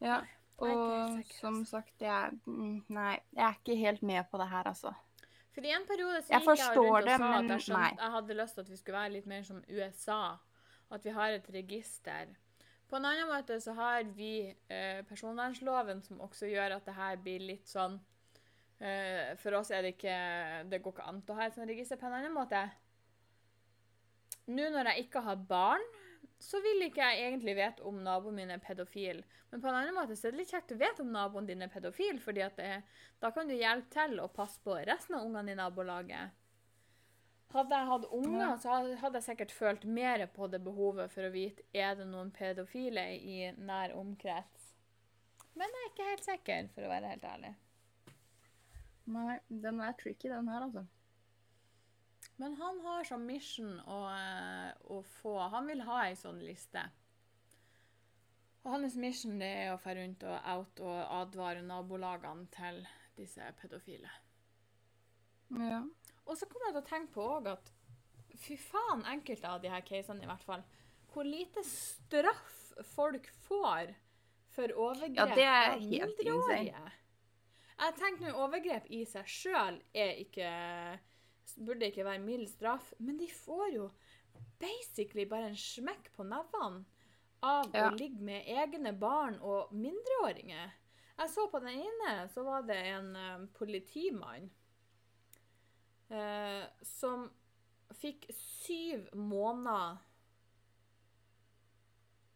Ja. 0.00 0.20
helt 0.20 0.26
Og 0.56 1.18
som 1.36 1.58
altså. 1.60 1.70
sagt, 1.76 2.00
jeg 2.00 2.38
mm, 2.46 2.86
Nei, 2.88 3.18
jeg 3.36 3.44
er 3.44 3.58
ikke 3.58 3.76
helt 3.76 4.02
med 4.02 4.24
på 4.30 4.40
det 4.40 4.48
her, 4.48 4.70
altså. 4.72 4.94
For 5.56 5.64
i 5.64 5.72
en 5.72 5.84
periode 5.88 6.22
så 6.22 6.32
Jeg 6.32 6.44
gikk 6.44 6.58
jeg 6.60 6.76
rundt 6.76 6.88
og 6.88 7.06
det, 7.06 7.12
sa 7.16 7.28
men 7.28 7.36
at 7.36 7.52
jeg, 7.54 7.64
skjønt, 7.66 8.00
jeg 8.00 8.12
hadde 8.14 8.34
lyst 8.40 8.56
til 8.56 8.64
at 8.64 8.70
vi 8.70 8.80
skulle 8.80 8.98
være 8.98 9.12
litt 9.14 9.28
mer 9.30 9.46
som 9.46 9.62
USA. 9.68 10.22
At 10.92 11.04
vi 11.04 11.14
har 11.16 11.36
et 11.36 11.46
register. 11.52 12.34
På 12.86 12.98
en 12.98 13.08
annen 13.08 13.28
måte 13.30 13.56
så 13.60 13.72
har 13.74 14.04
vi 14.16 14.32
eh, 14.46 15.00
personvernloven 15.08 16.02
som 16.06 16.20
også 16.22 16.50
gjør 16.50 16.76
at 16.76 16.86
det 16.86 16.94
her 16.94 17.16
blir 17.24 17.42
litt 17.42 17.66
sånn 17.66 17.96
eh, 18.78 19.32
For 19.40 19.56
oss 19.58 19.72
er 19.74 19.82
det 19.82 19.96
ikke 19.96 20.18
Det 20.70 20.78
går 20.84 20.94
ikke 20.94 21.08
an 21.10 21.18
å 21.26 21.38
ha 21.40 21.48
et 21.48 21.56
sånt 21.56 21.72
register 21.72 21.98
på 21.98 22.06
en 22.06 22.18
annen 22.20 22.36
måte. 22.36 22.62
Nå 24.46 24.68
når 24.70 24.92
jeg 24.92 25.08
ikke 25.08 25.24
har 25.26 25.40
barn, 25.48 25.82
så 26.38 26.60
vil 26.60 26.84
ikke 26.86 27.04
jeg 27.04 27.28
egentlig 27.28 27.54
vite 27.56 27.84
om 27.88 27.98
naboen 28.04 28.36
min 28.36 28.52
er 28.52 28.62
pedofil. 28.62 29.22
Men 29.50 29.62
på 29.62 29.70
en 29.70 29.78
annen 29.78 29.96
måte 29.96 30.16
så 30.18 30.28
er 30.28 30.34
det 30.34 30.42
litt 30.42 30.52
kjekt 30.52 30.74
å 30.74 30.80
vite 30.80 31.04
om 31.04 31.12
naboen 31.14 31.48
din 31.48 31.64
er 31.64 31.72
pedofil, 31.72 32.18
fordi 32.22 32.42
at 32.44 32.58
det, 32.60 32.72
da 33.22 33.30
kan 33.32 33.48
du 33.48 33.54
hjelpe 33.56 33.92
til 33.94 34.20
å 34.20 34.28
passe 34.32 34.60
på 34.64 34.76
resten 34.88 35.16
av 35.16 35.24
ungene 35.26 35.54
i 35.54 35.58
nabolaget. 35.58 36.42
Hadde 37.56 37.78
jeg 37.78 37.88
hatt 37.88 38.08
unger, 38.12 38.56
så 38.60 38.72
hadde 38.72 38.96
hadde 39.00 39.20
jeg 39.20 39.26
sikkert 39.30 39.52
følt 39.54 39.84
mer 39.88 40.26
på 40.34 40.48
det 40.52 40.60
behovet 40.66 41.12
for 41.12 41.28
å 41.28 41.32
vite 41.32 41.64
er 41.72 41.94
det 41.96 42.08
noen 42.10 42.32
pedofile 42.34 43.06
i 43.16 43.52
nær 43.56 43.94
omkrets. 43.96 44.74
Men 45.56 45.72
jeg 45.72 45.86
er 45.86 45.92
ikke 45.92 46.10
helt 46.10 46.26
sikker, 46.26 46.68
for 46.74 46.84
å 46.84 46.90
være 46.90 47.14
helt 47.14 47.24
ærlig. 47.24 47.54
Nei, 49.14 49.38
den 49.48 49.80
er 49.80 49.94
tricky, 49.96 50.28
den 50.28 50.50
her, 50.50 50.66
altså. 50.66 50.82
Men 52.36 52.54
han 52.54 52.80
har 52.84 53.04
som 53.08 53.24
mission 53.26 53.78
å, 53.80 53.98
eh, 54.12 54.72
å 54.92 55.00
få 55.20 55.38
Han 55.48 55.66
vil 55.66 55.80
ha 55.86 56.02
ei 56.04 56.16
sånn 56.18 56.42
liste. 56.44 56.82
Og 58.64 58.72
hans 58.74 58.96
mission 58.98 59.38
det 59.38 59.48
er 59.62 59.72
å 59.72 59.80
få 59.80 59.94
rundt 59.96 60.24
og 60.26 60.48
out 60.52 60.80
og 60.82 60.98
advare 61.20 61.62
nabolagene 61.62 62.48
til 62.52 62.82
disse 63.16 63.46
pedofile. 63.60 64.10
Ja. 65.54 65.84
Og 66.26 66.34
så 66.36 66.48
kommer 66.50 66.68
jeg 66.68 66.74
til 66.74 66.82
å 66.82 66.90
tenke 66.90 67.14
på 67.14 67.26
òg 67.36 67.52
at 67.52 67.70
fy 68.42 68.56
faen, 68.60 69.04
enkelte 69.06 69.48
av 69.48 69.62
de 69.62 69.70
her 69.70 69.84
casene 69.86 70.26
i 70.26 70.28
hvert 70.28 70.44
fall, 70.44 70.64
hvor 71.14 71.24
lite 71.24 71.62
straff 71.64 72.74
folk 72.92 73.30
får 73.46 73.94
for 74.52 74.72
overgrep 74.74 75.16
Ja, 75.16 75.26
det 75.34 75.46
er 75.46 75.70
av 75.70 75.80
helt 75.80 76.18
mindreårige. 76.18 76.92
Jeg 77.76 77.94
tenker 78.00 78.32
nå 78.32 78.34
overgrep 78.40 78.90
i 78.90 79.04
seg 79.08 79.28
sjøl 79.30 79.78
er 79.94 80.18
ikke 80.24 80.50
Burde 81.54 81.86
ikke 81.86 82.04
være 82.04 82.18
mild 82.18 82.48
straff, 82.50 82.92
men 82.98 83.18
de 83.18 83.28
får 83.32 83.74
jo 83.74 83.90
basically 84.60 85.24
bare 85.28 85.52
en 85.52 85.56
smekk 85.56 86.10
på 86.16 86.26
nevene 86.26 86.84
av 87.42 87.70
Ja. 87.74 87.90
å 87.90 87.94
ligge 87.96 88.22
med 88.22 88.48
egne 88.48 88.92
barn 88.92 89.38
og 89.40 89.72
mindreåringer. 89.72 90.72
Jeg 91.18 91.30
så 91.30 91.46
på 91.50 91.58
den 91.58 91.80
ene, 91.80 92.28
så 92.28 92.42
var 92.42 92.62
det 92.62 92.76
en 92.76 93.16
eh, 93.16 93.46
politimann 93.54 94.50
uh, 96.10 96.64
som 96.82 97.30
fikk 97.96 98.26
syv 98.36 99.08
måneder 99.14 99.96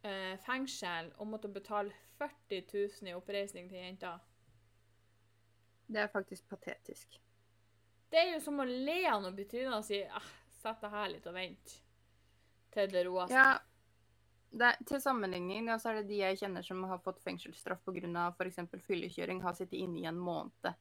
uh, 0.04 0.36
fengsel 0.46 1.12
og 1.18 1.26
måtte 1.26 1.48
betale 1.52 1.92
40 2.18 2.64
000 2.72 3.10
i 3.10 3.14
oppreisning 3.14 3.68
til 3.68 3.78
jenta. 3.78 4.18
Det 5.86 6.00
er 6.00 6.12
faktisk 6.12 6.48
patetisk. 6.48 7.20
Det 8.10 8.18
er 8.18 8.32
jo 8.34 8.40
som 8.42 8.58
å 8.58 8.66
le 8.66 9.00
av 9.08 9.22
noe 9.22 9.34
betydende 9.34 9.78
og 9.78 9.86
si 9.86 10.00
ah, 10.02 10.30
sett 10.60 10.80
deg 10.82 10.94
her 10.94 11.10
litt 11.12 11.26
og 11.30 11.36
vent 11.36 11.74
til 12.74 12.90
det 12.90 13.04
roer 13.06 13.30
seg. 13.30 13.36
Ja, 13.36 13.58
det 14.50 14.72
til 14.86 14.98
sammenligning 15.02 15.68
ja, 15.70 15.78
så 15.78 15.92
er 15.92 16.00
det 16.00 16.08
de 16.10 16.18
jeg 16.18 16.40
kjenner 16.40 16.66
som 16.66 16.82
har 16.90 16.98
fått 17.04 17.22
fengselsstraff 17.22 17.84
pga. 17.86 18.26
f.eks. 18.34 18.58
fyllekjøring, 18.86 19.42
har 19.42 19.54
sittet 19.54 19.78
inne 19.78 20.02
i 20.02 20.08
en 20.10 20.18
måned. 20.18 20.74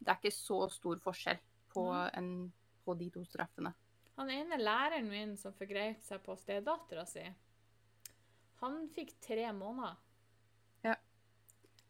Det 0.00 0.08
er 0.08 0.16
ikke 0.16 0.32
så 0.32 0.62
stor 0.72 1.00
forskjell 1.04 1.40
på, 1.74 1.84
en, 2.16 2.30
på 2.84 2.96
de 2.96 3.10
to 3.12 3.24
straffene. 3.28 3.74
Han 4.16 4.32
ene 4.32 4.56
læreren 4.60 5.08
min 5.08 5.36
som 5.40 5.52
forgrep 5.56 6.00
seg 6.04 6.22
på 6.24 6.36
stedattera 6.36 7.04
si, 7.08 7.24
han 8.60 8.82
fikk 8.92 9.14
tre 9.24 9.46
måneder. 9.56 10.00
Ja. 10.84 10.96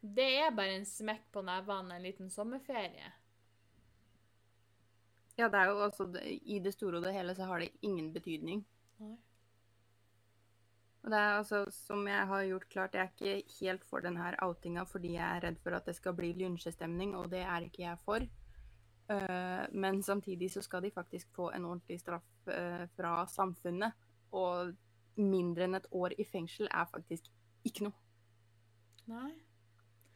Det 0.01 0.29
er 0.45 0.55
bare 0.55 0.77
en 0.79 0.87
smekk 0.87 1.31
på 1.35 1.43
nevene, 1.47 1.97
en 1.97 2.07
liten 2.07 2.31
sommerferie. 2.31 3.11
Ja, 5.41 5.49
det 5.49 5.57
er 5.57 5.71
jo 5.71 5.81
altså 5.87 6.07
I 6.21 6.61
det 6.61 6.75
store 6.75 6.99
og 7.01 7.07
det 7.07 7.15
hele 7.17 7.35
så 7.37 7.49
har 7.49 7.63
det 7.63 7.71
ingen 7.87 8.13
betydning. 8.13 8.65
Nei. 9.01 9.17
Og 11.01 11.09
det 11.09 11.17
er 11.17 11.39
altså, 11.39 11.63
som 11.73 12.05
jeg 12.09 12.27
har 12.29 12.43
gjort 12.45 12.69
klart, 12.69 12.95
jeg 12.95 13.07
er 13.07 13.39
ikke 13.41 13.55
helt 13.61 13.85
for 13.89 14.05
denne 14.05 14.35
outinga 14.45 14.85
fordi 14.85 15.15
jeg 15.15 15.25
er 15.25 15.47
redd 15.47 15.57
for 15.63 15.77
at 15.79 15.89
det 15.89 15.95
skal 15.97 16.13
bli 16.19 16.35
lynsjestemning, 16.37 17.15
og 17.17 17.31
det 17.33 17.41
er 17.41 17.65
ikke 17.65 17.87
jeg 17.87 18.03
for. 18.05 18.27
Eh, 19.11 19.65
men 19.73 20.03
samtidig 20.03 20.51
så 20.53 20.63
skal 20.63 20.85
de 20.85 20.91
faktisk 20.91 21.33
få 21.35 21.51
en 21.57 21.65
ordentlig 21.65 22.01
straff 22.01 22.49
eh, 22.53 22.85
fra 22.97 23.25
samfunnet. 23.27 23.97
Og 24.37 24.75
mindre 25.17 25.67
enn 25.67 25.81
et 25.81 25.89
år 25.91 26.15
i 26.21 26.25
fengsel 26.29 26.69
er 26.71 26.87
faktisk 26.93 27.33
ikke 27.67 27.89
noe. 27.89 27.97
Nei. 29.11 29.33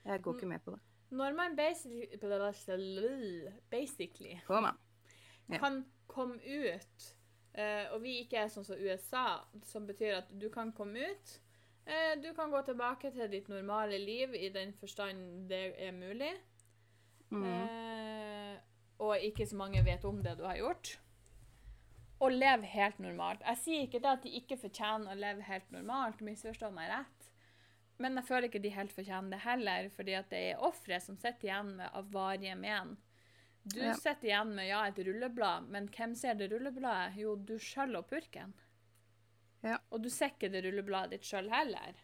Jeg 0.04 0.20
går 0.22 0.36
ikke 0.36 0.52
med 0.52 0.60
på 0.64 0.76
det. 0.76 0.82
Når 1.14 1.32
man 1.32 1.56
basically, 1.56 2.06
basically 3.70 4.38
Kom 4.46 4.64
an. 4.68 4.83
Ja. 5.48 5.58
kan 5.58 5.84
komme 6.08 6.38
ut, 6.40 7.14
eh, 7.54 7.92
og 7.92 8.02
vi 8.02 8.20
ikke 8.22 8.38
er 8.44 8.48
sånn 8.48 8.64
som 8.64 8.78
USA, 8.80 9.40
som 9.62 9.86
betyr 9.86 10.18
at 10.22 10.30
du 10.40 10.48
kan 10.50 10.72
komme 10.72 11.10
ut, 11.10 11.40
eh, 11.86 12.14
du 12.22 12.32
kan 12.34 12.50
gå 12.50 12.62
tilbake 12.64 13.10
til 13.12 13.28
ditt 13.30 13.48
normale 13.48 13.98
liv 13.98 14.34
i 14.34 14.48
den 14.48 14.72
forstand 14.72 15.48
det 15.48 15.74
er 15.78 15.92
mulig, 15.92 16.32
Mm. 17.30 17.42
eh, 17.44 18.58
og 18.98 19.18
ikke 19.18 19.46
så 19.46 19.56
mange 19.56 19.84
vet 19.84 20.04
om 20.04 20.22
det 20.22 20.36
du 20.38 20.44
har 20.44 20.56
gjort, 20.56 20.98
og 22.20 22.30
leve 22.32 22.64
helt 22.64 22.98
normalt. 22.98 23.40
Jeg 23.44 23.56
sier 23.58 23.82
ikke 23.86 24.00
det 24.00 24.12
at 24.12 24.22
de 24.22 24.30
ikke 24.38 24.56
fortjener 24.56 25.10
å 25.12 25.18
leve 25.18 25.42
helt 25.42 25.70
normalt, 25.72 26.20
misforstå 26.20 26.70
meg 26.72 26.88
rett, 26.90 27.30
men 27.98 28.14
jeg 28.16 28.24
føler 28.24 28.48
ikke 28.48 28.62
de 28.62 28.70
helt 28.70 28.92
fortjener 28.92 29.30
det 29.30 29.40
heller, 29.40 29.88
fordi 29.90 30.14
det 30.30 30.38
er 30.52 30.62
offre 30.62 31.00
som 31.00 31.16
sitter 31.16 31.48
igjen 31.48 31.76
med 31.76 31.90
av 31.92 32.08
varige 32.14 32.56
men. 32.56 32.96
Du 33.64 33.80
Ja. 33.80 33.94
sitter 33.96 34.28
igjen 34.28 34.54
med 34.54 34.66
ja, 34.68 34.82
et 34.86 34.98
rulleblad, 35.06 35.68
men 35.72 35.86
hvem 35.88 36.14
ser 36.14 36.34
det 36.36 36.50
rullebladet? 36.52 37.16
Jo, 37.16 37.34
du 37.36 37.54
sjøl 37.58 37.96
og 37.96 38.06
purken. 38.10 38.52
Ja. 39.64 39.78
Og 39.90 40.02
du 40.04 40.10
ser 40.12 40.34
ikke 40.34 40.50
det 40.52 40.60
rullebladet 40.66 41.10
ditt 41.16 41.24
sjøl 41.24 41.48
heller. 41.48 41.94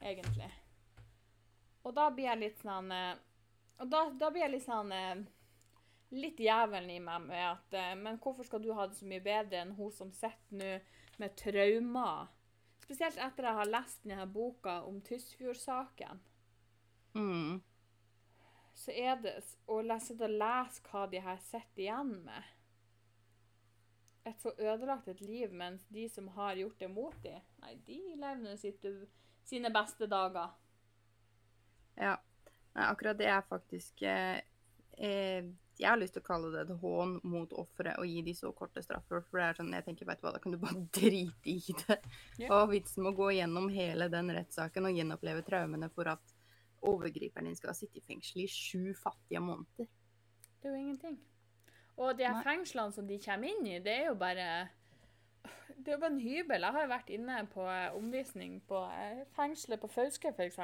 Egentlig. 0.00 0.48
Og 1.84 1.94
da 1.94 2.08
blir 2.10 2.26
jeg 2.30 2.40
litt 2.40 2.62
sånn 2.64 2.90
eh, 2.92 3.14
Og 3.80 3.88
da, 3.92 4.00
da 4.16 4.30
blir 4.32 4.42
jeg 4.46 4.52
litt 4.54 4.64
sånn 4.66 4.90
eh, 4.96 5.22
Litt 6.16 6.40
jævelen 6.42 6.90
i 6.92 6.98
meg 7.04 7.26
med 7.28 7.44
at 7.44 7.76
eh, 7.76 7.94
Men 8.00 8.18
hvorfor 8.20 8.48
skal 8.48 8.62
du 8.64 8.72
ha 8.76 8.86
det 8.88 8.96
så 8.98 9.08
mye 9.08 9.22
bedre 9.24 9.60
enn 9.62 9.74
hun 9.76 9.92
som 9.92 10.10
sitter 10.16 10.56
nå 10.56 10.70
med 11.20 11.36
traumer? 11.36 12.30
Spesielt 12.80 13.20
etter 13.20 13.44
jeg 13.46 13.58
har 13.60 13.68
lest 13.70 14.02
denne 14.08 14.24
boka 14.26 14.78
om 14.88 15.02
Tysfjord-saken. 15.04 16.20
Mm. 17.14 17.60
Så 18.80 18.94
er 18.96 19.18
det 19.20 19.34
å 19.68 19.82
lese 19.84 20.16
og 20.16 20.32
lese 20.40 20.80
hva 20.88 21.04
de 21.12 21.20
her 21.20 21.38
sitter 21.44 21.84
igjen 21.84 22.14
med. 22.24 22.48
Et 24.28 24.40
så 24.40 24.52
ødelagt 24.56 25.08
et 25.08 25.20
liv, 25.20 25.52
mens 25.52 25.84
de 25.92 26.06
som 26.12 26.28
har 26.36 26.56
gjort 26.56 26.80
det 26.80 26.88
mot 26.92 27.16
dem, 27.24 27.40
nei, 27.60 27.74
de 27.86 27.98
lever 28.14 28.40
nå 28.40 28.56
sine 29.48 29.72
beste 29.74 30.08
dager. 30.08 30.54
Ja. 32.00 32.16
Nei, 32.70 32.86
akkurat 32.86 33.18
det 33.18 33.26
er 33.26 33.40
faktisk 33.48 34.04
eh, 34.06 34.38
eh, 34.94 35.48
Jeg 35.80 35.88
har 35.88 35.98
lyst 35.98 36.14
til 36.14 36.22
å 36.22 36.28
kalle 36.28 36.52
det 36.54 36.60
et 36.62 36.76
hån 36.80 37.16
mot 37.26 37.52
offeret 37.58 37.98
å 37.98 38.04
gi 38.06 38.20
de 38.22 38.34
så 38.38 38.52
korte 38.56 38.84
straffer. 38.84 39.24
For 39.26 39.40
det 39.40 39.46
er 39.48 39.58
sånn, 39.58 39.72
jeg 39.74 39.88
tenker, 39.88 40.08
vet 40.08 40.20
du 40.20 40.28
hva, 40.28 40.36
da 40.36 40.42
kan 40.44 40.54
du 40.54 40.60
bare 40.62 40.84
drite 41.00 41.50
i 41.50 41.76
det. 41.84 41.98
Yeah. 42.38 42.52
Og 42.54 42.70
vitsen 42.72 43.04
med 43.04 43.12
å 43.12 43.18
gå 43.18 43.32
gjennom 43.40 43.68
hele 43.74 44.08
den 44.12 44.32
rettssaken 44.36 44.88
og 44.88 45.00
gjenoppleve 45.00 45.44
traumene 45.48 45.90
for 45.92 46.12
at 46.14 46.36
overgriperen 46.82 47.46
din 47.46 47.56
skal 47.56 47.74
sitte 47.74 47.98
i 47.98 48.04
fengsel 48.06 48.42
i 48.44 48.46
sju 48.48 48.94
fattige 49.02 49.40
måneder. 49.40 49.86
Det 50.62 50.68
er 50.68 50.70
jo 50.70 50.74
ingenting. 50.76 51.18
Og 51.96 52.18
de 52.18 52.24
her 52.26 52.42
fengslene 52.42 52.92
som 52.92 53.08
de 53.08 53.18
kommer 53.24 53.48
inn 53.48 53.66
i, 53.66 53.78
det 53.78 53.92
er 53.92 54.06
jo 54.06 54.14
bare 54.14 54.68
Det 55.80 55.88
er 55.88 55.92
jo 55.92 55.98
bare 56.00 56.12
en 56.12 56.20
hybel. 56.20 56.60
Jeg 56.60 56.72
har 56.72 56.82
jo 56.82 56.88
vært 56.88 57.08
inne 57.10 57.46
på 57.52 57.62
eh, 57.68 57.94
omvisning 57.96 58.58
på 58.68 58.82
eh, 58.92 59.22
fengselet 59.36 59.80
på 59.80 59.88
Fauske, 59.88 60.28
f.eks. 60.36 60.58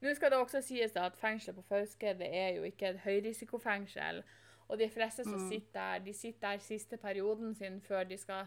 Nå 0.00 0.14
skal 0.14 0.30
det 0.30 0.38
også 0.38 0.60
sies 0.60 0.96
at 1.00 1.16
fengselet 1.16 1.56
på 1.56 1.62
Fauske 1.68 2.12
det 2.18 2.28
er 2.36 2.48
jo 2.58 2.62
ikke 2.68 2.88
et 2.92 2.98
høyrisikofengsel. 3.06 4.22
Og 4.68 4.78
de 4.78 4.88
fleste 4.90 5.24
som 5.24 5.32
Mm. 5.40 5.48
sitter 5.48 5.72
der, 5.80 5.98
de 6.04 6.12
sitter 6.12 6.50
der 6.50 6.58
siste 6.58 6.96
perioden 6.96 7.54
sin 7.54 7.80
før 7.80 8.04
de 8.04 8.16
skal 8.16 8.46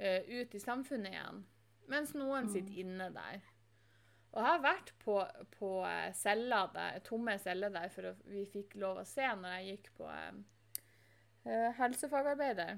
uh, 0.00 0.40
ut 0.40 0.54
i 0.54 0.58
samfunnet 0.58 1.12
igjen. 1.12 1.46
Mens 1.88 2.14
noen 2.14 2.44
Mm. 2.44 2.52
sitter 2.52 2.74
inne 2.78 3.08
der. 3.14 3.40
Og 4.34 4.42
jeg 4.42 4.50
har 4.50 4.62
vært 4.62 4.92
på, 5.02 5.16
på 5.56 5.72
eh, 5.88 6.10
celler 6.16 6.68
der, 6.74 7.00
tomme 7.06 7.38
celler 7.40 7.72
der 7.72 7.88
for 7.92 8.12
vi 8.28 8.44
fikk 8.52 8.76
lov 8.80 9.00
å 9.00 9.08
se 9.08 9.24
når 9.24 9.56
jeg 9.56 9.72
gikk 9.72 9.90
på 9.96 10.08
eh, 10.12 10.40
eh, 11.48 11.68
helsefagarbeider. 11.78 12.76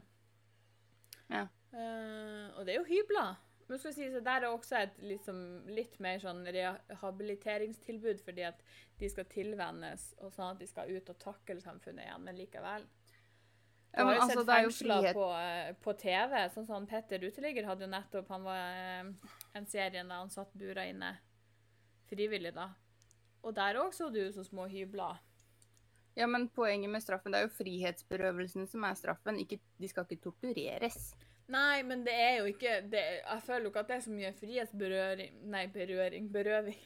Ja. 1.31 1.47
Eh, 1.75 2.47
og 2.55 2.67
det 2.67 2.75
er 2.75 2.79
jo 2.79 2.89
hybler. 2.89 3.39
Men 3.71 3.79
skal 3.79 3.95
si, 3.95 4.07
så 4.11 4.23
der 4.27 4.43
er 4.43 4.51
også 4.51 4.81
et 4.81 4.97
liksom, 5.07 5.43
litt 5.71 6.01
mer 6.03 6.19
sånn 6.23 6.41
rehabiliteringstilbud, 6.43 8.23
fordi 8.25 8.43
at 8.49 8.65
de 8.99 9.11
skal 9.13 9.29
tilvennes, 9.31 10.09
og 10.19 10.33
sånn 10.35 10.57
at 10.57 10.63
de 10.63 10.67
skal 10.67 10.91
ut 10.91 11.13
og 11.13 11.21
takle 11.23 11.61
samfunnet 11.63 12.09
igjen, 12.09 12.25
men 12.27 12.39
likevel. 12.39 12.89
Du 13.91 14.01
har 14.03 14.17
jo 14.17 14.25
altså, 14.25 14.41
sett 14.41 14.49
det 14.49 14.57
er 14.57 14.67
fengsler 14.67 15.09
på, 15.15 15.29
eh, 15.39 15.71
på 15.87 15.95
TV, 15.99 16.35
sånn 16.55 16.67
som 16.67 16.87
Petter 16.91 17.23
Uteligger 17.27 17.67
hadde 17.67 17.87
jo 17.87 17.91
nettopp 17.91 18.29
Han 18.31 18.45
var 18.47 19.09
en 19.59 19.67
serie 19.67 19.99
der 19.99 20.13
han 20.15 20.31
satt 20.31 20.53
bura 20.55 20.85
inne 20.87 21.09
frivillig, 22.11 22.53
da. 22.57 22.69
Og 23.47 23.55
der 23.57 23.79
òg 23.81 23.95
så 23.97 24.11
du 24.13 24.21
så 24.35 24.45
små 24.45 24.67
hybler. 24.69 25.19
Ja, 26.19 26.27
men 26.27 26.49
poenget 26.53 26.91
med 26.91 27.03
straffen, 27.03 27.33
det 27.33 27.41
er 27.41 27.47
jo 27.47 27.55
frihetsberøvelsen 27.55 28.67
som 28.69 28.85
er 28.85 28.97
straffen. 28.99 29.39
Ikke, 29.41 29.61
de 29.81 29.89
skal 29.89 30.05
ikke 30.05 30.25
tortureres. 30.27 31.13
Nei, 31.51 31.83
men 31.87 32.05
det 32.07 32.15
er 32.15 32.37
jo 32.41 32.51
ikke 32.51 32.77
det, 32.87 33.01
Jeg 33.25 33.43
føler 33.43 33.65
jo 33.67 33.71
ikke 33.73 33.81
at 33.83 33.89
det 33.89 33.95
er 33.97 34.03
så 34.05 34.13
mye 34.15 34.29
frihetsberøring 34.39 35.41
Nei, 35.51 35.65
berøring 35.75 36.29
Berøving. 36.31 36.85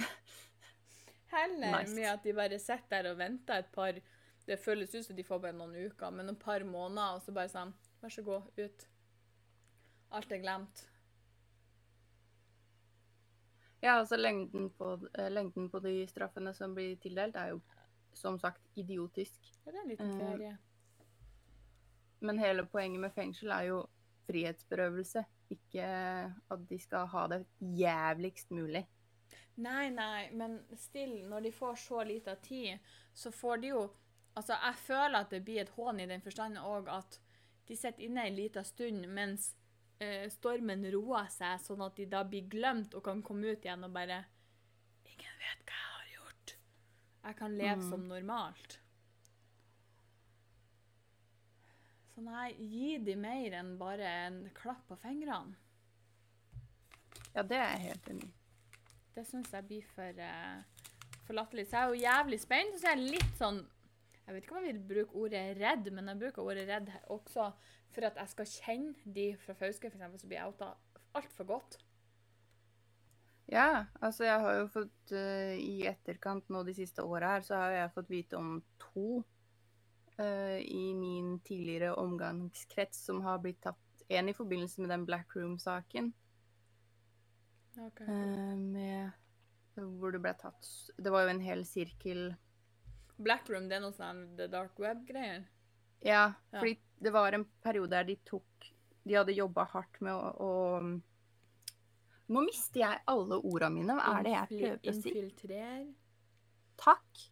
Heller 1.34 1.76
Nice. 1.76 1.94
med 1.94 2.08
at 2.10 2.24
de 2.24 2.34
bare 2.34 2.58
sitter 2.58 2.90
der 3.04 3.10
og 3.12 3.18
venter 3.20 3.62
et 3.62 3.70
par 3.70 4.00
Det 4.46 4.58
føles 4.58 4.94
ut 4.94 5.06
som 5.06 5.16
de 5.16 5.24
får 5.24 5.38
bare 5.44 5.54
noen 5.54 5.76
uker, 5.86 6.10
men 6.10 6.32
et 6.32 6.38
par 6.42 6.64
måneder, 6.66 7.14
og 7.20 7.22
så 7.22 7.34
bare 7.36 7.52
sånn 7.52 7.74
Vær 8.00 8.10
så 8.10 8.24
god, 8.26 8.48
ut. 8.58 8.86
Alt 10.16 10.32
er 10.32 10.40
glemt. 10.42 10.86
Ja, 13.80 13.98
altså 13.98 14.16
lengden 14.16 14.70
på, 14.76 15.08
eh, 15.18 15.30
lengden 15.32 15.70
på 15.70 15.80
de 15.80 16.06
straffene 16.08 16.52
som 16.54 16.74
blir 16.74 16.96
tildelt, 17.00 17.36
er 17.36 17.54
jo 17.54 17.60
som 18.12 18.38
sagt 18.38 18.60
idiotisk. 18.76 19.38
Ja, 19.64 19.72
det 19.72 19.78
er 19.78 19.82
en 19.82 19.88
liten 19.88 20.10
Eh, 20.10 20.18
ferie. 20.18 20.58
Men 22.20 22.38
hele 22.38 22.66
poenget 22.66 23.00
med 23.00 23.12
fengsel 23.12 23.50
er 23.50 23.62
jo 23.70 23.86
frihetsberøvelse. 24.26 25.24
Ikke 25.50 25.84
at 26.50 26.68
de 26.68 26.78
skal 26.78 27.06
ha 27.06 27.26
det 27.26 27.46
jævligst 27.60 28.50
mulig. 28.50 28.86
Nei, 29.56 29.88
nei, 29.90 30.30
men 30.32 30.60
still, 30.76 31.28
når 31.28 31.40
de 31.40 31.52
får 31.52 31.74
så 31.74 32.04
lite 32.04 32.34
tid, 32.42 32.78
så 33.14 33.30
får 33.30 33.56
de 33.56 33.74
jo 33.74 33.90
Altså, 34.36 34.52
jeg 34.52 34.74
føler 34.74 35.18
at 35.18 35.30
det 35.30 35.44
blir 35.44 35.60
et 35.60 35.68
hån 35.74 36.00
i 36.00 36.06
den 36.06 36.22
forstand 36.22 36.58
òg 36.58 36.86
at 36.88 37.16
de 37.68 37.76
sitter 37.76 38.04
inne 38.06 38.22
en 38.26 38.34
liten 38.34 38.64
stund 38.64 39.08
mens 39.10 39.56
eh, 40.00 40.26
stormen 40.32 40.84
roer 40.92 41.28
seg, 41.32 41.60
sånn 41.64 41.82
at 41.86 41.96
de 41.96 42.06
da 42.10 42.24
blir 42.24 42.48
glemt 42.50 42.94
og 42.96 43.04
kan 43.04 43.22
komme 43.22 43.52
ut 43.54 43.64
igjen 43.64 43.84
og 43.84 43.92
bare 43.94 44.22
Ingen 45.10 45.40
vet 45.42 45.64
hva 45.68 45.78
jeg 45.80 45.90
har 45.94 46.12
gjort. 46.14 46.54
Jeg 47.24 47.36
kan 47.36 47.56
leve 47.58 47.76
Mm. 47.82 47.90
som 47.90 48.06
normalt. 48.08 48.78
Så 52.14 52.22
nei, 52.24 52.52
gi 52.58 52.98
de 53.04 53.14
mer 53.16 53.54
enn 53.60 53.76
bare 53.80 54.08
en 54.26 54.40
klapp 54.56 54.82
på 54.88 54.96
fingrene. 55.00 55.54
Ja, 57.34 57.42
det 57.46 57.56
er 57.56 57.68
jeg 57.76 57.84
helt 57.90 58.08
enig 58.10 58.24
i. 58.28 58.32
Det 59.14 59.26
syns 59.28 59.52
jeg 59.54 59.66
blir 59.68 59.84
for, 59.94 60.18
uh, 60.18 60.62
for 61.26 61.34
latterlig. 61.38 61.66
Så 61.68 61.76
jeg 61.76 61.82
er 61.82 61.92
jo 61.94 62.02
jævlig 62.04 62.40
spent. 62.42 62.74
Og 62.74 62.80
så 62.82 62.90
er 62.90 62.96
jeg 62.96 63.12
litt 63.14 63.36
sånn 63.38 63.60
Jeg 64.30 64.36
vet 64.36 64.44
ikke 64.46 64.54
om 64.54 64.62
jeg 64.62 64.74
vil 64.76 64.82
bruke 64.86 65.16
ordet 65.18 65.40
redd, 65.58 65.88
men 65.90 66.06
jeg 66.06 66.18
bruker 66.20 66.44
ordet 66.46 66.68
redd 66.68 66.90
også 67.10 67.48
for 67.90 68.06
at 68.06 68.18
jeg 68.20 68.30
skal 68.30 68.46
kjenne 68.46 69.14
de 69.16 69.24
fra 69.42 69.56
Fauske 69.58 69.88
eksempel, 69.88 70.20
som 70.22 70.30
blir 70.30 70.44
outa 70.44 70.68
altfor 71.18 71.48
godt. 71.48 71.72
Ja, 73.50 73.88
altså 73.98 74.28
jeg 74.28 74.38
har 74.44 74.54
jo 74.60 74.68
fått 74.70 75.12
uh, 75.18 75.56
I 75.58 75.88
etterkant 75.90 76.46
nå 76.54 76.62
de 76.62 76.76
siste 76.78 77.02
åra 77.02 77.32
her, 77.34 77.42
så 77.42 77.58
har 77.58 77.74
jeg 77.74 77.94
fått 77.96 78.12
vite 78.12 78.38
om 78.38 78.52
to 78.78 79.24
uh, 80.20 80.58
i 80.62 80.84
min 80.94 81.40
tidligere 81.42 81.96
omgangskrets 81.98 83.00
som 83.08 83.24
har 83.26 83.42
blitt 83.42 83.58
tatt. 83.66 84.04
En 84.06 84.30
i 84.30 84.36
forbindelse 84.36 84.84
med 84.84 84.94
den 84.94 85.08
Black 85.10 85.34
Room-saken. 85.34 86.12
eh, 88.06 88.54
med 88.54 89.10
Hvor 89.74 90.14
det 90.14 90.22
ble 90.22 90.32
tatt 90.38 90.66
Det 90.98 91.12
var 91.14 91.22
jo 91.24 91.30
en 91.34 91.42
hel 91.42 91.62
sirkel 91.66 92.32
Blackroom, 93.22 93.68
det 93.68 93.78
er 93.78 93.82
noe 93.84 93.94
sånn 93.96 94.22
The 94.38 94.46
Dark 94.50 94.78
Web-greier. 94.80 95.44
Ja, 96.00 96.32
Ja. 96.52 96.58
fordi 96.58 96.78
det 97.00 97.12
var 97.12 97.32
en 97.36 97.44
periode 97.62 97.90
der 97.92 98.04
de 98.08 98.16
tok 98.24 98.44
De 99.04 99.14
hadde 99.16 99.32
jobba 99.32 99.64
hardt 99.64 100.00
med 100.00 100.12
å, 100.12 100.30
å 100.40 101.00
Nå 102.30 102.42
mister 102.46 102.80
jeg 102.80 103.00
alle 103.10 103.40
orda 103.42 103.68
mine. 103.72 103.96
Hva 103.98 104.18
er 104.20 104.22
det 104.22 104.32
jeg 104.32 104.48
prøver 104.50 104.76
å 104.76 104.94
si? 104.94 105.10
Infiltrer. 105.10 105.86
Takk. 106.78 107.24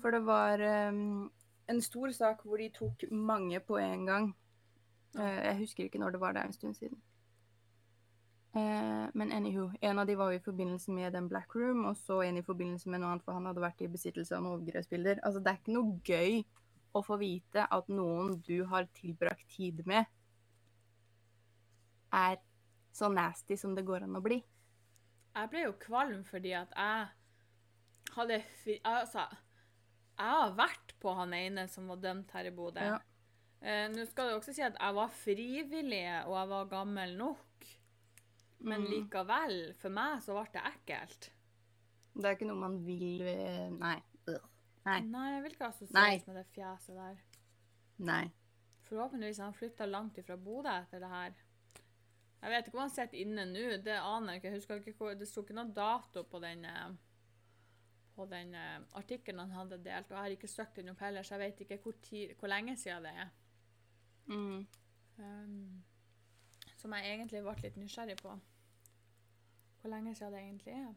For 0.00 0.10
det 0.16 0.22
var 0.26 0.64
um, 0.90 1.30
en 1.70 1.80
stor 1.84 2.10
sak 2.16 2.42
hvor 2.42 2.58
de 2.58 2.66
tok 2.74 3.04
mange 3.12 3.60
på 3.62 3.78
en 3.78 4.06
gang. 4.08 4.26
Eh, 5.16 5.38
jeg 5.50 5.58
husker 5.60 5.86
ikke 5.86 6.00
når 6.02 6.16
det 6.16 6.20
var, 6.24 6.34
det 6.34 6.42
er 6.42 6.50
en 6.50 6.56
stund 6.56 6.74
siden. 6.80 6.98
Eh, 8.56 9.08
men 9.12 9.32
anywho, 9.36 9.70
en 9.80 9.98
av 9.98 10.06
de 10.08 10.14
var 10.16 10.30
jo 10.32 10.38
i 10.38 10.44
forbindelse 10.44 10.92
med 10.96 11.12
den 11.12 11.28
Black 11.28 11.54
Room, 11.54 11.84
og 11.84 11.96
så 12.00 12.22
en 12.24 12.38
i 12.40 12.44
forbindelse 12.44 12.88
med 12.88 13.02
noe 13.02 13.12
annet, 13.12 13.24
for 13.26 13.36
han 13.36 13.48
hadde 13.50 13.64
vært 13.64 13.82
i 13.84 13.90
besittelse 13.92 14.32
av 14.32 14.44
noen 14.44 14.56
overgrepsbilder. 14.56 15.20
Altså, 15.26 15.42
det 15.44 15.52
er 15.52 15.60
ikke 15.60 15.74
noe 15.76 15.98
gøy 16.06 16.38
å 16.96 17.02
få 17.04 17.18
vite 17.20 17.66
at 17.76 17.90
noen 17.92 18.38
du 18.46 18.62
har 18.70 18.88
tilbrakt 18.96 19.44
tid 19.52 19.82
med, 19.88 20.08
er 22.16 22.38
så 22.96 23.10
nasty 23.12 23.58
som 23.60 23.74
det 23.76 23.84
går 23.84 24.06
an 24.06 24.16
å 24.16 24.22
bli. 24.24 24.38
Jeg 25.36 25.50
ble 25.52 25.66
jo 25.66 25.74
kvalm 25.82 26.22
fordi 26.24 26.54
at 26.56 26.70
jeg 26.72 28.14
hadde. 28.16 28.38
Altså, 28.88 29.26
jeg 30.16 30.32
har 30.32 30.54
vært 30.56 30.94
på 31.02 31.12
han 31.18 31.34
ene 31.36 31.66
som 31.68 31.90
var 31.92 32.00
dømt 32.00 32.32
her 32.32 32.48
i 32.48 32.54
Bodø. 32.56 32.86
Ja. 32.94 32.96
Eh, 33.60 33.84
Nå 33.92 34.06
skal 34.08 34.30
det 34.30 34.38
også 34.38 34.54
si 34.56 34.64
at 34.64 34.78
jeg 34.80 34.96
var 34.96 35.12
frivillig, 35.12 36.04
og 36.24 36.38
jeg 36.38 36.52
var 36.54 36.72
gammel 36.72 37.12
nok. 37.20 37.45
Men 38.58 38.80
Mm. 38.80 38.90
likevel, 38.90 39.74
for 39.76 39.88
meg 39.92 40.22
så 40.22 40.32
ble 40.32 40.46
det 40.52 40.62
ekkelt. 40.72 41.30
Det 42.16 42.24
er 42.24 42.36
ikke 42.36 42.46
noe 42.48 42.56
man 42.60 42.78
vil 42.86 43.20
eh, 43.22 43.68
Nei. 43.70 43.98
Nei. 44.86 45.00
Nei, 45.02 45.32
jeg 45.34 45.42
vil 45.42 45.52
ikke 45.52 45.66
assosieres 45.66 46.26
med 46.28 46.36
det 46.36 46.46
fjeset 46.54 46.94
der. 46.94 47.16
Nei. 47.98 48.30
Forhåpentligvis 48.86 49.38
har 49.42 49.50
han 49.50 49.54
flytta 49.58 49.86
langt 49.90 50.18
ifra 50.18 50.36
Bodø 50.36 50.70
etter 50.70 51.00
det 51.02 51.08
her. 51.10 51.34
Jeg 52.42 52.50
vet 52.52 52.66
ikke 52.68 52.78
om 52.78 52.84
han 52.84 52.90
sitter 52.94 53.18
inne 53.18 53.44
nå, 53.50 53.64
det 53.82 53.96
aner 53.98 54.32
jeg 54.32 54.40
ikke. 54.40 54.48
Jeg 54.48 54.60
husker 54.60 54.74
ikke 54.76 54.92
hvor, 55.00 55.14
Det 55.18 55.26
sto 55.28 55.42
ikke 55.42 55.56
noe 55.58 55.72
dato 55.74 56.22
på 56.22 56.38
den, 56.40 56.64
eh, 56.64 56.94
på 58.14 58.26
den 58.30 58.54
eh, 58.54 58.78
artikkelen 58.94 59.40
han 59.40 59.50
hadde 59.50 59.82
delt, 59.84 60.06
og 60.10 60.16
jeg 60.16 60.22
har 60.22 60.36
ikke 60.36 60.48
søkt 60.48 60.76
den 60.76 60.88
opp 60.94 61.00
heller, 61.00 61.22
så 61.22 61.34
jeg 61.34 61.40
vet 61.50 61.60
ikke 61.60 61.82
hvor, 61.82 61.92
tid, 62.02 62.34
hvor 62.38 62.48
lenge 62.48 62.76
siden 62.76 63.02
det 63.02 63.12
er. 63.24 63.28
Mm. 64.26 64.66
Um, 65.18 65.84
som 66.86 66.94
jeg 66.94 67.16
egentlig 67.16 67.42
ble 67.42 67.56
litt 67.64 67.78
nysgjerrig 67.80 68.14
på. 68.20 68.32
Hvor 69.80 69.90
lenge 69.90 70.14
siden 70.14 70.34
det 70.36 70.42
egentlig 70.44 70.74
er. 70.78 70.92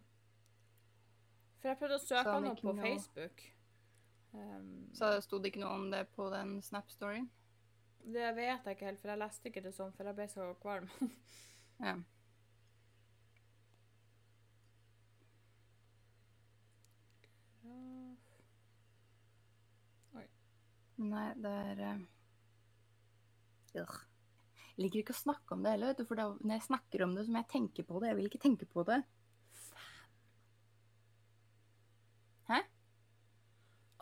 For 1.59 1.71
jeg 1.71 1.79
prøvde 1.79 1.97
å 1.97 2.03
søke 2.03 2.21
noe 2.27 2.35
han 2.35 2.43
han 2.45 2.51
opp 2.51 2.61
på 2.61 2.73
noe? 2.77 2.83
Facebook. 2.85 3.41
Um, 4.29 4.67
Så 4.93 5.09
sto 5.25 5.39
det 5.41 5.49
ikke 5.49 5.63
noe 5.63 5.73
om 5.79 5.87
det 5.89 6.03
på 6.13 6.29
den 6.29 6.59
Snap-storyen? 6.61 7.25
det 8.09 8.29
vet 8.37 8.65
jeg 8.65 8.75
ikke 8.75 8.85
helt, 8.85 9.01
for 9.01 9.11
jeg 9.11 9.19
leste 9.19 9.49
ikke 9.49 9.61
det 9.65 9.73
sånn, 9.75 9.91
for 9.97 10.07
jeg 10.07 10.17
ble 10.17 10.29
så 10.31 10.53
kvalm. 10.61 10.89
Ja. 11.79 11.93
Oi. 20.19 20.25
Nei, 21.07 21.25
det 21.39 21.55
er 21.71 21.83
uh... 21.87 22.03
Liker 24.79 25.01
ikke 25.01 25.15
å 25.15 25.19
snakke 25.19 25.55
om 25.55 25.63
det 25.63 25.73
heller, 25.73 25.91
vet 25.91 26.01
du, 26.01 26.07
for 26.07 26.19
da, 26.19 26.29
når 26.39 26.55
jeg 26.55 26.67
snakker 26.69 27.03
om 27.03 27.15
det, 27.15 27.25
så 27.25 27.33
må 27.33 27.41
jeg 27.41 27.51
tenke 27.51 27.83
på 27.87 27.99
det. 27.99 28.11
Jeg 28.11 28.19
vil 28.19 28.29
ikke 28.29 28.43
tenke 28.45 28.67
på 28.69 28.85
det. 28.87 28.99
Hæ? 32.47 32.59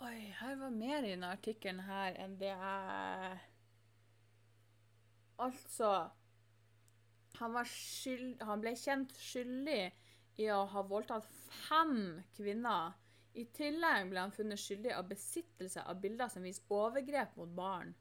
Oi, 0.06 0.20
her 0.38 0.60
var 0.60 0.76
mer 0.76 1.02
i 1.02 1.16
denne 1.16 1.32
artikkelen 1.34 1.82
her 1.88 2.20
enn 2.22 2.38
det 2.38 2.54
jeg 2.54 3.40
Altså 5.38 5.90
han, 7.38 7.54
var 7.54 7.68
skyld, 7.70 8.40
han 8.42 8.62
ble 8.62 8.74
kjent 8.78 9.12
skyldig 9.22 9.82
i 10.42 10.48
å 10.54 10.64
ha 10.72 10.82
voldtatt 10.86 11.26
fem 11.68 12.18
kvinner. 12.38 12.96
I 13.38 13.46
tillegg 13.54 14.10
ble 14.10 14.24
han 14.24 14.34
funnet 14.34 14.62
skyldig 14.62 14.96
av 14.96 15.10
besittelse 15.12 15.84
av 15.86 16.02
bilder 16.02 16.32
som 16.34 16.46
viser 16.46 16.74
overgrep 16.74 17.36
mot 17.38 17.54
barn. 17.58 17.94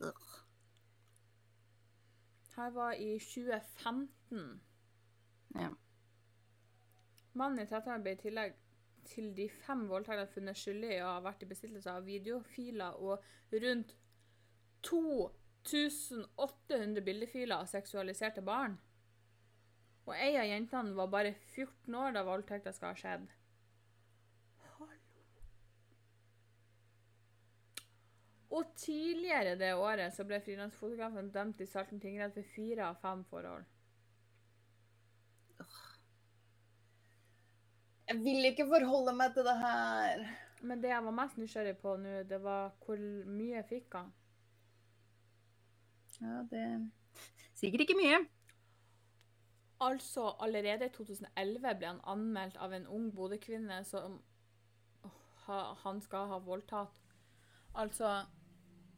Ugh. 0.00 0.38
Her 2.56 2.70
var 2.70 2.92
i 2.92 3.18
2015. 3.18 4.60
Ja. 5.54 5.68
Mannen 7.32 7.58
i 7.62 7.66
13 7.66 8.02
ble 8.04 8.12
i 8.12 8.16
tillegg 8.20 8.52
til 9.08 9.36
de 9.36 9.48
fem 9.50 9.88
voldtektene 9.90 10.30
funnet 10.34 10.56
skyldig 10.60 10.92
i 10.94 11.02
å 11.02 11.14
ha 11.14 11.20
vært 11.24 11.42
i 11.42 11.50
besittelse 11.50 11.90
av 11.90 12.04
videofiler 12.06 12.92
og 13.00 13.14
rundt 13.64 13.90
2800 14.86 17.02
bildefiler 17.06 17.56
av 17.56 17.66
seksualiserte 17.70 18.42
barn. 18.44 18.74
Og 20.06 20.14
ei 20.16 20.36
av 20.36 20.46
jentene 20.50 20.94
var 20.98 21.08
bare 21.10 21.34
14 21.54 21.94
år 21.94 22.12
da 22.16 22.22
voldtekta 22.26 22.72
skal 22.74 22.88
ha 22.92 22.96
skjedd. 22.98 23.26
Og 28.52 28.74
tidligere 28.76 29.56
det 29.56 29.72
året 29.80 30.12
så 30.12 30.26
ble 30.28 30.40
frilansfotografen 30.44 31.30
dømt 31.32 31.60
i 31.64 31.66
Salten 31.68 32.00
tingrett 32.00 32.34
for 32.36 32.48
fire 32.54 32.90
av 32.90 32.98
fem 33.00 33.22
forhold. 33.30 33.64
Jeg 38.12 38.18
vil 38.20 38.44
ikke 38.50 38.68
forholde 38.68 39.14
meg 39.16 39.32
til 39.32 39.46
det 39.48 39.54
her. 39.62 40.26
Men 40.62 40.82
det 40.82 40.92
jeg 40.92 41.04
var 41.06 41.14
mest 41.16 41.38
nysgjerrig 41.40 41.78
på 41.80 41.94
nå, 41.98 42.18
det 42.28 42.38
var 42.42 42.74
hvor 42.84 43.00
mye 43.26 43.62
fikk 43.66 43.96
han? 43.98 44.12
Ja, 46.20 46.42
det 46.50 46.66
Sikkert 47.58 47.86
ikke 47.86 47.96
mye. 47.98 48.20
Altså, 49.82 50.28
allerede 50.44 50.86
i 50.86 50.92
2011 50.94 51.74
ble 51.78 51.88
han 51.88 52.02
anmeldt 52.06 52.56
av 52.62 52.74
en 52.76 52.86
ung 52.86 53.08
Bodø-kvinne 53.14 53.80
som 53.86 54.20
han 55.82 56.00
skal 56.04 56.28
ha 56.30 56.38
voldtatt. 56.42 57.00
Altså, 57.74 58.12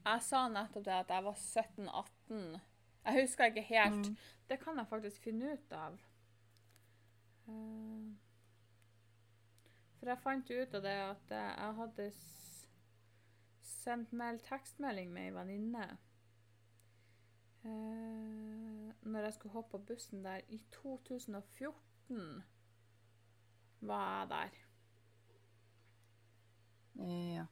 jeg 0.04 0.22
sa 0.22 0.48
nettopp 0.48 0.84
det 0.84 0.92
at 0.92 1.12
jeg 1.14 1.24
var 1.24 1.36
17-18. 1.40 2.60
Jeg 3.04 3.20
husker 3.22 3.44
ikke 3.50 3.62
helt. 3.68 4.08
Mm. 4.08 4.16
Det 4.48 4.60
kan 4.60 4.78
jeg 4.78 4.86
faktisk 4.90 5.22
finne 5.22 5.52
ut 5.52 5.72
av. 5.72 5.98
Eh, 7.48 8.12
For 9.98 10.08
jeg 10.12 10.20
fant 10.20 10.50
ut 10.50 10.74
av 10.76 10.82
det 10.84 10.94
at 11.00 11.30
jeg 11.32 11.76
hadde 11.78 12.10
sendt 13.64 14.12
meld, 14.12 14.40
tekstmelding 14.44 15.12
med 15.12 15.28
ei 15.30 15.34
venninne. 15.36 15.86
Eh, 17.64 18.92
når 19.08 19.20
jeg 19.28 19.34
skulle 19.34 19.52
hoppe 19.52 19.78
på 19.78 19.84
bussen 19.92 20.24
der 20.24 20.40
i 20.48 20.58
2014, 20.72 22.44
var 23.80 24.04
jeg 24.20 24.28
der. 24.28 24.60
Ja. 27.34 27.46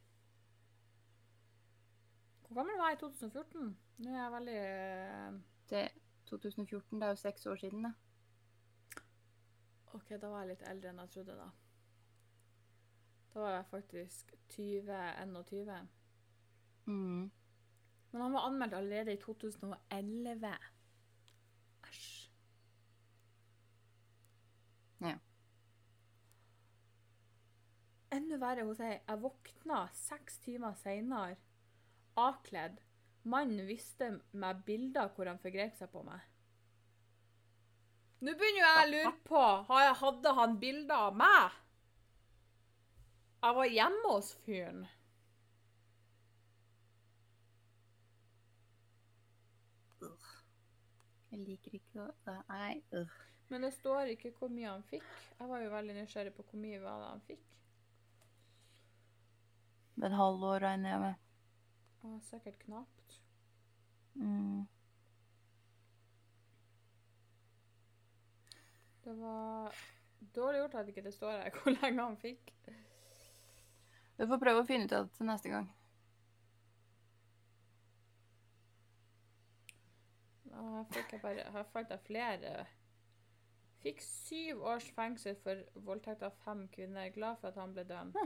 Hvor 2.53 2.61
gammel 2.61 2.79
var 2.79 2.89
jeg 2.89 2.97
i 2.97 3.01
2014? 3.01 3.77
Nå 4.05 4.11
er 4.11 4.17
jeg 4.19 4.33
veldig 4.33 4.55
eh, 4.61 5.37
Det 5.71 5.83
2014, 6.29 7.01
det 7.01 7.07
er 7.07 7.11
jo 7.11 7.17
seks 7.17 7.47
år 7.47 7.55
siden, 7.57 7.83
da. 7.87 7.93
OK, 9.95 10.11
da 10.21 10.29
var 10.29 10.43
jeg 10.43 10.51
litt 10.51 10.65
eldre 10.69 10.91
enn 10.91 10.99
jeg 11.01 11.11
trodde, 11.15 11.37
da. 11.39 11.47
Da 13.33 13.41
var 13.41 13.55
jeg 13.55 13.65
faktisk 13.71 14.35
20-21. 14.53 15.73
Mm. 16.85 17.31
Men 18.11 18.21
han 18.21 18.37
var 18.37 18.45
anmeldt 18.51 18.77
allerede 18.77 19.15
i 19.17 19.21
2011. 19.23 20.51
Æsj. 21.89 22.11
Ja. 25.07 25.15
Enda 28.13 28.41
verre 28.45 28.69
hun 28.69 28.77
sier 28.77 29.01
Jeg 29.01 29.25
våkna 29.25 29.81
seks 29.97 30.37
timer 30.45 30.77
seinere, 30.83 31.41
avkledd. 32.21 32.81
Mannen 33.23 33.67
viste 33.69 34.09
meg 34.35 34.65
bilder 34.67 35.13
hvor 35.15 35.31
han 35.31 35.41
forgrep 35.43 35.77
seg 35.79 35.91
på 35.93 36.03
meg. 36.07 36.23
Nå 38.23 38.35
begynner 38.39 38.63
jo 38.63 38.67
jeg 38.67 38.83
å 38.83 38.91
lure 38.91 39.13
på 39.27 39.45
Hadde 40.03 40.33
han 40.39 40.59
bilder 40.63 41.07
av 41.09 41.17
meg? 41.19 41.61
Jeg 43.43 43.57
var 43.59 43.71
hjemme 43.75 44.11
hos 44.13 44.29
fyren. 44.47 44.85
Jeg 51.33 51.41
liker 51.47 51.75
ikke 51.79 52.05
å 52.05 52.37
Nei. 52.53 52.77
Uh. 52.95 53.09
Men 53.51 53.67
det 53.67 53.73
står 53.75 54.13
ikke 54.15 54.31
hvor 54.37 54.53
mye 54.53 54.71
han 54.71 54.85
fikk. 54.89 55.09
Jeg 55.41 55.49
var 55.49 55.65
jo 55.65 55.73
veldig 55.73 55.97
nysgjerrig 55.99 56.33
på 56.37 56.45
hvor 56.47 56.61
mye 56.61 56.79
var 56.81 57.03
det 57.03 57.09
han 57.11 57.27
fikk. 57.27 57.43
Et 60.03 60.17
halvår 60.19 60.63
regner 60.65 60.95
jeg 60.95 61.03
med. 61.03 61.32
Å, 62.03 62.17
sikkert 62.27 62.59
knapt. 62.65 63.19
Mm. 64.19 64.67
Det 69.05 69.15
var 69.19 69.75
dårlig 70.35 70.59
gjort 70.59 70.75
at 70.75 70.89
ikke 70.89 71.05
det 71.07 71.15
står 71.15 71.31
her 71.31 71.55
hvor 71.59 71.79
lenge 71.79 72.03
han 72.03 72.19
fikk. 72.19 72.53
Du 74.19 74.27
får 74.27 74.43
prøve 74.43 74.63
å 74.63 74.67
finne 74.67 74.87
ut 74.87 74.93
av 74.95 75.09
det 75.09 75.17
til 75.17 75.31
neste 75.31 75.51
gang. 75.51 75.71
Her 80.53 80.85
fikk 80.93 81.17
jeg 81.17 81.23
bare, 81.23 81.49
her 81.55 81.67
fant 81.73 81.91
jeg 81.91 82.07
flere. 82.07 82.53
Fikk 83.83 84.03
syv 84.05 84.63
års 84.67 84.87
fengsel 84.95 85.37
for 85.43 85.63
voldtekt 85.87 86.23
av 86.27 86.37
fem 86.45 86.67
kvinner. 86.75 87.11
Glad 87.15 87.41
for 87.41 87.51
at 87.51 87.59
han 87.59 87.75
ble 87.75 87.87
dømt. 87.89 88.19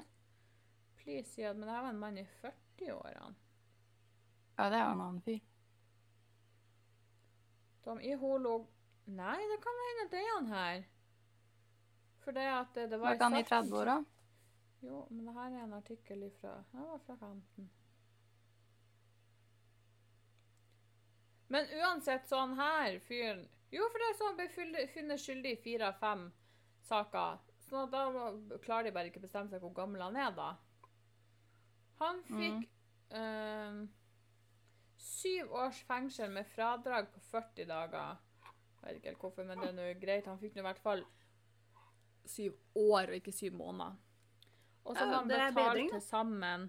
Please, 1.00 1.30
si 1.32 1.44
at, 1.46 1.56
men 1.56 1.68
det 1.68 1.76
her 1.76 1.84
var 1.86 1.94
en 1.94 2.00
mann 2.02 2.18
i 2.20 2.26
40-årene. 2.42 3.45
Ja, 4.56 4.70
det 4.72 4.78
er 4.78 4.84
jo 4.86 4.96
en 4.96 5.04
annen 5.04 5.22
fyr. 5.22 5.40
De 7.86 7.96
i 8.02 8.14
holo... 8.18 8.58
Nei, 9.06 9.38
det 9.38 9.60
kan 9.62 9.76
hende 9.78 10.04
at 10.04 10.14
det 10.14 10.20
er 10.20 10.30
han 10.32 10.46
her. 10.50 10.86
For 12.24 12.34
det 12.34 12.46
at 12.50 12.72
det, 12.74 12.86
det 12.90 12.98
var 12.98 13.12
Var 13.12 13.18
ikke 13.18 13.28
han 13.28 13.36
i 13.38 13.42
30-åra? 13.46 13.96
Jo, 14.82 15.02
men 15.10 15.28
det 15.28 15.34
her 15.36 15.52
er 15.52 15.62
en 15.62 15.76
artikkel 15.76 16.24
ifra 16.26 16.56
Det 16.72 16.86
var 16.88 16.98
fra 17.06 17.16
15. 17.20 17.68
Men 21.54 21.70
uansett, 21.78 22.26
sånn 22.26 22.56
her 22.58 22.98
fyren 23.06 23.44
Jo, 23.70 23.86
for 23.92 24.02
det 24.02 24.08
er 24.08 24.18
sånn 24.18 24.40
ble 24.40 24.48
funnet 24.90 25.22
skyldig 25.22 25.52
i 25.54 25.60
fire 25.62 25.92
av 25.92 26.00
fem 26.00 26.26
saker. 26.86 27.38
Så 27.66 27.86
da 27.90 28.02
klarer 28.62 28.88
de 28.88 28.94
bare 28.94 29.10
ikke 29.10 29.22
bestemme 29.22 29.50
seg 29.50 29.62
hvor 29.62 29.74
gammel 29.74 30.02
han 30.02 30.18
er, 30.18 30.34
da. 30.34 30.52
Han 32.02 32.20
fikk 32.28 32.66
eh, 33.10 33.80
syv 35.06 35.52
års 35.54 35.78
fengsel 35.86 36.30
med 36.34 36.48
fradrag 36.50 37.06
på 37.14 37.20
40 37.30 37.68
dager. 37.70 38.16
Jeg 38.80 38.88
vet 38.88 38.96
ikke 38.98 39.10
helt 39.12 39.22
hvorfor, 39.22 39.46
men 39.46 39.62
det 39.62 39.68
er 39.70 39.76
nå 39.76 39.86
greit. 40.00 40.26
Han 40.30 40.40
fikk 40.40 40.56
nå 40.56 40.64
i 40.64 40.66
hvert 40.66 40.82
fall 40.82 41.04
syv 42.26 42.56
år 42.78 43.12
og 43.12 43.16
ikke 43.20 43.34
syv 43.34 43.54
måneder. 43.58 43.94
Og 44.86 44.94
så 44.94 45.04
har 45.06 45.16
han 45.16 45.30
betalt 45.30 45.90
til 45.90 46.02
sammen 46.02 46.68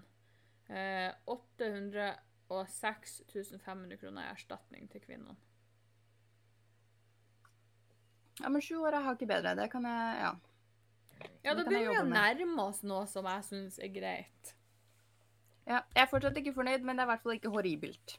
eh, 0.70 1.12
806 1.30 3.20
500 3.62 4.00
kroner 4.00 4.26
i 4.26 4.32
erstatning 4.32 4.88
til 4.90 5.02
kvinnene. 5.04 5.36
Ja, 8.38 8.50
men 8.54 8.62
sju 8.62 8.76
år 8.86 8.94
er 8.98 9.06
hakket 9.06 9.30
bedre. 9.30 9.56
Det 9.58 9.70
kan 9.72 9.86
jeg 9.86 10.20
Ja. 10.22 10.32
Ja, 11.42 11.54
da 11.54 11.64
begynner 11.66 11.90
vi 11.90 11.98
å 11.98 12.06
nærme 12.06 12.62
oss 12.70 12.84
noe 12.86 13.06
som 13.10 13.26
jeg 13.26 13.42
syns 13.48 13.78
er 13.82 13.90
greit. 13.90 14.54
ja. 15.66 15.80
Jeg 15.94 16.02
er 16.04 16.10
fortsatt 16.10 16.36
ikke 16.38 16.54
fornøyd, 16.54 16.84
men 16.86 16.96
det 16.96 17.02
er 17.02 17.08
i 17.08 17.10
hvert 17.10 17.22
fall 17.24 17.34
ikke 17.34 17.50
horribelt. 17.50 18.18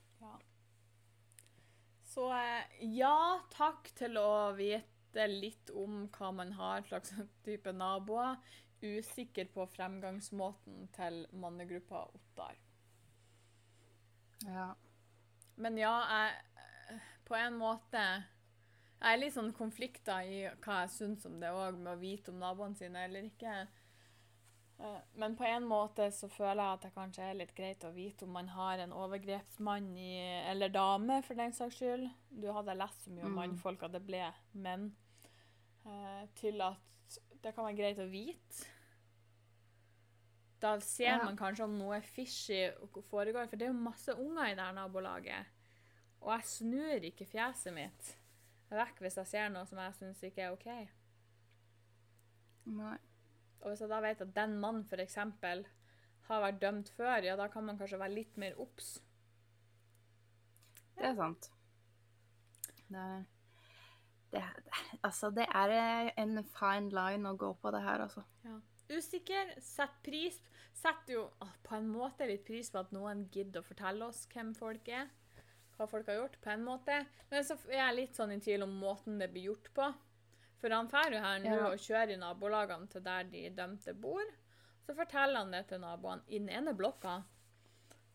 Så 2.10 2.26
eh, 2.34 2.80
ja, 2.98 3.40
takk 3.54 3.92
til 3.98 4.18
å 4.18 4.52
vite 4.58 5.28
litt 5.30 5.70
om 5.78 6.08
hva 6.16 6.32
man 6.34 6.56
har 6.58 6.82
slags 6.88 7.14
type 7.46 7.74
naboer. 7.76 8.40
Usikker 8.80 9.50
på 9.54 9.66
fremgangsmåten 9.68 10.88
til 10.96 11.26
mannegruppa 11.36 12.06
Ottar. 12.16 12.58
Ja. 14.48 14.72
Men 15.60 15.76
ja, 15.78 15.96
jeg 16.08 17.00
På 17.28 17.36
en 17.36 17.58
måte 17.60 18.00
Jeg 18.00 19.10
er 19.12 19.20
litt 19.20 19.36
sånn 19.36 19.52
konflikter 19.54 20.24
i 20.24 20.38
hva 20.64 20.78
jeg 20.86 20.94
syns 20.94 21.28
om 21.28 21.36
det 21.42 21.52
òg, 21.52 21.76
med 21.76 21.92
å 21.92 22.00
vite 22.00 22.32
om 22.32 22.40
naboene 22.40 22.80
sine 22.80 23.04
eller 23.06 23.28
ikke. 23.28 23.68
Eh, 24.80 25.00
Men 25.14 25.36
på 25.36 25.44
en 25.44 25.66
måte 25.68 26.06
så 26.16 26.30
føler 26.32 26.62
jeg 26.64 26.74
at 26.78 26.82
det 26.86 26.94
kanskje 26.96 27.24
er 27.30 27.34
litt 27.36 27.56
greit 27.56 27.84
å 27.84 27.92
vite 27.94 28.24
om 28.24 28.32
man 28.32 28.48
har 28.48 28.80
en 28.80 28.94
overgrepsmann 28.96 29.90
i, 30.00 30.14
eller 30.50 30.70
dame, 30.72 31.22
for 31.26 31.36
den 31.36 31.52
saks 31.52 31.76
skyld. 31.82 32.10
Du 32.32 32.48
hadde 32.56 32.76
lest 32.80 33.04
så 33.04 33.12
mye 33.12 33.26
om 33.28 33.32
Mm. 33.34 33.40
mannfolk 33.42 33.84
at 33.84 33.92
det 33.92 34.06
ble 34.06 34.34
menn. 34.54 34.96
eh, 35.86 36.28
Til 36.36 36.62
at 36.62 36.78
det 37.42 37.56
kan 37.56 37.66
være 37.66 37.78
greit 37.78 37.98
å 38.00 38.10
vite. 38.10 38.66
Da 40.62 40.78
ser 40.80 41.06
Ja. 41.18 41.24
man 41.24 41.38
kanskje 41.38 41.64
om 41.64 41.78
noe 41.78 42.02
fishy 42.02 42.70
foregår, 43.10 43.48
for 43.50 43.56
det 43.56 43.62
er 43.68 43.74
jo 43.74 43.80
masse 43.80 44.10
unger 44.14 44.46
i 44.52 44.56
det 44.56 44.76
nabolaget. 44.76 45.46
Og 46.22 46.32
jeg 46.38 46.44
snur 46.44 47.00
ikke 47.02 47.26
fjeset 47.26 47.74
mitt 47.74 48.16
vekk 48.70 49.00
hvis 49.00 49.16
jeg 49.16 49.28
ser 49.28 49.50
noe 49.50 49.66
som 49.66 49.78
jeg 49.80 49.94
syns 49.94 50.22
ikke 50.24 50.42
er 50.42 50.52
OK. 50.52 50.90
Nei. 52.66 52.98
Og 53.62 53.72
hvis 53.72 53.84
jeg 53.84 53.92
da 53.92 54.00
vet 54.04 54.24
at 54.24 54.36
den 54.36 54.56
mannen 54.62 54.86
f.eks. 54.88 55.18
har 56.30 56.44
vært 56.46 56.62
dømt 56.62 56.92
før, 56.96 57.26
ja, 57.26 57.36
da 57.40 57.50
kan 57.52 57.66
man 57.68 57.80
kanskje 57.80 58.00
være 58.00 58.16
litt 58.16 58.38
mer 58.40 58.58
obs. 58.62 58.98
Det 61.00 61.12
er 61.12 61.18
sant. 61.18 61.52
Det 62.90 63.00
er, 63.00 63.26
det, 64.32 64.44
altså, 65.04 65.30
det 65.34 65.46
er 65.48 66.12
en 66.18 66.44
fine 66.56 66.94
line 66.94 67.30
å 67.32 67.40
gå 67.40 67.54
på 67.62 67.72
det 67.76 67.84
her, 67.86 68.06
altså. 68.08 68.26
Usikker, 68.90 69.54
sett 69.62 70.00
pris 70.02 70.40
Setter 70.80 71.14
jo 71.14 71.24
på 71.66 71.76
en 71.76 71.90
måte 71.92 72.28
litt 72.30 72.46
pris 72.48 72.70
på 72.72 72.80
at 72.80 72.94
noen 72.96 73.26
gidder 73.34 73.60
å 73.60 73.68
fortelle 73.68 74.06
oss 74.08 74.22
hvem 74.32 74.54
folk 74.56 74.88
er. 74.94 75.10
Hva 75.76 75.88
folk 75.92 76.08
har 76.12 76.22
gjort, 76.22 76.38
på 76.44 76.52
en 76.54 76.64
måte. 76.64 77.02
Men 77.32 77.44
så 77.48 77.58
er 77.68 77.82
jeg 77.82 77.98
litt 77.98 78.20
sånn 78.20 78.32
i 78.36 78.40
tvil 78.44 78.64
om 78.64 78.78
måten 78.80 79.20
det 79.20 79.30
blir 79.34 79.50
gjort 79.50 79.68
på. 79.76 79.90
For 80.60 80.70
han 80.76 80.88
drar 80.92 81.12
jo 81.14 81.20
her 81.24 81.40
nå 81.40 81.56
Ja. 81.56 81.68
og 81.72 81.80
kjører 81.80 82.14
i 82.14 82.20
nabolagene 82.20 82.88
til 82.92 83.04
der 83.04 83.24
de 83.24 83.50
dømte 83.56 83.94
bor. 83.94 84.26
Så 84.86 84.96
forteller 84.96 85.40
han 85.44 85.52
det 85.52 85.68
til 85.70 85.80
naboene 85.80 86.24
i 86.28 86.40
den 86.40 86.50
ene 86.50 86.74
blokka 86.76 87.22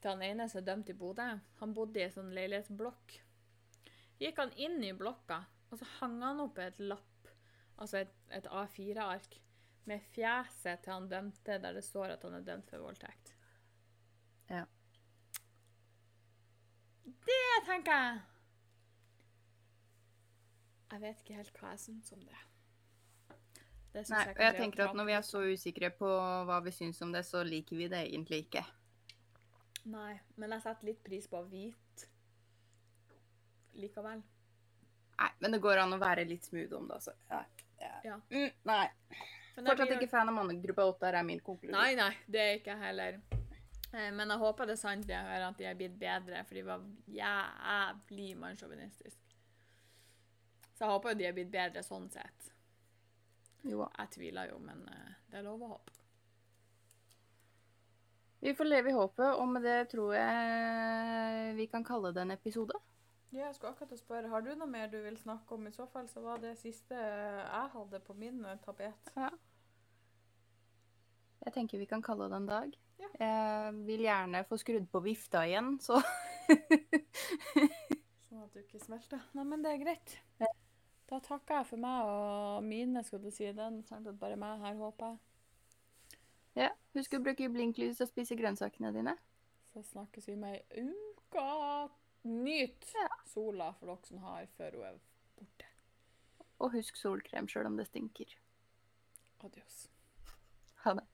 til 0.03 0.11
han 0.11 0.23
ene 0.23 0.49
som 0.49 0.59
er 0.61 0.67
dømt 0.67 0.91
i 0.91 0.93
Bodø. 0.93 1.29
Han 1.61 1.73
bodde 1.75 2.01
i 2.01 2.05
en 2.05 2.13
sånn 2.13 2.35
leilighetsblokk. 2.37 3.15
Gikk 4.21 4.37
han 4.43 4.53
inn 4.61 4.83
i 4.85 4.93
blokka, 4.93 5.39
og 5.71 5.79
så 5.81 5.87
hang 6.01 6.21
han 6.23 6.41
opp 6.45 6.59
et 6.59 6.79
lapp, 6.79 7.31
altså 7.79 8.03
et, 8.03 8.13
et 8.31 8.45
A4-ark, 8.47 9.41
med 9.87 10.01
fjeset 10.15 10.83
til 10.85 10.93
han 10.93 11.09
dømte, 11.09 11.59
der 11.61 11.73
det 11.77 11.85
står 11.85 12.15
at 12.15 12.23
han 12.23 12.35
er 12.39 12.45
dømt 12.47 12.69
for 12.71 12.85
voldtekt. 12.85 13.35
Ja. 14.51 14.65
Det 17.05 17.43
tenker 17.67 17.93
jeg 17.93 18.21
Jeg 20.95 21.01
vet 21.03 21.23
ikke 21.25 21.35
helt 21.41 21.57
hva 21.59 21.71
jeg 21.75 21.81
syns 21.83 22.13
om 22.15 22.21
det. 22.23 22.41
det 23.95 24.05
synes 24.07 24.11
Nei, 24.15 24.25
jeg 24.29 24.37
og 24.37 24.43
jeg 24.47 24.57
tenker 24.61 24.85
at 24.85 24.95
når 24.95 25.09
vi 25.09 25.15
er 25.19 25.25
så 25.27 25.41
usikre 25.43 25.91
på 25.99 26.11
hva 26.47 26.59
vi 26.63 26.71
syns 26.77 27.01
om 27.03 27.11
det, 27.15 27.25
så 27.27 27.43
liker 27.47 27.77
vi 27.81 27.89
det 27.91 28.05
egentlig 28.07 28.45
ikke. 28.47 28.63
Nei, 29.91 30.13
men 30.41 30.55
jeg 30.55 30.63
setter 30.65 30.87
litt 30.93 31.03
pris 31.05 31.27
på 31.29 31.41
å 31.43 31.49
vite 31.51 32.07
likevel. 33.75 34.23
Nei, 35.19 35.31
men 35.43 35.55
det 35.57 35.61
går 35.63 35.83
an 35.83 35.95
å 35.97 36.01
være 36.01 36.25
litt 36.31 36.47
smooth 36.47 36.73
om 36.79 36.87
det, 36.89 37.01
altså. 37.01 37.15
Ja. 37.31 37.43
ja. 37.83 37.91
Ja. 38.05 38.19
Mm, 38.31 38.51
nei. 38.71 38.85
Fortsatt 39.55 39.83
blir- 39.87 39.97
ikke 39.99 40.11
fan 40.11 40.31
av 40.31 40.35
mannegruppa 40.39 40.87
8, 40.95 41.11
er 41.15 41.23
min 41.27 41.41
konklusjon. 41.41 41.75
Nei, 41.77 41.95
nei, 41.99 42.13
det 42.27 42.41
er 42.47 42.55
ikke 42.59 42.73
jeg 42.75 42.83
heller. 42.87 43.21
Eh, 43.95 44.11
Men 44.11 44.29
jeg 44.35 44.39
håper 44.39 44.67
det 44.67 44.73
er 44.79 44.81
sant 44.81 45.07
det 45.07 45.15
jeg 45.15 45.27
hører 45.29 45.49
at 45.49 45.59
de 45.59 45.65
er 45.71 45.75
blitt 45.79 45.99
bedre, 45.99 46.45
for 46.47 46.55
de 46.55 46.63
var 46.67 46.81
jævlig 47.19 48.33
mannssjåvinistiske. 48.41 49.21
Så 50.75 50.85
jeg 50.85 50.91
håper 50.91 51.13
jo 51.15 51.19
de 51.21 51.27
er 51.29 51.37
blitt 51.37 51.53
bedre 51.53 51.83
sånn 51.87 52.09
sett. 52.11 52.51
Jo, 53.65 53.87
Jeg 53.99 54.11
tviler 54.17 54.51
jo, 54.51 54.59
men 54.61 54.83
eh, 54.91 55.13
det 55.31 55.39
er 55.41 55.47
lov 55.47 55.63
å 55.63 55.69
håpe. 55.77 55.93
vi 58.45 58.53
får 58.55 58.67
leve 58.69 58.91
i 58.91 58.97
håpet, 58.97 59.39
og 59.41 59.47
med 59.49 59.63
det 59.65 59.89
tror 59.89 60.11
jeg 60.19 61.55
vi 61.57 61.67
kan 61.73 61.85
kalle 61.87 62.11
det 62.13 62.21
en 62.27 62.35
episode. 62.35 62.77
Ja, 63.33 63.47
jeg 63.47 63.55
skulle 63.57 63.73
akkurat 63.73 63.99
spørre, 63.99 64.29
Har 64.29 64.43
du 64.45 64.51
noe 64.55 64.69
mer 64.69 64.87
du 64.93 64.99
vil 65.03 65.17
snakke 65.19 65.55
om? 65.57 65.65
I 65.67 65.73
så 65.73 65.87
fall 65.91 66.07
så 66.09 66.21
var 66.23 66.39
det 66.43 66.53
siste 66.61 66.95
jeg 66.95 67.71
hadde 67.73 68.01
på 68.05 68.15
min 68.15 68.45
eh, 68.45 68.59
tapet. 68.67 68.93
Ja. 69.17 69.31
Jeg 71.45 71.53
tenker 71.57 71.79
vi 71.81 71.87
kan 71.89 72.03
kalle 72.03 72.29
det 72.29 72.37
en 72.37 72.47
dag. 72.51 72.77
Ja. 73.01 73.09
Jeg 73.21 73.75
vil 73.89 74.05
gjerne 74.07 74.45
få 74.49 74.57
skrudd 74.61 74.87
på 74.93 75.01
vifta 75.05 75.43
igjen, 75.49 75.79
så 75.83 75.99
Sånn 78.29 78.43
at 78.45 78.53
du 78.53 78.61
ikke 78.61 78.81
smelter. 78.83 79.25
Nei, 79.37 79.45
men 79.49 79.65
det 79.65 79.73
er 79.73 79.83
greit. 79.83 80.15
Da 81.11 81.19
takker 81.21 81.59
jeg 81.61 81.67
for 81.69 81.77
meg 81.85 82.09
og 82.09 82.65
mine, 82.65 83.03
skulle 83.05 83.29
du 83.29 83.35
si. 83.35 83.45
Er 83.45 83.83
sant 83.89 84.09
bare 84.21 84.37
meg 84.41 84.61
her, 84.65 84.75
håper 84.81 85.07
jeg. 85.13 85.19
ja. 86.63 86.71
Husk 86.95 87.17
å 87.17 87.23
bruke 87.25 87.49
blinklys 87.51 88.01
og 88.01 88.09
spise 88.09 88.37
grønnsakene 88.39 88.93
dine. 88.95 89.17
Så 89.73 89.83
snakkes 89.83 90.29
vi 90.31 90.37
med 90.39 90.61
ei 90.71 90.85
uke. 90.87 91.91
Nyt 92.25 92.87
Ja. 92.95 93.09
sola 93.27 93.73
for 93.75 93.87
dere 93.91 94.07
som 94.07 94.19
har, 94.19 94.47
før 94.57 94.71
hun 94.79 94.85
er 94.87 94.99
borte. 95.37 95.67
Og 96.61 96.71
husk 96.73 96.97
solkrem 96.97 97.49
sjøl 97.51 97.67
om 97.67 97.77
det 97.77 97.87
stinker. 97.89 98.31
Adios. 99.45 99.89
Ha 100.85 100.95
det. 100.95 101.05